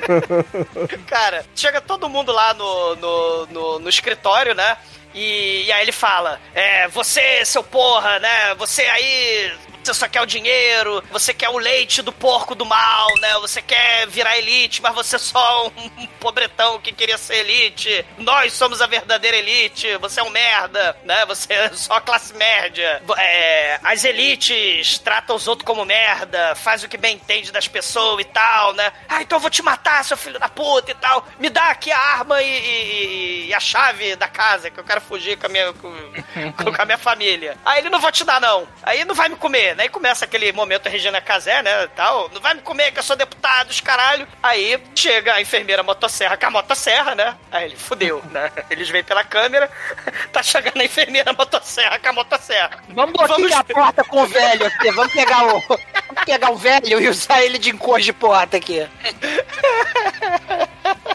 [1.06, 4.76] Cara, chega todo mundo lá no, no, no, no escritório, né?
[5.14, 8.54] E, e aí ele fala: É, você, seu porra, né?
[8.56, 9.52] Você aí.
[9.82, 13.32] Você só quer o dinheiro, você quer o leite do porco do mal, né?
[13.40, 18.04] Você quer virar elite, mas você é só um, pobretão que queria ser elite.
[18.18, 21.26] Nós somos a verdadeira elite, você é um merda, né?
[21.26, 23.02] Você é só classe média.
[23.18, 28.20] É, as elites tratam os outros como merda, faz o que bem entende das pessoas
[28.20, 28.92] e tal, né?
[29.08, 31.26] Ah, então eu vou te matar, seu filho da puta e tal.
[31.38, 35.00] Me dá aqui a arma e, e- e a chave da casa, que eu quero
[35.00, 35.90] fugir com a minha, com,
[36.74, 37.56] com a minha família.
[37.64, 38.68] Aí ele não vou te dar, não.
[38.82, 39.71] Aí não vai me comer.
[39.78, 41.86] Aí começa aquele momento Regina Casé, né?
[41.88, 42.28] Tal.
[42.32, 44.26] Não vai me comer, que eu sou deputado, os caralho.
[44.42, 47.36] Aí chega a enfermeira motosserra com a motosserra, né?
[47.50, 48.50] Aí ele fudeu, né?
[48.70, 49.70] Eles veem pela câmera,
[50.32, 52.82] tá chegando a enfermeira motosserra com a motosserra.
[52.88, 54.90] Vamos bloquear a porta com o velho aqui.
[54.90, 55.60] Vamos pegar o.
[55.60, 58.86] Vamos pegar o velho e usar ele de encosto de porta aqui.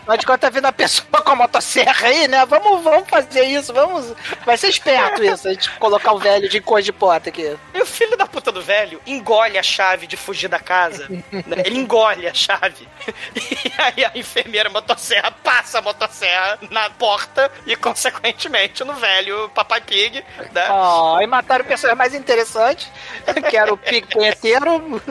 [0.06, 2.46] Mas quando tá vindo a pessoa com a motosserra aí, né?
[2.46, 4.14] Vamos, vamos fazer isso, vamos.
[4.46, 7.58] Vai ser esperto isso, a gente colocar o velho de encosto de porta aqui.
[7.74, 11.08] E o filho da puta do velho engole a chave de fugir da casa.
[11.10, 11.24] né?
[11.66, 12.88] Ele engole a chave.
[13.36, 19.82] E aí a enfermeira motosserra passa a motosserra na porta e, consequentemente, no velho Papai
[19.82, 20.24] Pig.
[20.54, 20.68] Né?
[20.70, 22.90] Ó, e mataram o personagem mais interessante,
[23.50, 25.02] que era o Pig Punheteiro,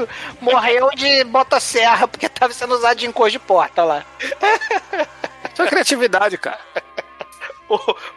[0.40, 4.04] morreu de motosserra porque tava sendo usado de encosto de porta lá.
[5.58, 6.58] É criatividade, cara.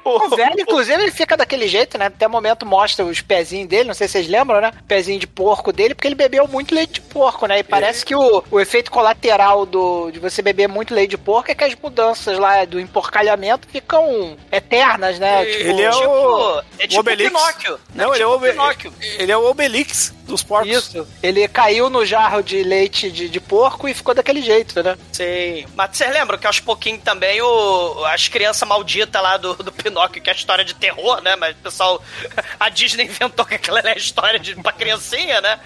[0.03, 2.05] O velho, inclusive, ele fica daquele jeito, né?
[2.05, 4.71] Até o momento mostra os pezinhos dele, não sei se vocês lembram, né?
[4.87, 7.57] Pezinho de porco dele, porque ele bebeu muito leite de porco, né?
[7.57, 11.49] E parece que o, o efeito colateral do, de você beber muito leite de porco
[11.49, 15.43] é que as mudanças lá do emporcalhamento ficam eternas, né?
[15.49, 17.29] Ele é o, é o tipo Obelix.
[17.31, 17.79] Pinóquio.
[17.95, 18.93] Não, É ele, é tipo o Obe- Pinóquio.
[19.17, 20.69] ele é o Obelix dos porcos.
[20.71, 21.07] Isso.
[21.21, 24.97] Ele caiu no jarro de leite de, de porco e ficou daquele jeito, né?
[25.11, 25.65] Sim.
[25.75, 30.21] Mas vocês lembram que aos pouquinhos também o, as crianças malditas lá do, do Pinóquio,
[30.21, 31.35] que é a história de terror, né?
[31.35, 32.01] Mas o pessoal.
[32.59, 35.59] A Disney inventou que aquela é a história de, pra criancinha, né?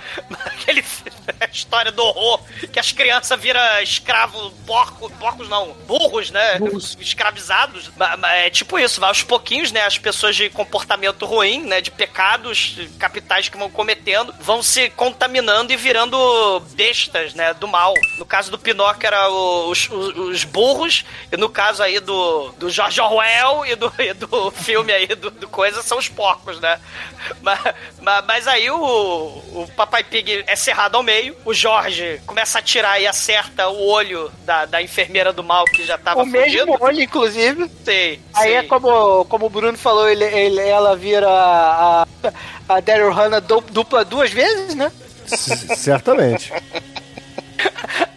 [0.46, 0.84] Aquele,
[1.40, 2.40] a história do horror,
[2.72, 6.60] que as crianças viram escravo, porco, porcos não, burros, né?
[7.00, 7.90] Escravizados.
[7.98, 9.82] Ma- ma- É tipo isso, vai aos pouquinhos, né?
[9.86, 11.82] As pessoas de comportamento ruim, né?
[11.82, 17.54] De pecados capitais que vão cometendo, vão se contaminando e virando bestas, né?
[17.54, 17.94] Do mal.
[18.18, 22.70] No caso do Pinóquio era os, os- os burros, e no caso aí do, do
[22.70, 26.80] George Orwell e do, e do filme aí do, do coisa são os porcos, né?
[27.42, 27.60] Mas,
[28.02, 32.60] mas, mas aí o, o Papai Pig é cerrado ao meio, o Jorge começa a
[32.60, 36.44] atirar e acerta o olho da, da enfermeira do mal que já tava o mesmo
[36.68, 36.78] fugido.
[36.84, 37.72] olho, inclusive.
[37.86, 38.56] Sei, Aí sei.
[38.58, 42.08] é como, como o Bruno falou, ele, ele- ela vira a,
[42.68, 44.43] a Daryl Hannah du- dupla duas vezes,
[44.76, 44.92] né?
[45.28, 46.52] C- Certamente.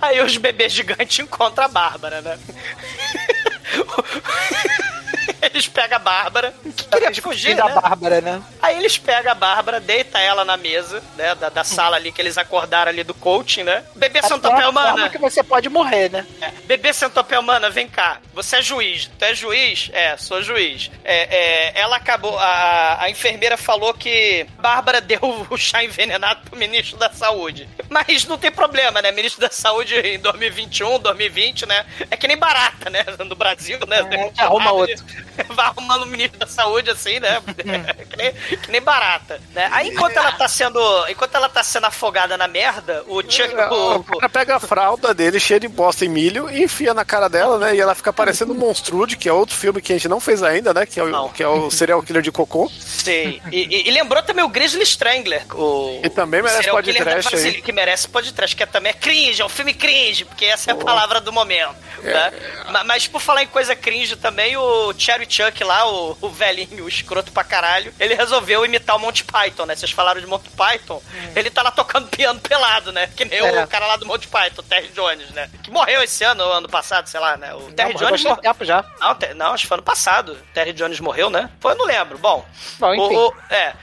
[0.01, 2.39] Aí os bebês gigantes encontram a Bárbara, né?
[5.53, 7.75] Eles pegam a Bárbara, que queria fugir, da né?
[7.75, 8.43] Bárbara, né?
[8.61, 11.35] Aí eles pegam a Bárbara, deita ela na mesa, né?
[11.35, 13.85] Da, da sala ali que eles acordaram ali do coaching, né?
[13.95, 14.91] Bebê Até Centopé a Humana.
[14.91, 16.27] forma que você pode morrer, né?
[16.41, 18.19] É, Bebê Centopé Humana, vem cá.
[18.35, 19.11] Você é juiz.
[19.19, 19.91] Tu é juiz?
[19.93, 20.91] É, sou juiz.
[21.05, 22.39] É, é, ela acabou.
[22.39, 27.69] A, a enfermeira falou que Bárbara deu o chá envenenado pro ministro da Saúde.
[27.89, 29.13] Mas não tem problema, né?
[29.13, 31.87] Ministro da Saúde em 2021, 2020, né?
[32.11, 33.05] É que nem barata, né?
[33.27, 33.99] No Brasil, né?
[34.39, 34.95] É, arruma outro.
[35.55, 37.41] Vai arrumando o ministro da Saúde assim, né?
[38.11, 39.41] que, nem, que nem barata.
[39.55, 39.69] Né?
[39.73, 40.79] Aí enquanto ela tá sendo.
[41.09, 43.55] Enquanto ela tá sendo afogada na merda, o Chuck.
[43.55, 47.29] O cara pega a fralda dele, cheia de bosta e milho, e enfia na cara
[47.29, 47.75] dela, né?
[47.75, 50.43] E ela fica parecendo um Monstrude, que é outro filme que a gente não fez
[50.43, 50.87] ainda, né?
[50.87, 52.71] Que é o, que é o serial killer de cocô.
[52.79, 53.41] Sei.
[53.53, 55.43] E, e- e lembrou também o Grizzly Strangler.
[55.55, 57.23] O, E também merece podcast aí.
[57.23, 60.71] Brasília, Que merece podcast, que é também é cringe, é um filme cringe, porque essa
[60.71, 61.75] é a palavra do momento.
[62.03, 62.33] né?
[62.71, 66.85] Ma- Mas, por falar em coisa cringe também, o Cherry Chuck lá, o, o velhinho,
[66.85, 69.75] o escroto pra caralho, ele resolveu imitar o Monty Python, né?
[69.77, 71.03] Vocês falaram de Monty Python?
[71.35, 73.09] Ele tá lá tocando piano pelado, né?
[73.17, 73.65] Que nem É.
[73.65, 75.51] o cara lá do Monty Python, o Terry Jones, né?
[75.63, 77.55] Que morreu esse ano, ou ano passado, sei lá, né?
[77.55, 78.43] O Terry morreu Jones morreu.
[78.43, 78.85] tempo já.
[79.01, 80.33] Não, não, acho que foi ano passado.
[80.33, 81.51] O Terry Jones morreu, né?
[81.61, 82.19] Foi, eu não lembro.
[82.19, 82.45] Bom,
[82.79, 83.15] Bom, enfim.
[83.17, 83.75] o- o- é,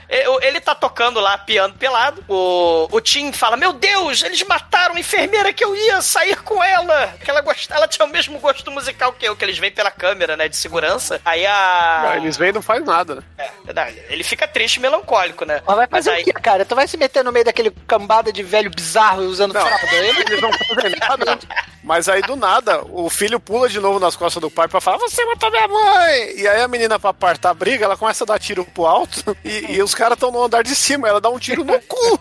[0.42, 2.24] ele tá tocando lá piano pelado.
[2.28, 6.62] O, o Tim fala: Meu Deus, eles mataram a enfermeira que eu ia sair com
[6.62, 7.14] ela.
[7.24, 7.70] Que ela, gost...
[7.70, 10.48] ela tinha o mesmo gosto musical que eu, que eles veem pela câmera, né?
[10.48, 11.20] De segurança.
[11.24, 12.10] Aí a.
[12.12, 13.22] Ah, Eles veem e não faz nada, né?
[13.38, 14.00] É, verdade.
[14.08, 15.60] Ele fica triste e melancólico, né?
[15.66, 16.22] Mas vai Mas fazer aí.
[16.22, 16.64] o quê, cara?
[16.64, 19.60] Tu vai se meter no meio daquele cambada de velho bizarro usando Não.
[19.66, 19.86] fralda?
[19.94, 21.38] Ele Eles não fazem nada.
[21.82, 24.96] Mas aí, do nada, o filho pula de novo nas costas do pai pra falar:
[24.98, 26.32] Você matou minha mãe!
[26.36, 29.36] E aí a menina, pra apartar a briga, ela começa a dar tiro pro alto
[29.44, 31.08] e, e os caras estão no andar de cima.
[31.08, 32.18] Ela dá um tiro no cu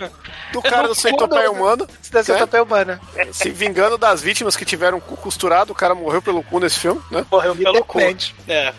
[0.51, 1.87] do cara do centopeia humano.
[2.11, 2.23] da né?
[2.23, 2.99] centopeia humana.
[3.31, 6.79] Se vingando das vítimas que tiveram o cu costurado, o cara morreu pelo cu nesse
[6.79, 7.25] filme, né?
[7.31, 7.99] Morreu pelo cu.
[8.47, 8.73] É.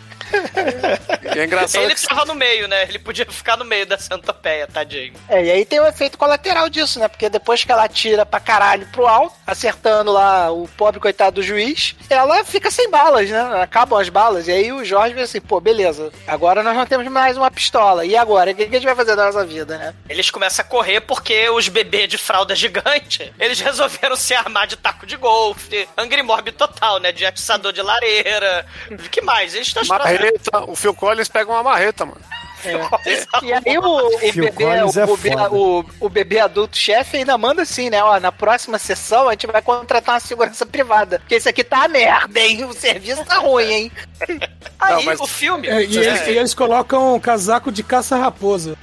[1.35, 2.83] É engraçado Ele que tava no meio, né?
[2.83, 5.13] Ele podia ficar no meio da centopeia, tadinho.
[5.27, 7.07] É, e aí tem o efeito colateral disso, né?
[7.07, 11.43] Porque depois que ela tira pra caralho pro alto, acertando lá o pobre coitado do
[11.43, 13.61] juiz, ela fica sem balas, né?
[13.61, 14.47] Acabam as balas.
[14.47, 16.11] E aí o Jorge vê assim, pô, beleza.
[16.27, 18.05] Agora nós não temos mais uma pistola.
[18.05, 18.51] E agora?
[18.51, 19.93] O que a gente vai fazer da nossa vida, né?
[20.07, 24.77] Eles começam a correr porque os bebês de fralda gigante, eles resolveram se armar de
[24.77, 27.11] taco de golfe, Angry Mob total, né?
[27.11, 28.65] De atiçador de lareira.
[28.91, 29.53] O que mais?
[29.53, 29.83] Eles estão
[30.25, 32.21] marreta, o Phil Collins pega uma marreta, mano.
[33.43, 35.51] E aí o, o bebê, o, é bebê foda.
[35.53, 38.03] o, o bebê adulto chefe ainda manda assim, né?
[38.03, 41.19] Ó, na próxima sessão a gente vai contratar uma segurança privada.
[41.19, 42.65] Porque esse aqui tá a merda, hein?
[42.65, 43.91] O serviço tá ruim, hein?
[44.79, 45.67] Aí mas- o filme.
[45.67, 48.75] É, e, eles, e eles colocam um casaco de caça-raposa.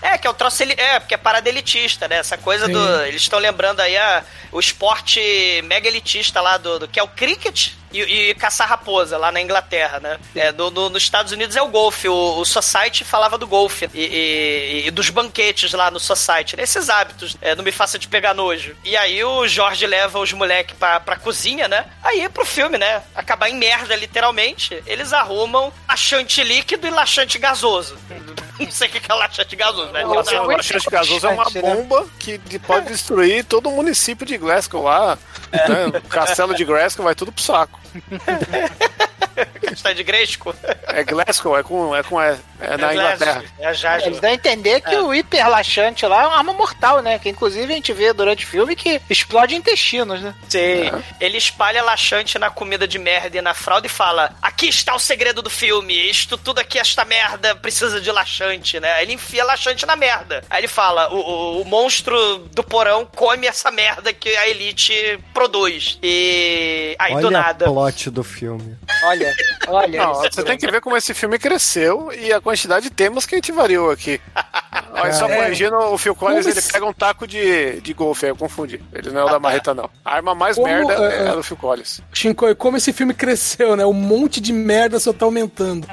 [0.00, 2.16] É, que é o troço ele é, porque é parada elitista, né?
[2.18, 2.78] Essa coisa do.
[2.78, 3.02] Sim.
[3.08, 4.22] Eles estão lembrando aí a,
[4.52, 5.20] o esporte
[5.64, 7.72] mega elitista lá do, do- que é o cricket
[8.02, 10.18] e, e caçar raposa lá na Inglaterra, né?
[10.34, 12.08] É, do, do- nos Estados Unidos é o golfe.
[12.08, 16.56] O, o Society falava do golfe e, e- e dos banquetes lá no Society.
[16.56, 16.62] né?
[16.62, 18.76] Esses hábitos, é, não me faça de pegar nojo.
[18.84, 21.84] E aí o Jorge leva os moleques pra, pra cozinha, né?
[22.02, 23.02] Aí pro filme, né?
[23.14, 24.82] Acabar em merda, literalmente.
[24.86, 27.96] Eles arrumam laxante líquido e laxante gasoso.
[28.58, 30.04] Não sei o que é laxante gasoso, né?
[30.04, 34.36] Nossa, o laxante gasoso é uma bomba que de- pode destruir todo o município de
[34.38, 35.18] Glasgow lá.
[35.52, 35.86] né?
[36.02, 37.80] O castelo de Glasgow vai tudo pro saco.
[39.72, 40.54] Está de Gresco?
[40.86, 41.94] É Glasgow, é com.
[41.96, 43.42] É, com, é, é na Inglaterra.
[43.58, 44.10] É a Jasmine.
[44.10, 47.18] Eles dão a entender que o hiperlaxante lá é uma arma mortal, né?
[47.18, 50.32] Que inclusive a gente vê durante o filme que explode intestinos, né?
[50.48, 50.90] Sim.
[51.20, 55.00] Ele espalha laxante na comida de merda e na fralda e fala: Aqui está o
[55.00, 56.08] segredo do filme.
[56.08, 58.92] Isto tudo aqui, esta merda, precisa de laxante, né?
[58.92, 60.44] Aí ele enfia laxante na merda.
[60.48, 65.18] Aí ele fala: o, o- o monstro do porão come essa merda que a elite
[65.32, 65.98] produz.
[66.00, 67.68] E aí do Olha nada.
[67.68, 68.76] o plot do filme.
[69.04, 69.34] Olha,
[69.68, 70.06] olha.
[70.06, 73.34] Não, você tem que ver como esse filme cresceu e a quantidade de temas que
[73.34, 74.20] a gente variou aqui.
[74.96, 75.36] Olha, só É.
[75.36, 78.80] corrigindo, o Phil Collins ele pega um taco de, de golfe, aí eu confundi.
[78.92, 79.90] Ele não é o da marreta, não.
[80.04, 82.00] A arma mais Como, merda é, é a do Phil Collins.
[82.12, 83.84] Shinkoi, como esse filme cresceu, né?
[83.84, 85.88] Um monte de merda só tá aumentando.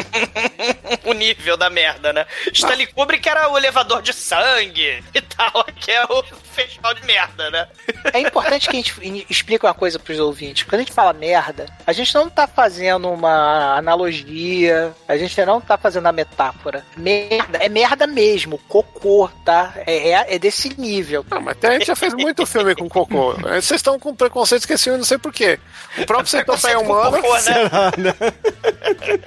[1.04, 2.26] o nível da merda, né?
[2.52, 6.24] Stanley Kubrick era o elevador de sangue e tal, que é o
[6.56, 7.68] festival de merda, né?
[8.12, 10.64] É importante que a gente explique uma coisa pros ouvintes.
[10.64, 15.60] Quando a gente fala merda, a gente não tá fazendo uma analogia, a gente não
[15.60, 16.84] tá fazendo a metáfora.
[16.96, 19.74] Merda, é merda mesmo, cocô, tá?
[19.86, 21.24] É, é, é desse nível.
[21.30, 23.34] Não, mas até a gente já fez muito filme com cocô.
[23.34, 25.60] Vocês estão com preconceito com esse filme, não sei porquê.
[25.98, 27.18] O próprio Centopeia Humana.
[27.18, 27.40] Cocô, né?
[27.40, 28.14] Será, né?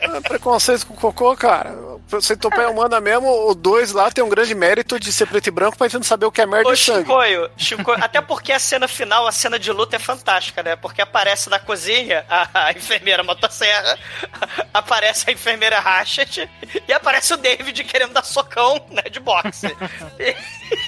[0.01, 1.77] É preconceito com cocô, cara.
[2.11, 5.51] O Centopeia Humana mesmo, o 2 lá tem um grande mérito de ser preto e
[5.51, 7.11] branco pra gente tentando saber o que é merda Ô, e sangue.
[7.19, 10.75] Chicoio, Chicoio, até porque a cena final, a cena de luta é fantástica, né?
[10.75, 13.97] Porque aparece na cozinha a, a enfermeira motosserra,
[14.73, 16.49] aparece a enfermeira Ratchet
[16.87, 19.67] e aparece o David querendo dar socão, né, de boxe.
[20.19, 20.35] E,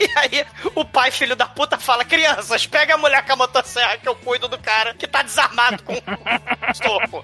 [0.04, 0.46] e aí
[0.76, 4.16] o pai, filho da puta, fala, crianças, pega a mulher com a motosserra que eu
[4.16, 5.96] cuido do cara que tá desarmado com
[6.74, 7.24] soco.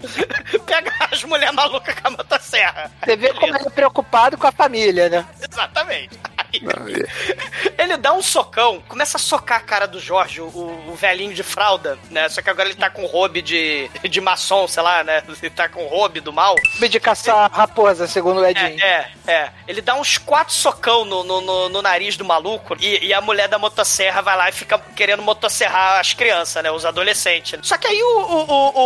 [0.66, 2.92] Pega as mulheres malucas com a motosserra.
[3.04, 5.26] Você vê como ele é preocupado com a família, né?
[5.40, 6.18] Exatamente.
[7.78, 11.44] Ele dá um socão, começa a socar a cara do Jorge, o, o velhinho de
[11.44, 12.28] fralda, né?
[12.30, 15.24] Só que agora ele tá com robe de, de maçom, sei lá, né?
[15.42, 16.56] Ele tá com robe do mal.
[16.80, 18.82] De caçar raposa, segundo o Edinho.
[18.82, 19.52] É, é, é.
[19.68, 23.22] Ele dá uns quatro socão no, no, no- no nariz do maluco e, e a
[23.22, 26.72] mulher da motosserra vai lá e fica querendo motosserrar as crianças, né?
[26.72, 27.60] Os adolescentes.
[27.64, 28.80] Só que aí o, o, o,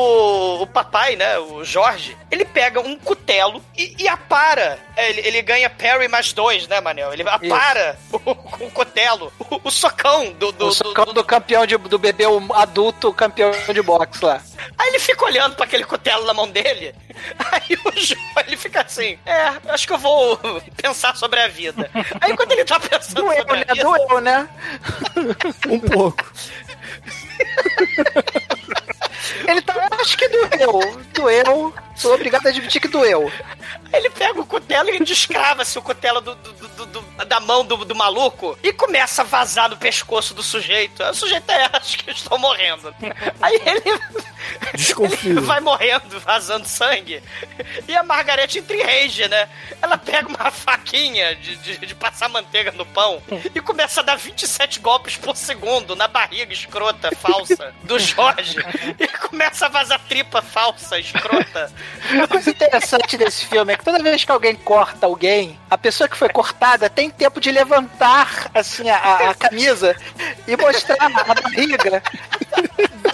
[0.60, 1.38] o, o papai, né?
[1.40, 4.80] O Jorge, ele pega um cutelo e, e apara.
[4.96, 7.14] É, Ele, ele ganha parry mais dois, né, Manel?
[7.14, 7.61] Ele apara
[8.12, 11.98] o- com o cutelo, o, o socão do, do, o socão do, campeão de, do
[12.00, 14.42] bebê o adulto campeão de boxe lá.
[14.78, 16.94] Aí ele fica olhando pra aquele cutelo na mão dele.
[17.52, 20.38] Aí o João, ele fica assim: É, acho que eu vou
[20.82, 21.90] pensar sobre a vida.
[22.20, 23.66] Aí quando ele tá pensando Doeu, sobre né?
[23.68, 23.84] a vida.
[23.84, 24.50] Doeu, né?
[25.68, 26.24] Um pouco.
[29.48, 29.74] Ele tá.
[30.00, 31.02] Acho que doeu.
[31.14, 31.74] Doeu.
[31.96, 33.32] Sou obrigado a admitir que doeu.
[33.94, 37.78] Ele pega o cutelo e descrava-se o cutelo do, do- do- do- da mão do,
[37.86, 41.04] do maluco e começa a vazar no pescoço do sujeito.
[41.04, 42.94] O sujeito é, acho que eu estou morrendo.
[43.42, 43.82] Aí ele,
[45.24, 47.22] ele vai morrendo, vazando sangue.
[47.88, 49.50] E a Margarete entra em rage, né?
[49.82, 53.22] Ela pega uma faquinha de, de, de passar manteiga no pão
[53.54, 58.58] e começa a dar 27 golpes por segundo na barriga escrota, falsa, do Jorge.
[59.00, 61.72] E começa a vazar tripa falsa, escrota.
[62.12, 66.08] Uma coisa interessante desse filme é que toda vez que alguém corta alguém, a pessoa
[66.08, 69.96] que foi cortada tem tempo de levantar assim a, a- a camisa
[70.48, 72.04] e mostrar a barriga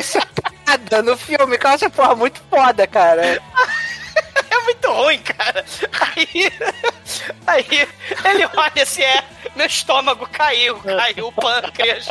[0.01, 1.57] separada no filme.
[1.57, 3.41] Que eu acho essa porra muito foda, cara.
[4.49, 5.63] É muito ruim, cara.
[6.01, 6.51] Aí,
[7.45, 7.65] aí
[8.25, 9.23] ele olha assim, é,
[9.55, 12.07] meu estômago caiu, caiu o pâncreas.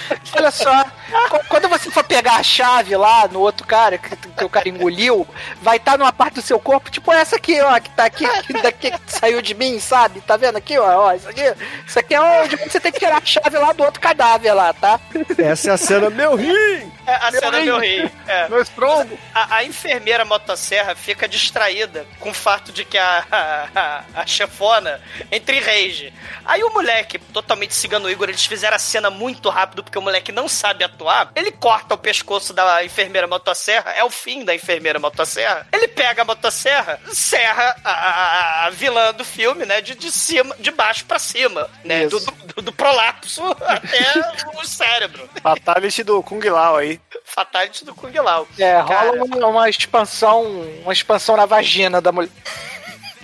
[0.36, 0.84] Olha só,
[1.28, 4.68] qu- quando você for pegar a chave lá no outro cara, que, que o cara
[4.68, 5.26] engoliu,
[5.60, 8.52] vai estar numa parte do seu corpo, tipo essa aqui, ó, que tá aqui, que
[8.54, 10.20] daqui que saiu de mim, sabe?
[10.20, 11.42] Tá vendo aqui, ó, ó, isso aqui?
[11.86, 14.72] Isso aqui é onde você tem que tirar a chave lá do outro cadáver lá,
[14.72, 14.98] tá?
[15.38, 16.90] Essa é a cena, meu rim!
[17.06, 17.64] É, a cena rim.
[17.64, 18.10] meu rim.
[18.26, 18.48] É.
[18.48, 19.18] Meu estrongo!
[19.34, 24.26] A, a enfermeira motosserra fica distraída com o fato de que a, a, a, a
[24.26, 25.00] chefona
[25.30, 26.12] entra em rage.
[26.44, 30.32] Aí o moleque, totalmente cigano Igor, eles fizeram a cena muito rápido porque o moleque
[30.32, 31.30] não sabe atuar.
[31.36, 35.66] Ele corta o pescoço da enfermeira motosserra, é o fim da enfermeira motosserra.
[35.70, 40.56] Ele pega a motosserra, serra a, a- a vilã do filme, né, de, de cima,
[40.58, 45.28] de baixo pra cima, né, do, do, do prolapso até o cérebro.
[45.42, 46.98] Fatality do Kung Lao aí.
[47.26, 48.48] Fatality do Kung Lao.
[48.58, 50.42] É, rola uma, uma expansão,
[50.84, 52.30] uma expansão na vagina da mulher.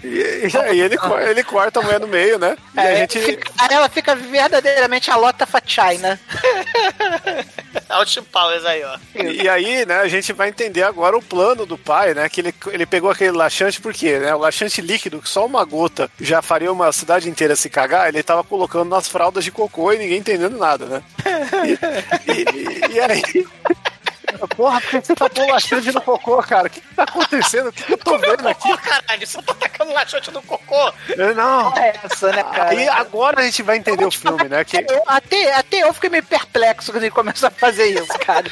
[0.03, 0.97] E, e aí ele,
[1.29, 2.57] ele corta a mulher no meio, né?
[2.75, 3.19] E a É, gente.
[3.21, 6.19] fica- aí ela fica verdadeiramente a Lota Fachina.
[7.89, 8.97] Austin Powers aí, ó.
[9.15, 12.29] E e aí, né, a gente vai entender agora o plano do pai, né?
[12.29, 14.19] Que ele, ele pegou aquele laxante, por quê?
[14.19, 18.09] Né, o laxante líquido, que só uma gota já faria uma cidade inteira se cagar,
[18.09, 21.03] ele tava colocando nas fraldas de cocô e ninguém entendendo nada, né?
[22.27, 23.47] E, e- e aí.
[24.47, 26.67] Porra, por que você tá pondo laxante no cocô, cara?
[26.67, 27.69] O que, que tá acontecendo?
[27.69, 28.69] O que, que eu tô vendo aqui?
[28.69, 30.93] Pô, caralho, você tá tacando laxante no cocô.
[31.09, 31.77] Eu, Não.
[31.77, 32.71] É essa, né, cara?
[32.71, 34.65] Aí agora a gente vai entender o filme, né?
[34.65, 38.51] Que, Eu- até, até eu fiquei meio perplexo quando ele começou a fazer isso, cara.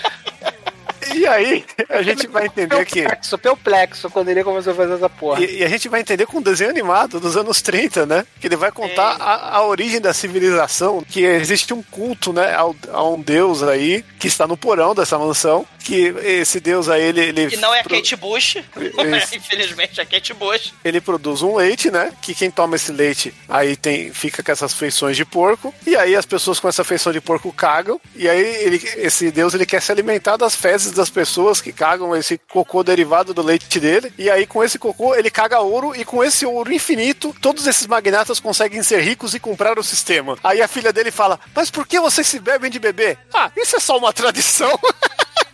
[1.15, 3.01] e aí a gente vai entender que.
[3.03, 5.41] Perplexo, perplexo quando ele começou a fazer essa porra.
[5.45, 8.27] E, e a gente vai entender com um desenho animado dos anos 30, né?
[8.41, 12.75] Que ele vai contar a, a origem da civilização, que existe um culto, né, ao-
[12.93, 17.21] a um deus aí que está no porão dessa mansão, que esse deus aí, ele...
[17.21, 18.57] ele E não é a pro- Kate Bush.
[19.35, 20.73] Infelizmente, é a Kate Bush.
[20.85, 22.13] Ele produz um leite, né?
[22.21, 25.73] Que quem toma esse leite aí tem, fica com essas feições de porco.
[25.87, 28.01] E aí as pessoas com essa feição de porco cagam.
[28.15, 32.15] E aí ele, esse deus ele quer se alimentar das fezes das pessoas que cagam
[32.17, 34.13] esse cocô derivado do leite dele.
[34.19, 35.95] E aí com esse cocô ele caga ouro.
[35.95, 40.37] E com esse ouro infinito, todos esses magnatas conseguem ser ricos e comprar o sistema.
[40.43, 43.17] Aí a filha dele fala: Mas por que vocês se bebem de bebê?
[43.33, 44.77] Ah, isso é só uma tradição.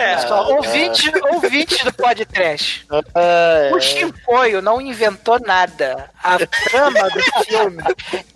[0.00, 2.86] É, só, ouvinte, ouvinte do podcast.
[3.14, 6.10] É, O Chicoio não inventou nada.
[6.22, 7.82] A trama do filme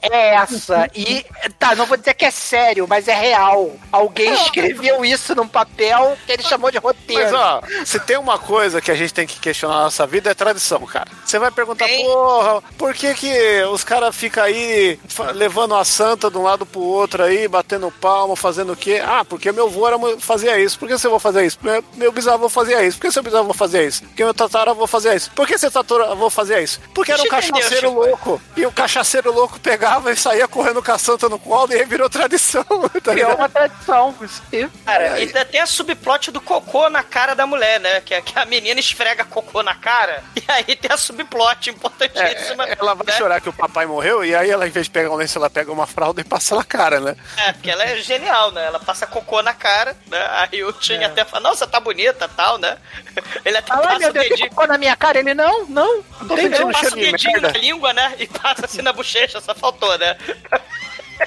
[0.02, 0.88] é essa.
[0.94, 1.24] E,
[1.58, 3.72] tá, não vou dizer que é sério, mas é real.
[3.90, 7.22] Alguém escreveu isso num papel que ele chamou de roteiro.
[7.24, 10.30] Mas ó, se tem uma coisa que a gente tem que questionar na nossa vida
[10.30, 11.08] é tradição, cara.
[11.24, 14.98] Você vai perguntar, porra, por que que os caras ficam aí
[15.34, 19.02] levando a santa de um lado pro outro aí, batendo palmo, fazendo o quê?
[19.04, 20.78] Ah, porque meu avô era, fazia isso.
[20.78, 21.53] Por que seu avô fazia isso?
[21.62, 22.98] Meu, meu bisavô fazia isso.
[22.98, 24.02] Por que seu bisavô fazia isso?
[24.05, 25.31] Porque meu tataravô fazia isso.
[25.32, 26.81] Por que seu tataravô fazia isso?
[26.94, 28.40] Porque era um cachaceiro louco.
[28.56, 31.85] E o cachaceiro louco pegava e saía correndo com a santa no colo e aí
[31.85, 32.64] virou tradição.
[33.05, 33.36] Tá Criou ligado?
[33.39, 34.14] uma tradição.
[34.22, 34.68] isso aí.
[34.85, 38.01] Cara, e tem a subplot do cocô na cara da mulher, né?
[38.01, 40.22] Que, a- que a menina esfrega cocô na cara.
[40.36, 42.66] E aí tem a subplot importantíssima.
[42.68, 43.12] É, ela vai né?
[43.14, 45.48] chorar que o papai morreu e aí ela, em vez de pegar um lenço, ela
[45.48, 47.16] pega uma fralda e passa na cara, né?
[47.36, 48.66] É, porque ela é genial, né?
[48.66, 50.26] Ela passa cocô na cara, né?
[50.32, 52.78] Aí o Tim até fala, nossa, tá bonita tal, né?
[53.44, 54.48] Ele até Ai, passa meu o Deus, dedinho.
[54.48, 55.18] cocô na minha cara.
[55.18, 56.02] Ele, não, não.
[56.34, 57.52] Tem Ele passa o dedinho merda.
[57.52, 58.14] na língua, né?
[58.18, 60.16] E passa assim na bochecha, só faltou, né?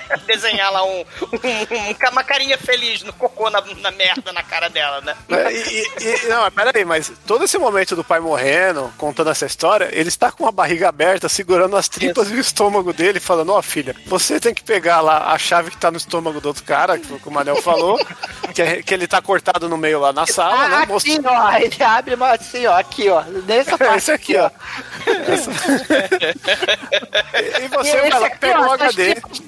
[0.28, 5.02] Desenhar lá um, um- uma carinha feliz no cocô na, na merda na cara dela,
[5.02, 5.15] né?
[5.30, 5.57] É, E,
[5.99, 9.90] e- e- não, mas peraí, mas todo esse momento do pai morrendo, contando essa história,
[9.91, 13.61] ele está com a barriga aberta, segurando as tripas e o estômago dele, falando: Ó,
[13.61, 16.98] filha, você tem que pegar lá a chave que tá no estômago do outro cara,
[16.98, 17.98] que o Manel falou,
[18.53, 20.78] que, é- que ele tá cortado no meio lá na sala, Ah, né?
[20.84, 21.53] aqui, mostrando- ó.
[21.57, 22.78] Ele abre mas assim, ó.
[22.78, 23.22] Aqui, ó.
[23.45, 23.98] Nessa parte.
[23.98, 24.49] Esse aqui, ó.
[27.61, 29.14] E você vai esse lá, aqui, pega ó, o HD.
[29.14, 29.40] tripas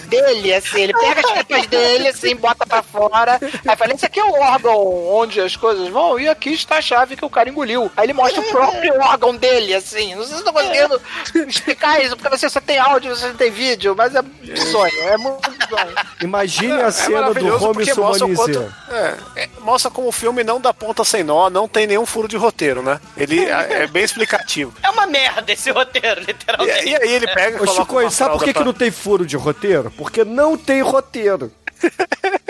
[0.00, 0.80] dele, dele, assim.
[0.80, 3.38] Ele pega as tripas dele, assim, bota pra fora.
[3.66, 6.82] Aí fala, esse aqui é o órgão onde as coisas vão, e aqui está a
[6.82, 7.90] chave que o cara engoliu.
[7.96, 10.14] Aí ele mostra o próprio órgão dele, assim.
[10.14, 11.00] Não sei se eu tô conseguindo
[11.48, 14.22] explicar isso, porque você só tem áudio, você não tem vídeo, mas é
[14.70, 15.94] sonho, é muito sonho.
[16.22, 18.72] Imagine a É cena do maravilhoso Holmes porque mostra o humanizando.
[18.88, 18.94] quanto-
[19.36, 22.28] é, é, mostra como o filme não dá ponta sem nó, não tem nenhum furo
[22.28, 23.00] de roteiro, né?
[23.16, 24.72] Ele é, é bem explicativo.
[24.82, 26.88] É uma merda esse roteiro, E, literalmente.
[26.88, 28.72] e aí ele pega e Ô, coloca Chico, uma sabe por que, fralda que não
[28.72, 29.71] tem furo de roteiro?
[29.96, 31.50] Porque não tem roteiro.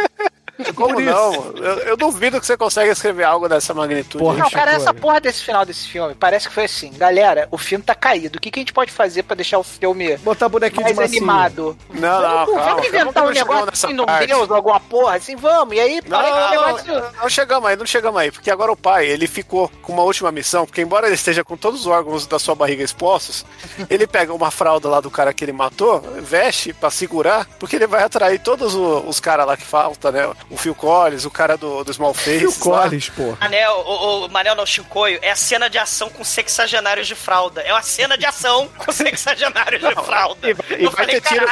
[0.74, 1.34] Como não?
[1.56, 4.18] Eu, eu duvido que você consegue escrever algo dessa magnitude.
[4.22, 6.92] Porra, Não, cara, Chico, essa porra desse final desse filme parece que foi assim.
[6.96, 8.38] Galera, o filme tá caído.
[8.38, 11.76] O que, que a gente pode fazer pra deixar o filme Botar bonequinho mais animado?
[11.92, 14.26] Não, não, vamos, calma, vamos inventar um não negócio nessa assim, num parte.
[14.26, 15.74] Deus, alguma porra, assim, vamos.
[15.76, 16.94] E aí, Não, não, negócio...
[16.94, 20.02] não, não chegamos aí, não chegamos aí, porque agora o pai, ele ficou com uma
[20.02, 23.44] última missão, porque embora ele esteja com todos os órgãos da sua barriga expostos,
[23.88, 27.86] ele pega uma fralda lá do cara que ele matou, veste pra segurar, porque ele
[27.86, 30.28] vai atrair todos o- os caras lá que falta, né?
[30.52, 32.40] O Phil Collins, o cara do, do Small Face.
[32.40, 33.38] Phil Collins, porra.
[33.40, 37.62] Manel, o, o Manel não, Chicoio, é a cena de ação com sexagenários de fralda.
[37.62, 40.50] É uma cena de ação com sexagenários de fralda.
[40.50, 41.46] E, e Eu vai falei, ter tiro.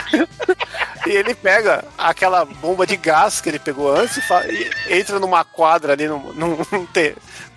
[1.06, 5.18] e ele pega aquela bomba de gás que ele pegou antes e, fa- e entra
[5.18, 6.84] numa quadra ali, num, num, num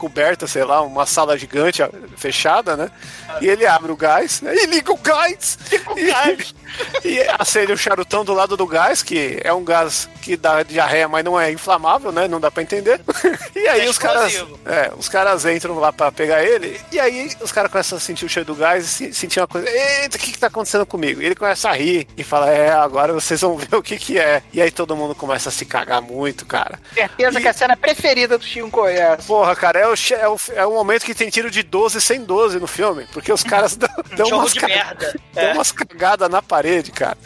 [0.03, 1.81] coberta, sei lá, uma sala gigante
[2.17, 2.91] fechada, né?
[3.39, 4.53] E ele abre o gás, né?
[4.53, 5.57] E liga o gás!
[5.95, 10.61] E, e acende o charutão do lado do gás, que é um gás que dá
[10.61, 12.27] diarreia, mas não é inflamável, né?
[12.27, 12.99] Não dá pra entender.
[13.55, 14.33] E aí É os caras.
[14.65, 18.25] É, os caras entram lá pra pegar ele, e aí os caras começam a sentir
[18.25, 19.69] o cheiro do gás e se- sentir uma coisa.
[19.69, 21.21] Eita, o que que tá acontecendo comigo?
[21.21, 24.19] E ele começa a rir e fala: É, agora vocês vão ver o que que
[24.19, 24.41] é.
[24.51, 26.77] E aí todo mundo começa a se cagar muito, cara.
[26.93, 29.23] Certeza E- que é a cena preferida do Chico é essa.
[29.23, 32.21] Porra, cara, é o, é, o, é o momento que tem tiro de 12 sem
[32.23, 35.15] 12 no filme, porque os caras dão, dão Jogo umas, de ca- merda.
[35.33, 35.53] dão É.
[35.53, 37.17] umas cagadas na parede, cara.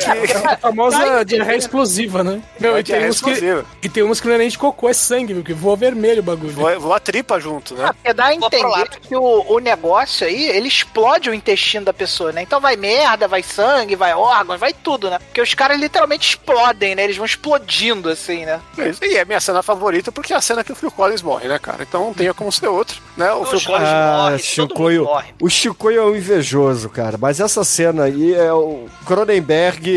[0.51, 2.41] A famosa diarreia explosiva, né?
[2.59, 3.65] Meu, É e, tem uns que, explosiva.
[3.83, 5.43] e tem umas que não é nem de cocô, é sangue, viu?
[5.43, 6.51] Que voa vermelho o bagulho.
[6.53, 7.85] Voa, voa tripa junto, né?
[7.89, 11.93] Ah, porque dá a entender que o, o negócio aí, ele explode o intestino da
[11.93, 12.41] pessoa, né?
[12.41, 15.19] Então vai merda, vai sangue, vai órgãos, vai tudo, né?
[15.19, 17.03] Porque os caras literalmente explodem, né?
[17.03, 18.59] Eles vão explodindo, assim, né?
[19.01, 21.59] E é minha cena favorita porque é a cena que o Phil Collins morre, né,
[21.59, 21.83] cara?
[21.83, 23.31] Então não tinha como ser outro, né?
[23.33, 23.87] O Phil Collins.
[23.87, 24.99] Ah, morre, todo Chicoio.
[25.01, 25.27] mundo morre.
[25.41, 27.17] O Chicoio é um invejoso, cara.
[27.19, 29.89] Mas essa cena aí é o Cronenberg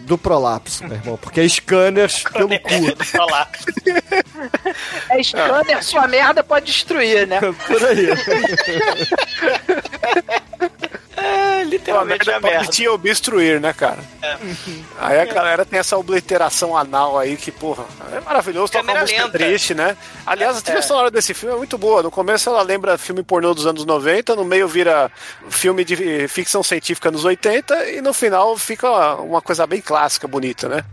[0.00, 1.16] do prolapso, meu irmão.
[1.16, 2.54] Porque é scanners pelo cu.
[5.10, 7.40] É scanner, sua merda pode destruir, né?
[7.66, 8.08] Por aí.
[11.74, 13.98] É, literalmente é a te obstruir, né, cara?
[14.98, 18.72] Aí a galera tem essa obliteração anal aí que, porra, é maravilhoso.
[18.72, 19.38] Toca uma música lenta.
[19.38, 19.96] triste, né?
[20.26, 22.02] Aliás, a trilha sonora desse filme é muito boa.
[22.02, 25.10] No começo ela lembra filme pornô dos anos 90, no meio vira
[25.48, 30.68] filme de ficção científica nos 80 e no final fica uma coisa bem clássica, bonita,
[30.68, 30.84] né?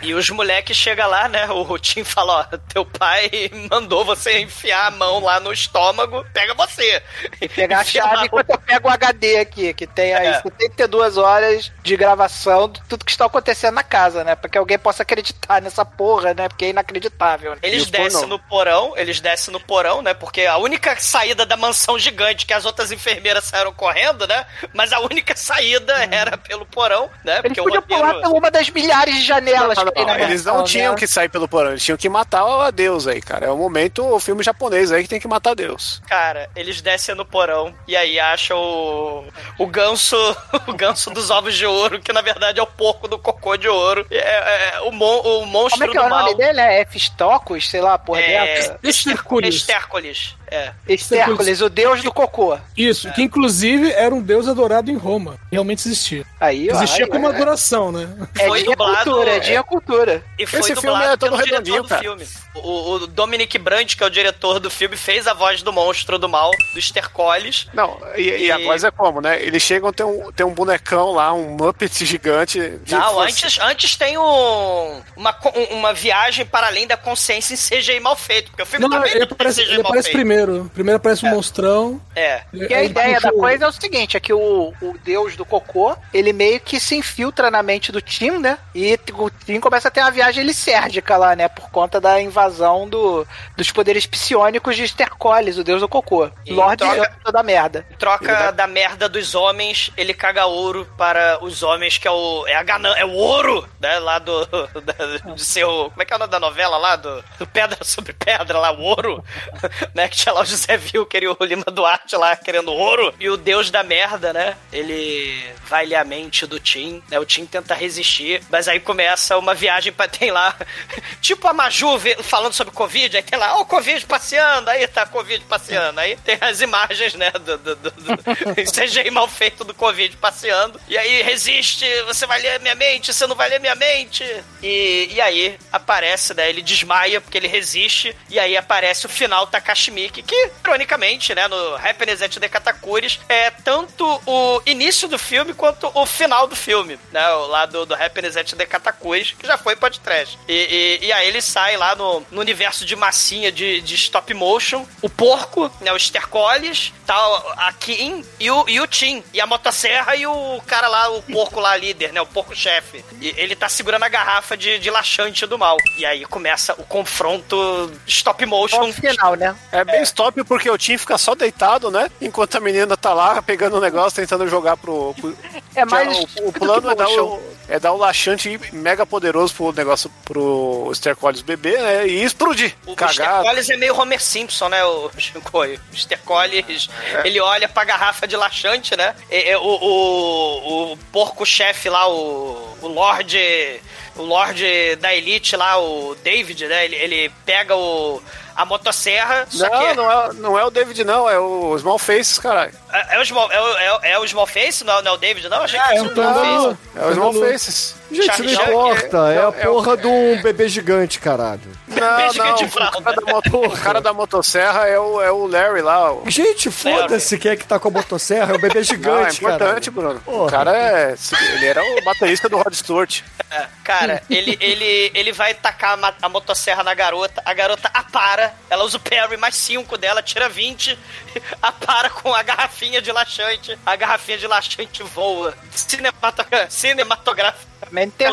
[0.00, 1.46] E os moleques chegam lá, né?
[1.50, 3.30] O Rutinho fala: Ó, teu pai
[3.70, 7.02] mandou você enfiar a mão lá no estômago, pega você.
[7.40, 10.26] E pegar a chave enquanto eu pego o HD aqui, que tem aí.
[10.28, 10.42] é.
[10.42, 14.34] 72 horas de gravação de tudo que está acontecendo na casa, né?
[14.34, 16.48] Pra que alguém possa acreditar nessa porra, né?
[16.48, 17.52] Porque é inacreditável.
[17.52, 17.58] Né?
[17.62, 20.14] Eles descem no porão, eles descem no porão, né?
[20.14, 24.44] Porque a única saída da mansão gigante que as outras enfermeiras saíram correndo, né?
[24.72, 26.08] Mas a única saída Uhum.
[26.12, 27.34] era pelo porão, né?
[27.38, 28.02] Eles Porque o podiam roteiro...
[28.02, 30.64] pular por uma das milhares de janelas Não, que tem na não, eles mansão, não
[30.64, 30.98] tinham né?
[30.98, 33.46] que sair pelo porão, eles tinham que matar a Deus aí, cara.
[33.46, 36.00] É o momento, o filme japonês aí que tem que matar Deus.
[36.08, 39.24] Cara, eles descem no porão e aí acham o,
[39.58, 40.01] o ganso,
[40.66, 43.68] o ganso dos ovos de ouro, que na verdade é o porco do cocô de
[43.68, 44.06] ouro.
[44.10, 46.24] É, é, o, mon, o monstro Como é que é o mal.
[46.24, 46.60] nome dele?
[46.60, 47.68] É Efistocos?
[47.68, 48.78] Sei lá, porra É, dessa.
[48.82, 49.54] Estercolis.
[49.56, 50.36] Estércolis.
[50.52, 50.72] É.
[50.88, 52.58] Estércolis, o deus do cocô.
[52.76, 55.38] Isso, que inclusive era um deus adorado em Roma.
[55.50, 56.24] Realmente existia.
[56.40, 57.30] Aí, ó, Existia aí, como é.
[57.30, 58.08] adoração, né?
[58.38, 59.40] É Foi dia dublado, cultura, é é.
[59.40, 60.24] dia cultura.
[60.38, 62.02] E foi Esse filme dublado é todo redondinho, do cara.
[62.02, 62.26] filme.
[62.54, 66.18] O, o Dominic Brandt, que é o diretor do filme, fez a voz do monstro
[66.18, 67.66] do mal, do Estercolis.
[67.72, 69.42] Não, e, e a coisa é como, né?
[69.42, 72.58] Eles chegam, tem um, tem um bonecão lá, um Muppet gigante.
[72.84, 75.36] de Não, antes, antes tem um, uma,
[75.70, 79.10] uma viagem para além da consciência em CGI mal feito, porque o filme Não, também
[79.12, 80.18] ele tem aparece, CGI ele mal aparece feito.
[80.46, 80.70] Primeiro.
[80.74, 82.00] Primeiro aparece um monstrão.
[82.14, 82.42] É.
[82.50, 85.96] Porque a ideia da coisa é o seguinte, é que o, o deus do cocô,
[86.12, 88.58] ele meio que se infiltra na mente do Tim, né?
[88.74, 91.48] E o Tim começa a ter uma viagem licérgica lá, né?
[91.48, 96.30] Por conta da invasão do, dos poderes psionicos de Stercolis, o deus do cocô.
[96.46, 97.86] E Lorde troca- da merda.
[97.98, 102.46] Troca da merda dos homens, ele caga ouro para os homens, que é o.
[102.46, 103.98] É a ganan é o ouro, né?
[103.98, 104.44] Lá do.
[104.82, 105.90] da- de seu.
[105.90, 106.96] Como é que é o nome da novela lá?
[106.96, 109.24] Do, do Pedra sobre Pedra, lá, o ouro.
[109.94, 110.08] né?
[110.08, 113.14] Que tinha lá o José Wilker e o Lima Duarte lá querendo ouro.
[113.20, 114.56] E o deus da merda, né?
[114.72, 117.18] Ele vai ler a mente do Tim, né?
[117.18, 120.08] O Tim tenta resistir, mas aí começa uma viagem pra.
[120.08, 120.56] Tem lá.
[121.20, 125.06] tipo a Maju falando sobre Covid, aí tem lá, ó, o Covid passeando, aí tá
[125.06, 126.00] Covid passeando.
[126.00, 127.30] Aí tem as imagens, né?
[127.30, 128.16] Do, do, do, do
[128.72, 130.80] CGI mal feito do Covid passeando.
[130.88, 134.24] E aí resiste, você vai ler minha mente, você não vai ler minha mente.
[134.62, 136.48] E, e aí aparece, né?
[136.48, 138.14] Ele desmaia porque ele resiste.
[138.28, 139.90] E aí aparece o final Takashi
[140.20, 141.48] Que, ironicamente, né?
[141.48, 146.56] No Happiness at the Katakuri, é tanto o início do filme quanto o final do
[146.56, 147.26] filme, né?
[147.30, 150.38] O lado do Happiness at the Katakuri, que já foi podcast.
[150.48, 154.32] E, e, e aí ele sai lá no, no universo de massinha de, de stop
[154.34, 155.92] motion, o porco, né?
[155.92, 159.22] O Stercolis, tal, a Kim e o, e o Tim.
[159.32, 162.20] E a motosserra e o cara lá, o porco lá, líder, né?
[162.20, 163.04] O porco-chefe.
[163.20, 165.76] E ele tá segurando a garrafa de, de laxante do mal.
[165.96, 168.86] E aí começa o confronto stop motion.
[168.86, 169.56] No final, né?
[169.70, 172.10] É bem stop porque o Tim fica só deitado, né?
[172.20, 175.14] Enquanto a menina tá lá pegando o negócio, tentando jogar pro.
[175.20, 175.36] pro-
[175.74, 179.72] É mais o, o plano é dar o, é dar o laxante mega poderoso pro
[179.72, 182.06] negócio pro Stercolis bebê, né?
[182.06, 182.74] E explodir.
[182.86, 183.12] O Cagar.
[183.14, 185.80] Stercolis é meio Homer Simpson, né, o Chicoio?
[185.92, 186.88] O Stercolis,
[187.24, 189.14] ele olha pra garrafa de laxante, né?
[189.30, 193.80] E- e- o, o, o porco-chefe lá, o, o Lorde...
[194.14, 196.84] O Lorde da Elite lá, o David, né?
[196.84, 198.22] Ele, ele pega o,
[198.54, 199.94] a motosserra, só Não, que...
[199.94, 202.72] não é, não é o David, não, é o Small Faces, caralho.
[202.92, 204.84] É, é o Small, é, é, o- é o Small Face?
[204.84, 205.62] Não, não é o David, não?
[205.62, 206.78] Achei que é o Face.
[206.96, 207.94] É o Small Faces.
[208.10, 209.32] Gente, Charlie não importa.
[209.32, 211.62] É, é- a é porra de um bebê gigante, caralho.
[211.88, 215.80] Não, não, o cara, da moto- o cara da motosserra é o, é o Larry
[215.80, 216.12] lá.
[216.12, 218.52] o- Gente, foda-se quem é que tá com a motosserra.
[218.52, 219.54] É o bebê Não, é gigante, cara.
[219.54, 220.20] importante, Bruno.
[220.20, 220.46] Porra.
[220.46, 221.14] O cara é.
[221.54, 223.22] Ele era o baterista do Rod Stewart.
[223.50, 228.54] É, Cara, ele, ele, ele vai tacar a a motosserra na garota, a garota apara,
[228.70, 230.98] ela usa o parry mais 5 dela, tira 20,
[231.60, 232.42] apara com a
[232.82, 235.54] garrafinha de laxante, a garrafinha de laxante voa.
[235.70, 237.70] Cinematogra cinematográfico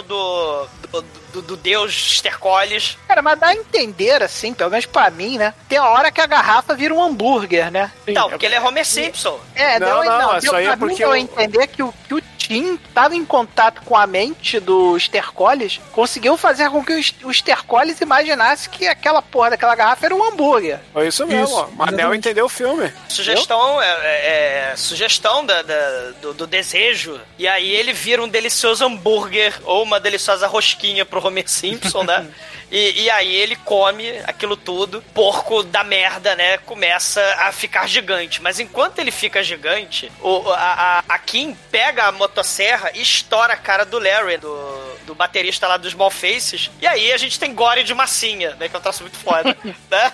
[0.07, 1.01] do, do,
[1.34, 2.97] do, do deus Stercolis.
[3.07, 5.53] Cara, mas dá a entender, assim, pelo menos pra mim, né?
[5.68, 7.91] Tem a hora que a garrafa vira um hambúrguer, né?
[8.07, 9.39] Então, porque ele é Homer Simpson.
[9.56, 11.15] É, Não, deu, não, não, isso deu aí pra é mim porque deu a o-
[11.18, 16.35] entender que o, que o Tim tava em contato com a mente do Stercolis, conseguiu
[16.35, 20.23] fazer com que o, St- o Stercolis imaginasse que aquela porra daquela garrafa era um
[20.23, 20.80] hambúrguer.
[20.91, 21.68] Foi isso mesmo, Isso, ó.
[21.85, 22.91] Manel entendeu o filme.
[23.07, 27.19] Sugestão é, é- é sugestão da, da- do, do desejo.
[27.38, 32.27] E aí ele vira um delicioso hambúrguer ou uma deliciosa rosquinha pro Homer Simpson, né?
[32.71, 36.59] E, e aí ele come aquilo tudo, porco da merda, né?
[36.59, 38.41] Começa a ficar gigante.
[38.41, 43.57] Mas enquanto ele fica gigante, o, a, a, Kim pega a motosserra e estoura a
[43.57, 46.69] cara do Larry, do, do baterista lá dos Small Faces.
[46.79, 48.69] E aí a gente tem gore de massinha, né?
[48.69, 49.57] Que é um troço muito foda.
[49.89, 50.11] né?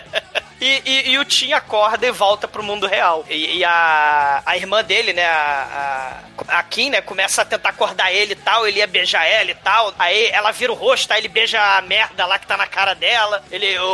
[0.60, 3.24] e, e, e o Tim acorda e volta pro mundo real.
[3.28, 7.70] E, e a, a irmã dele, né, a, a, a Kim, né, começa a tentar
[7.70, 9.94] acordar ele e tal, ele ia beijar ela e tal.
[9.98, 12.94] Aí ela vira o rosto, aí ele beija a merda lá que tá na cara
[12.94, 13.44] dela.
[13.50, 13.84] Ele, o,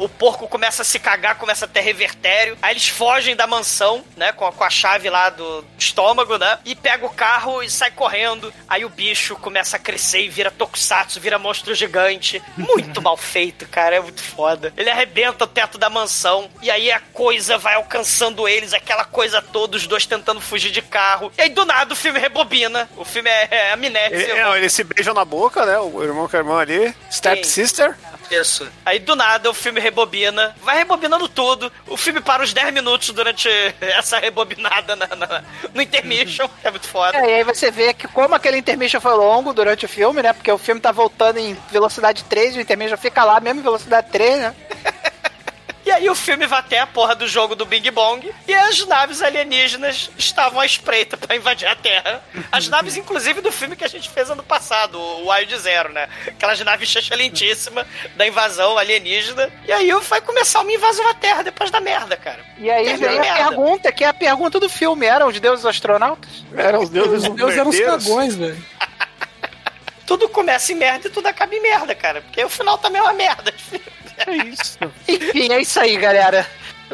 [0.00, 2.56] o, o porco começa a se cagar, começa a ter revertério.
[2.62, 6.58] Aí eles fogem da mansão, né, com, a- com a chave lá do estômago, né,
[6.64, 8.52] e pega o carro e sai correndo.
[8.68, 12.42] Aí o bicho começa a crescer e vira tokusatsu, vira monstro gigante.
[12.56, 14.72] Muito mal feito, cara, é muito foda.
[14.76, 19.42] Ele arrebenta o teto da mansão e aí a coisa vai alcançando eles, aquela coisa
[19.42, 21.32] toda, os dois tentando fugir de carro.
[21.36, 22.88] E aí do nada o filme rebobina.
[22.96, 24.14] O filme é, é amnésia.
[24.30, 25.76] Ele, não, eles se beijam na boca, né?
[25.80, 26.94] O irmão com a irmã ali.
[27.10, 27.50] Step Sim.
[27.62, 27.96] Sister.
[28.30, 28.66] Isso.
[28.86, 31.70] Aí do nada o filme rebobina, vai rebobinando tudo.
[31.88, 33.48] O filme para uns 10 minutos durante
[33.80, 35.44] essa rebobinada na, na-
[35.74, 36.48] no intermission.
[36.62, 37.18] É muito foda.
[37.18, 40.32] É, e aí você vê que como aquele intermission foi longo durante o filme, né?
[40.32, 43.64] Porque o filme tá voltando em velocidade 3 e o intermission fica lá mesmo em
[43.64, 44.54] velocidade 3, né?
[45.84, 48.86] E aí o filme vai até a porra do jogo do Bing Bong e as
[48.86, 52.22] naves alienígenas estavam à espreita pra invadir a Terra.
[52.52, 56.08] As naves, inclusive, do filme que a gente fez ano passado, o Wild Zero, né?
[56.26, 59.50] Aquelas naves excelentíssimas da invasão alienígena.
[59.66, 62.44] E aí vai começar uma invasão à Terra depois da merda, cara.
[62.58, 63.48] E aí vem a merda.
[63.48, 66.44] pergunta, que é a pergunta do filme: eram os deuses astronautas?
[66.56, 68.64] Eram os deuses Os deuses eram os cagões, velho.
[70.06, 72.20] Tudo começa em merda e tudo acaba em merda, cara.
[72.22, 73.52] Porque o final também é uma merda.
[74.18, 74.78] É isso.
[75.08, 76.46] Enfim, é isso aí, galera.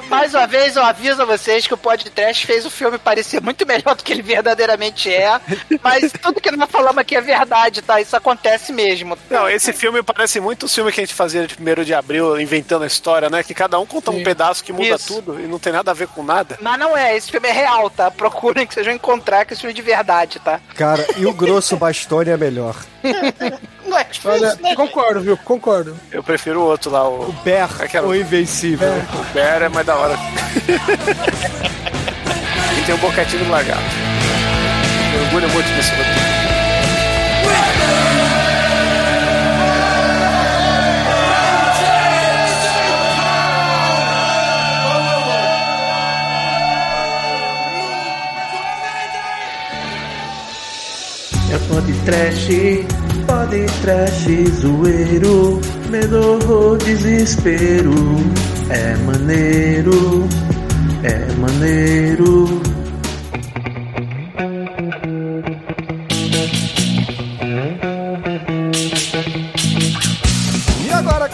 [0.06, 3.66] Mais uma vez, eu aviso a vocês que o podcast fez o filme parecer muito
[3.66, 5.40] melhor do que ele verdadeiramente é.
[5.82, 8.00] Mas tudo que nós falamos aqui é verdade, tá?
[8.00, 9.18] Isso acontece mesmo.
[9.28, 12.40] Não, esse filme parece muito o filme que a gente fazia de 1 de abril,
[12.40, 13.42] inventando a história, né?
[13.42, 14.24] Que cada um conta um Sim.
[14.24, 15.14] pedaço que muda Isso.
[15.14, 16.58] tudo e não tem nada a ver com nada.
[16.60, 18.10] Mas não é, esse filme é real, tá?
[18.10, 20.60] Procurem que vocês vão encontrar que esse filme é de verdade, tá?
[20.74, 22.76] Cara, e o grosso Bastone é melhor.
[23.88, 25.36] Não é difícil, Olha, né, concordo, viu?
[25.38, 25.96] Concordo.
[26.12, 28.88] Eu prefiro o outro lá, o, O Ber, Aquela- o Invencível.
[28.88, 30.14] o Bear é mais da hora.
[32.78, 33.82] e tem um boquetinho do lagarto.
[35.14, 36.38] Eu orgulho muito desse roteiro.
[51.50, 52.48] É pode trash,
[53.28, 54.26] pode trash,
[54.60, 55.60] zoeiro,
[55.90, 57.92] medo, horror, desespero.
[58.70, 60.26] É maneiro,
[61.04, 62.77] é maneiro.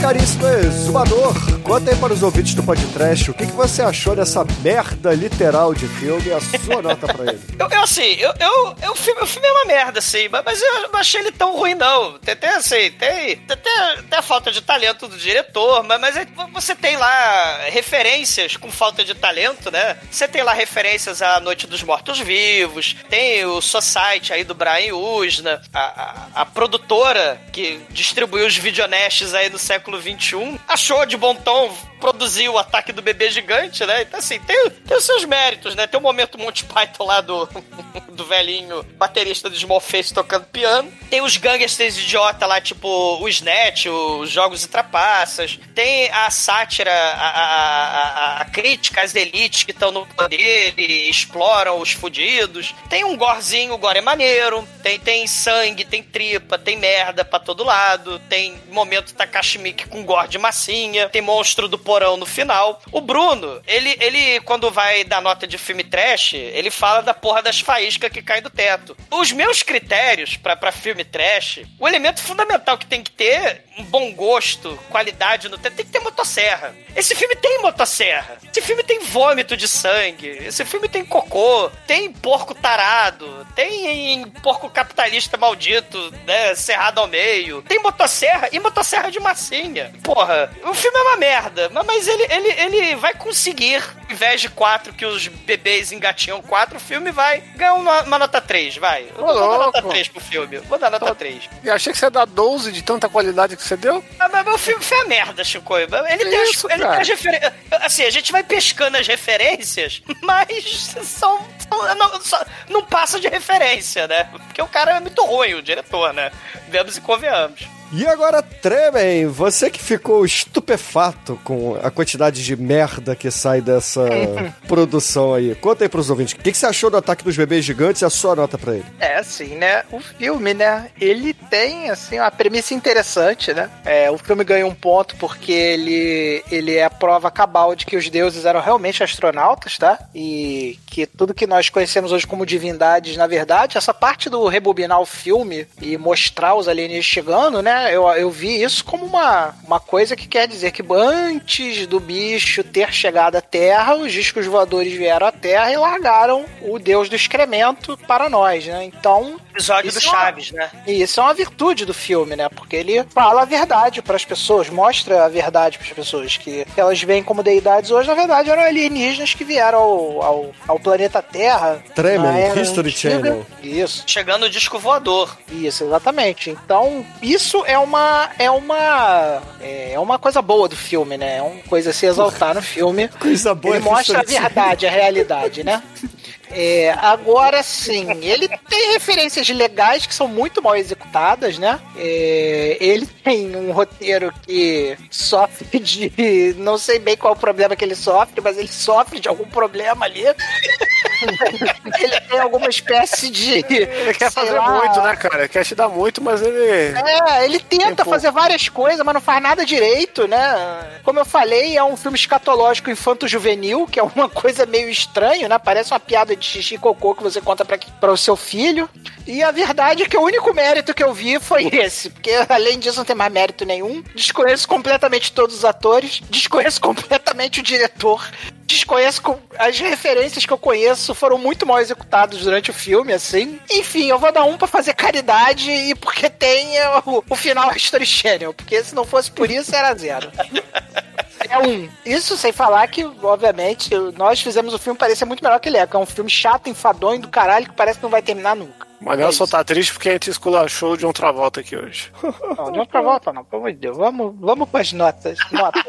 [0.04, 1.32] Caríssimo exumador,
[1.62, 5.72] conta aí para os ouvintes do podcast o que, que você achou dessa merda literal
[5.72, 7.40] de filme e a sua nota pra ele.
[7.58, 10.60] Eu, eu, assim, eu, eu, eu, o, filme, o filme é uma merda, assim, mas,
[10.60, 12.18] eu não achei ele tão ruim, não.
[12.18, 16.26] Tem, tem assim, tem, tem, tem, tem a falta de talento do diretor, mas, mas
[16.52, 19.96] você tem lá referências com falta de talento, né?
[20.10, 25.62] Você tem lá referências à Noite dos Mortos-Vivos, tem o Society aí do Brian Usna,
[25.72, 31.34] a, a, a produtora que distribuiu os videonestes aí no século XXI, achou de bom
[31.34, 34.02] tom produzir o ataque do bebê gigante, né?
[34.02, 35.86] Então, assim, tem, tem os seus méritos, né?
[35.86, 37.48] Tem o momento Monty Python lá do,
[38.12, 40.92] do velhinho baterista do Small Face tocando piano.
[41.08, 45.58] Tem os gangsters idiota lá, tipo o Snatch, os Jogos e Trapaças.
[45.74, 47.98] Tem a sátira, a, a,
[48.36, 52.74] a, a crítica às elites que estão no poder e exploram os fudidos.
[52.90, 54.68] Tem um gorezinho, o gore é maneiro.
[54.82, 58.18] Tem, tem sangue, tem tripa, tem merda pra todo lado.
[58.28, 59.58] Tem momento Takashi
[59.88, 61.08] Com gore de massinha.
[61.08, 62.80] Tem monstro do porão no final.
[62.92, 67.42] O Bruno, ele, ele quando vai dar nota de filme trash, ele fala da porra
[67.42, 68.96] das faíscas que caem do teto.
[69.10, 74.12] Os meus critérios pra filme trash, o elemento fundamental que tem que ter um bom
[74.12, 76.74] gosto, qualidade no teto, tem que ter motosserra.
[76.94, 78.38] Esse filme tem motosserra.
[78.50, 80.28] Esse filme tem vômito de sangue.
[80.28, 81.70] Esse filme tem cocô.
[81.86, 83.46] Tem porco tarado.
[83.54, 86.54] Tem porco capitalista maldito, né?
[86.54, 87.62] Cerrado ao meio.
[87.62, 89.73] Tem motosserra e motosserra de massinha.
[90.02, 91.68] Porra, o filme é uma merda.
[91.70, 93.76] ma- Mas ele, ele, ele vai conseguir,
[94.08, 98.18] ao invés de 4 que os bebês engatinham 4, o filme vai ganhar uma, uma
[98.18, 99.06] nota 3, vai.
[99.16, 99.88] Eu Ô, vou dar nota louco.
[99.90, 100.58] 3 pro filme.
[100.58, 101.48] Vou dar nota 3.
[101.62, 104.04] E achei que você ia dar 12 de tanta qualidade que você deu.
[104.18, 105.76] Ah, Mas, o filme foi a merda, Chico.
[105.76, 107.52] Ele tem, as, isso, ele tem as referências.
[107.82, 110.64] Assim, a gente vai pescando as referências, mas
[111.02, 111.38] são.
[111.68, 114.24] são- não, só- não passa de referência, né?
[114.30, 116.30] Porque o cara é muito ruim, o diretor, né?
[116.68, 117.62] Vemos e convenhamos.
[117.92, 124.04] E agora, Tremen, você que ficou estupefato com a quantidade de merda que sai dessa
[124.66, 125.54] produção aí.
[125.54, 128.04] Conta aí pros ouvintes, o que, que você achou do Ataque dos Bebês Gigantes e
[128.04, 128.84] a sua nota pra ele?
[128.98, 129.84] É, assim, né?
[129.92, 130.90] O filme, né?
[131.00, 133.70] Ele tem, assim, uma premissa interessante, né?
[133.84, 137.96] É, o filme ganha um ponto porque ele, ele é a prova cabal de que
[137.96, 139.98] os deuses eram realmente astronautas, tá?
[140.14, 145.00] E que tudo que nós conhecemos hoje como divindades, na verdade, essa parte do rebobinar
[145.00, 147.73] o filme e mostrar os alienígenas chegando, né?
[147.92, 152.62] Eu, eu vi isso como uma, uma coisa que quer dizer que antes do bicho
[152.62, 157.16] ter chegado à Terra, os discos voadores vieram à Terra e largaram o deus do
[157.16, 158.84] excremento para nós, né?
[158.84, 159.40] Então.
[159.52, 160.70] Episódio do Chaves, é, né?
[160.86, 162.48] E isso é uma virtude do filme, né?
[162.48, 166.66] Porque ele fala a verdade para as pessoas, mostra a verdade para as pessoas, que
[166.76, 171.22] elas veem como deidades hoje, na verdade, eram alienígenas que vieram ao, ao, ao planeta
[171.22, 171.82] Terra.
[171.94, 173.46] Tremen, History Channel.
[173.62, 174.04] Isso.
[174.06, 175.36] Chegando o disco voador.
[175.50, 176.50] Isso, exatamente.
[176.50, 181.38] Então, isso é uma é uma é uma coisa boa do filme, né?
[181.38, 183.08] É uma coisa a se exaltar no filme.
[183.18, 183.76] Coisa boa.
[183.76, 185.82] Ele mostra a verdade, a realidade, né?
[186.56, 191.80] É, agora sim, ele tem referências legais que são muito mal executadas, né?
[191.96, 196.54] É, ele tem um roteiro que sofre de.
[196.58, 199.46] Não sei bem qual é o problema que ele sofre, mas ele sofre de algum
[199.46, 200.22] problema ali.
[202.00, 203.64] ele tem alguma espécie de.
[203.68, 205.40] Ele quer fazer lá, muito, né, cara?
[205.40, 206.58] Ele quer te dar muito, mas ele.
[206.58, 211.00] É, ele tenta fazer várias coisas, mas não faz nada direito, né?
[211.02, 215.58] Como eu falei, é um filme escatológico infanto-juvenil, que é uma coisa meio estranha, né?
[215.58, 218.88] Parece uma piada de xixi e cocô que você conta para o seu filho.
[219.26, 222.78] E a verdade é que o único mérito que eu vi foi esse, porque além
[222.78, 224.02] disso não tem mais mérito nenhum.
[224.14, 228.28] Desconheço completamente todos os atores, desconheço completamente o diretor,
[228.74, 229.22] desconheço
[229.58, 233.58] as referências que eu conheço foram muito mal executadas durante o filme, assim.
[233.70, 236.74] Enfim, eu vou dar um para fazer caridade e porque tem
[237.06, 240.30] o, o final History Channel, porque se não fosse por isso era zero.
[241.50, 241.88] É um.
[242.06, 245.86] Isso sem falar que, obviamente, nós fizemos o filme parecer muito melhor que ele é,
[245.86, 248.86] que é um filme chato, enfadonho do caralho que parece que não vai terminar nunca.
[249.04, 252.10] Mas é só tá triste porque a gente esculachou de um Travolta aqui hoje.
[252.56, 253.96] Não, de um Travolta não, pelo amor de Deus.
[253.96, 255.38] Vamos, vamos para as notas.
[255.50, 255.82] notas.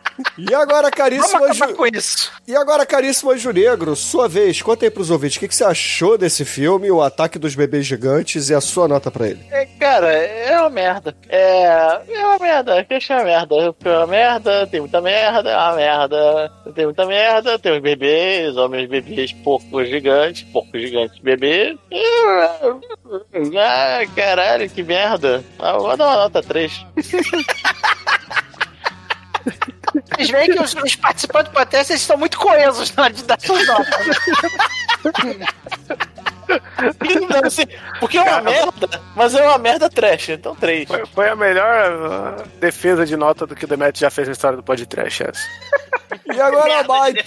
[0.38, 1.74] e agora, caríssimo Ju...
[1.74, 2.32] com isso.
[2.46, 5.64] E agora, caríssimo Anjo Negro, sua vez, conta aí pros ouvintes, o que, que você
[5.64, 9.40] achou desse filme, o Ataque dos Bebês Gigantes e a sua nota pra ele?
[9.50, 11.16] É, cara, é uma merda.
[11.28, 13.54] É, é uma merda, que é uma merda.
[13.56, 16.52] É uma merda, tem muita merda, é uma merda.
[16.74, 21.76] Tem muita merda, tem os bebês, homens bebês, porcos gigantes, porcos gigantes bebês.
[23.58, 25.42] Ah, caralho, que merda.
[25.58, 26.86] Ah, vou dar uma nota 3.
[30.14, 33.40] Vocês veem que os, os participantes do podcast estão muito coesos na hora de dar
[33.40, 34.16] suas notas.
[37.28, 37.66] Não, assim,
[37.98, 40.88] porque é uma merda, mas é uma merda trash, então 3.
[40.88, 44.32] Foi, foi a melhor uh, defesa de nota do que o Demet já fez na
[44.32, 45.40] história do podcast, essa.
[46.34, 47.24] E agora, Baitro.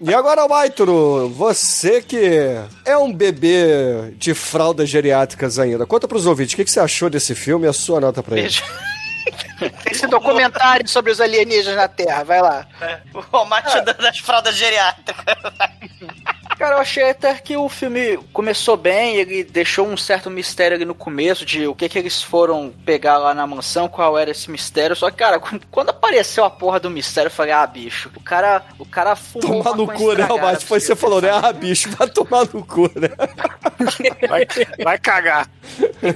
[0.00, 6.54] E agora, Baitro, você que é um bebê de fraldas geriátricas ainda, conta pros ouvintes
[6.54, 8.48] o que, que você achou desse filme e a sua nota pra ele.
[9.88, 12.66] Esse documentário sobre os alienígenas na Terra, vai lá.
[12.80, 13.80] É, o mate ah.
[13.80, 15.24] das fraldas geriátricas.
[16.58, 20.84] Cara, eu achei até que o filme começou bem, ele deixou um certo mistério ali
[20.84, 24.50] no começo de o que que eles foram pegar lá na mansão, qual era esse
[24.50, 24.94] mistério.
[24.94, 28.64] Só que, cara, quando apareceu a porra do mistério, eu falei, ah, bicho, o cara,
[28.78, 30.64] o cara fumou Tomar no cu, né, Mate?
[30.64, 31.30] Foi você falou, né?
[31.30, 33.08] Ah, bicho, vai tomar no cu, né?
[34.28, 34.46] vai,
[34.82, 35.48] vai cagar.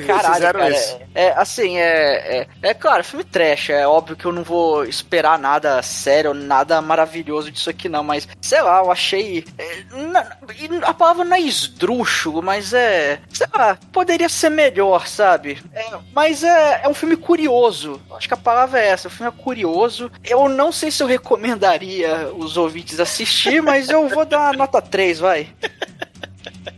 [0.07, 4.33] Caralho, cara, é, é, assim, é, é, é claro, filme trash, é óbvio que eu
[4.33, 9.45] não vou esperar nada sério, nada maravilhoso disso aqui não, mas, sei lá, eu achei...
[9.59, 10.36] É, na,
[10.83, 13.21] a palavra não é esdrúxulo, mas é.
[13.33, 15.63] Sei lá, poderia ser melhor, sabe?
[15.73, 18.01] É, mas é, é um filme curioso.
[18.13, 19.09] Acho que a palavra é essa.
[19.09, 20.11] O filme é curioso.
[20.25, 25.19] Eu não sei se eu recomendaria os ouvintes assistir, mas eu vou dar nota 3,
[25.19, 25.49] vai.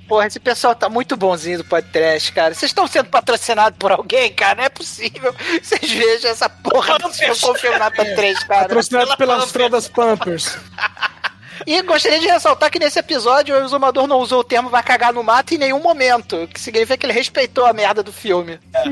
[0.08, 2.54] Porra, esse pessoal tá muito bonzinho do podcast, cara.
[2.54, 4.56] Vocês estão sendo patrocinados por alguém, cara?
[4.56, 5.34] Não é possível.
[5.62, 8.62] Vocês vejam essa porra do seu confirmo nota 3, cara.
[8.62, 10.56] Patrocinados pelas fraldas Pampers.
[11.66, 15.12] E gostaria de ressaltar que nesse episódio o exumador não usou o termo vai cagar
[15.12, 18.58] no mato em nenhum momento, que significa que ele respeitou a merda do filme.
[18.74, 18.88] É.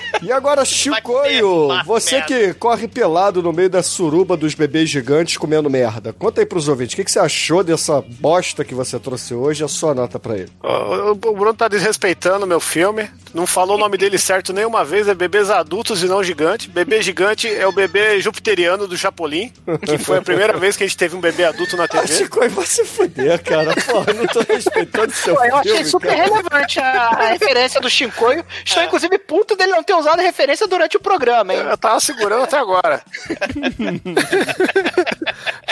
[0.24, 5.68] e agora, Chicoio, você que corre pelado no meio da suruba dos bebês gigantes comendo
[5.70, 9.34] merda, conta aí pros ouvintes, o que, que você achou dessa bosta que você trouxe
[9.34, 10.50] hoje, a sua nota pra ele?
[10.62, 14.84] O, o Bruno tá desrespeitando o meu filme, não falou o nome dele certo nenhuma
[14.84, 16.70] vez, é bebês adultos e não gigante.
[16.70, 19.52] Bebê gigante é o bebê jupiteriano do Chapolin,
[19.84, 22.06] que foi a primeira vez que a gente teve um bebê adulto na TV.
[22.14, 23.74] Chico, vai se fuder, cara.
[23.74, 26.24] Porra, não tô respeitando seu Pô, Eu filme, achei super cara.
[26.24, 28.44] relevante a, a, referência do Shinkoio.
[28.64, 28.86] Estou, é.
[28.86, 31.60] inclusive, puto dele não ter usado falado referência durante o programa, hein?
[31.60, 33.02] Eu tava segurando até agora.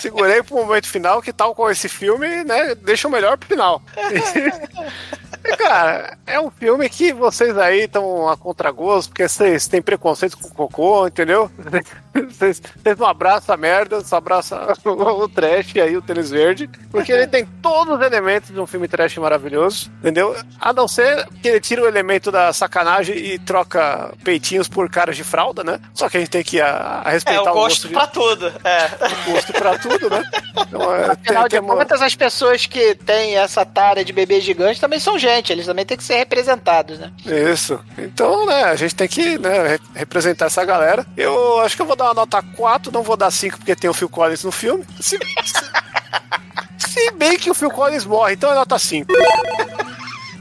[0.01, 2.75] Segurei pro momento final, que tal com esse filme, né?
[2.75, 3.83] Deixa o melhor pro final.
[5.59, 10.49] Cara, é um filme que vocês aí estão a contragosto, porque vocês têm preconceito com
[10.51, 11.51] cocô, entendeu?
[12.15, 12.61] Vocês,
[12.99, 17.27] não abraçam a merda, só abraçam o trash e aí o tênis verde, porque ele
[17.27, 20.37] tem todos os elementos de um filme trash maravilhoso, entendeu?
[20.61, 25.17] A não ser que ele tira o elemento da sacanagem e troca peitinhos por caras
[25.17, 25.81] de fralda, né?
[25.95, 28.07] Só que a gente tem que a, a respeitar É, o o gosto de- pra
[28.07, 28.47] tudo.
[28.65, 28.91] É.
[29.29, 30.23] o gosto pra tudo, né?
[30.69, 34.41] Então, é, Afinal de tem uma- contas, as pessoas que têm essa tara de bebê
[34.41, 37.11] gigante também são gente, eles também têm que ser representados, né?
[37.25, 37.81] Isso.
[37.97, 41.07] Então, né, a gente tem que né, re- representar essa galera.
[41.17, 43.89] Eu acho que eu vou dar uma nota 4, não vou dar 5 porque tem
[43.91, 44.85] o Phil Collins no filme.
[45.01, 45.73] Se, se-
[46.91, 49.13] se bem que o Phil Collins morre, então é nota 5.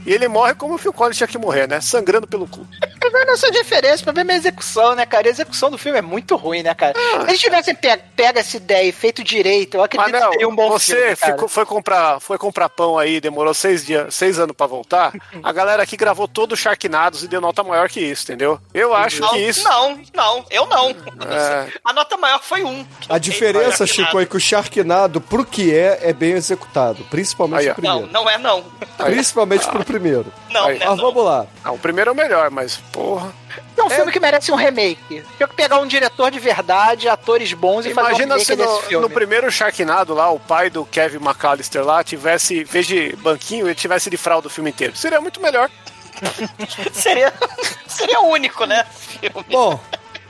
[0.06, 1.80] E ele morre como o Phil Collins tinha que morrer, né?
[1.80, 2.66] Sangrando pelo cu.
[3.12, 5.26] Mas não essa diferença, o problema é a execução, né, cara?
[5.26, 6.94] A execução do filme é muito ruim, né, cara?
[6.98, 10.48] Se eles tivessem pe pego essa ideia e feito direito, eu acredito Manel, que seria
[10.48, 11.32] um bom você filme, cara.
[11.32, 15.12] ficou- foi, comprar, foi comprar pão aí, demorou seis, dias, seis anos pra voltar.
[15.42, 18.58] A galera aqui gravou todo o Sharknados e deu nota maior que isso, entendeu?
[18.72, 19.62] Eu acho não, que isso.
[19.64, 20.90] Não, não, eu não.
[20.90, 21.68] É.
[21.84, 22.86] A nota maior foi um.
[23.08, 27.04] A diferença, Chico, é que o Sharknado, pro que é, é bem executado.
[27.10, 28.06] Principalmente Aí, o primeiro.
[28.06, 28.64] Não, não é não.
[28.98, 30.26] Principalmente pro primeiro.
[30.50, 30.78] Não, Aí.
[30.78, 31.06] né, Mas não.
[31.06, 31.46] vamos lá.
[31.64, 33.32] Não, o primeiro é o melhor, mas, porra.
[33.76, 35.22] É um filme que merece um remake.
[35.36, 38.70] Tinha que pegar um diretor de verdade, atores bons e Imagina fazer se um remake
[38.70, 39.06] no, desse filme.
[39.06, 43.66] no primeiro Sharknado lá, o pai do Kevin McAllister lá tivesse, em vez de banquinho,
[43.66, 44.96] ele tivesse de fralda o filme inteiro.
[44.96, 45.68] Seria muito melhor.
[46.92, 47.32] Seria,
[47.88, 48.84] seria único, né?
[48.94, 49.44] Filme.
[49.50, 49.80] Bom,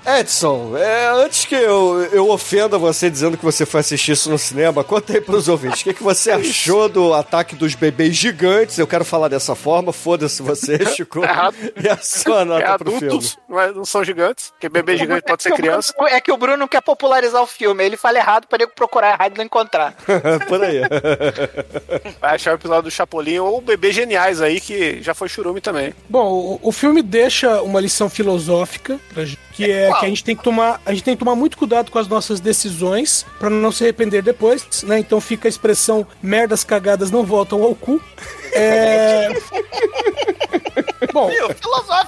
[0.05, 4.37] Edson, é, antes que eu, eu ofenda você dizendo que você foi assistir isso no
[4.39, 5.81] cinema, conta aí pros ouvintes.
[5.81, 8.79] O que, que você achou do ataque dos bebês gigantes?
[8.79, 11.23] Eu quero falar dessa forma, foda-se você, Chico.
[11.23, 11.55] errado.
[11.81, 13.07] E a sua nota é pro filme?
[13.07, 15.95] adultos, não, é- não são gigantes, porque bebê gigante pode ser É o Bruno- criança.
[16.09, 17.85] É que o Bruno não quer popularizar o filme.
[17.85, 19.95] Ele fala errado pra ele procurar errado e não encontrar.
[20.49, 20.81] Por aí.
[22.20, 25.95] Vai achar o episódio do Chapolin ou Bebês Geniais aí, que já foi churume também.
[26.09, 30.01] Bom, o, o filme deixa uma lição filosófica pra gente, que é Qual?
[30.01, 32.09] que a gente tem que tomar, a gente tem que tomar muito cuidado com as
[32.09, 34.98] nossas decisões pra não se arrepender depois, né?
[34.98, 38.01] Então fica a expressão merdas cagadas não voltam ao cu.
[38.55, 39.28] É...
[41.12, 41.48] Bom, Meu,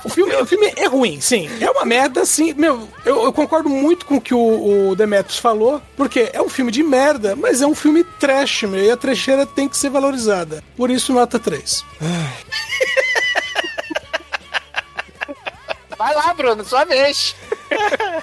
[0.04, 1.48] o filme, o filme é ruim, sim.
[1.60, 2.54] É uma merda, sim.
[2.54, 6.48] Meu, eu, eu concordo muito com o que o, o Demetrius falou, porque é um
[6.48, 9.90] filme de merda, mas é um filme trash, meu, e a trecheira tem que ser
[9.90, 10.62] valorizada.
[10.76, 11.84] Por isso, nota 3.
[15.98, 17.34] Vai lá, Bruno, sua vez.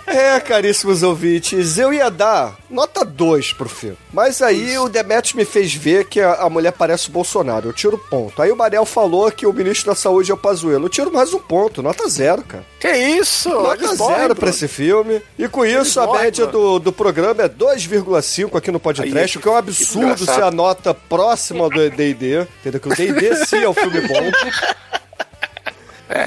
[0.08, 3.98] É, caríssimos ouvintes, eu ia dar nota 2 pro filme.
[4.12, 7.70] Mas aí o Demetrius me fez ver que a, a mulher parece o Bolsonaro.
[7.70, 8.42] Eu tiro ponto.
[8.42, 10.86] Aí o Manel falou que o ministro da Saúde é o Pazuello.
[10.86, 12.66] Eu tiro mais um ponto, nota zero, cara.
[12.80, 13.50] Que isso?
[13.50, 14.50] Nota Eles morrem, zero pra Bruno.
[14.50, 15.22] esse filme.
[15.38, 16.58] E com isso, a morrem, média mano.
[16.60, 20.52] do, do programa é 2,5 aqui no podcast, o que é um absurdo ser a
[20.52, 22.48] nota próxima do D&D.
[22.60, 22.82] Entendeu?
[22.82, 24.32] Que o D&D sim é um filme bom.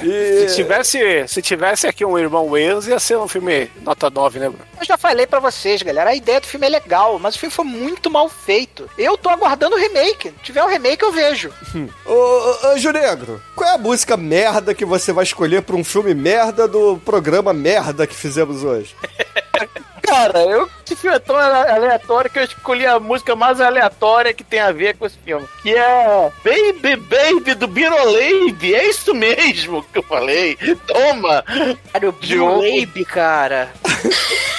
[0.02, 4.38] E- Se tivesse, se tivesse aqui um irmão Wales, ia ser um filme nota 9,
[4.38, 4.64] né, Bruno?
[4.80, 7.52] Eu já falei pra vocês, galera, a ideia do filme é legal, mas o filme
[7.54, 8.88] foi muito mal feito.
[8.98, 10.28] Eu tô aguardando o remake.
[10.30, 11.52] Se tiver o remake, eu vejo.
[12.06, 15.84] Ô, ô, Anjo Negro, qual é a música merda que você vai escolher pra um
[15.84, 18.94] filme merda do programa merda que fizemos hoje?
[20.02, 24.44] Cara, eu, esse filme é tão aleatório que eu escolhi a música mais aleatória que
[24.44, 25.46] tem a ver com esse filme.
[25.62, 28.74] Que é Baby Baby do Birolave.
[28.74, 30.56] É isso mesmo que eu falei.
[30.86, 31.42] Toma!
[31.92, 33.72] Cara, o cara.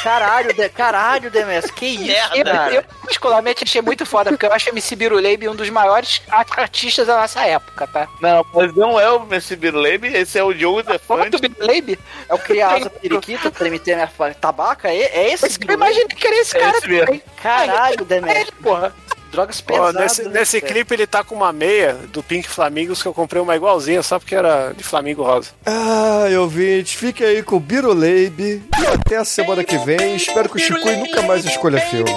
[0.05, 2.67] Caralho, de, caralho, Demes, que isso, merda.
[2.69, 7.07] Eu, eu, particularmente, achei muito foda, porque eu acho MC Biruleibe um dos maiores artistas
[7.07, 8.07] da nossa época, tá?
[8.21, 11.37] Não, mas não é o Messi Birolave, esse é o Como do Defante.
[11.49, 11.99] Biruleibe?
[12.29, 14.89] É o Criasa Periquita, Tremeter minha tabaca?
[14.89, 15.57] É, é esse?
[15.67, 17.05] Eu imaginei que era esse É cara esse mesmo.
[17.05, 17.21] também.
[17.41, 18.35] Caralho, É Demes.
[18.35, 18.93] ele, porra.
[19.31, 19.95] Drogas pesadas.
[20.01, 23.41] nesse né, nesse clipe ele tá com uma meia do Pink Flamingos que eu comprei
[23.41, 25.49] uma igualzinha só porque era de Flamingo Rosa.
[25.65, 30.15] Ah, ouvinte, fique aí com o Biruleibe e até a semana que vem.
[30.15, 32.09] Espero que o Chico nunca mais escolha filme.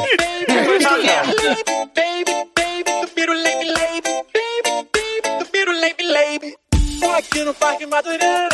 [7.01, 8.49] Tô aqui no Parque Madureira.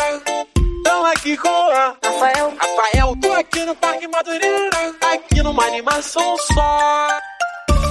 [0.84, 2.52] Tão aqui com a Rafael.
[2.60, 4.94] Rafael, tô aqui no Parque Madureira.
[5.12, 7.08] Aqui numa animação só.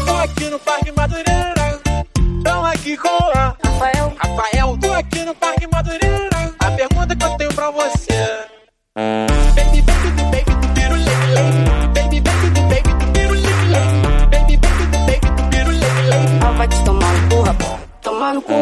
[0.05, 1.81] Tô aqui no Parque Madureira.
[2.43, 4.13] Tão aqui com a Rafael.
[4.17, 6.55] Rafael, tô aqui no Parque Madureira.
[6.59, 8.47] A pergunta que eu tenho pra você.
[8.95, 11.87] Baby, baby, do baby, do piru, lady, lady.
[11.93, 14.27] Baby, baby, do baby, do piru, lady, lady.
[14.29, 16.39] Baby, baby, do baby, do piru, lady, lady.
[16.45, 17.79] Ah, vai te tomar no cu, rapaz.
[18.01, 18.53] Tomar no cu.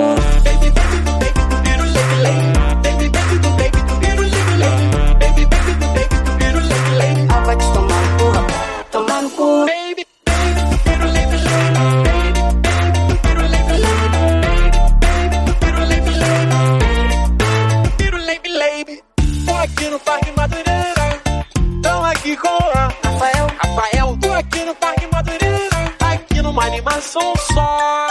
[26.51, 28.07] numa animação só.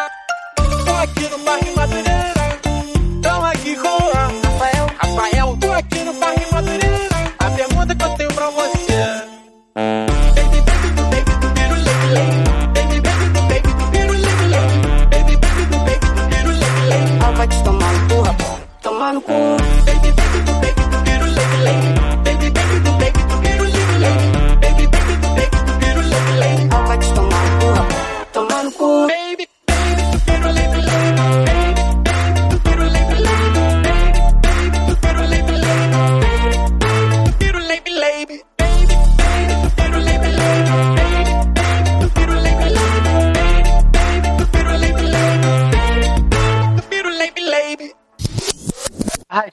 [0.57, 2.20] Tô aqui no rima Madureira.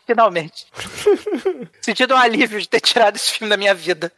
[0.08, 0.66] Finalmente.
[1.82, 4.10] Sentido um alívio de ter tirado esse filme da minha vida.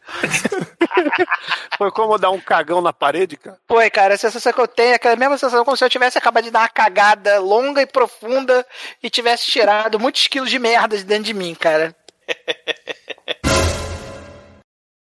[1.76, 3.58] Foi como dar um cagão na parede, cara?
[3.66, 4.14] Foi, cara.
[4.14, 6.52] A sensação que eu tenho é aquela mesma sensação como se eu tivesse acabado de
[6.52, 8.64] dar uma cagada longa e profunda
[9.02, 11.94] e tivesse tirado muitos quilos de merda de dentro de mim, cara.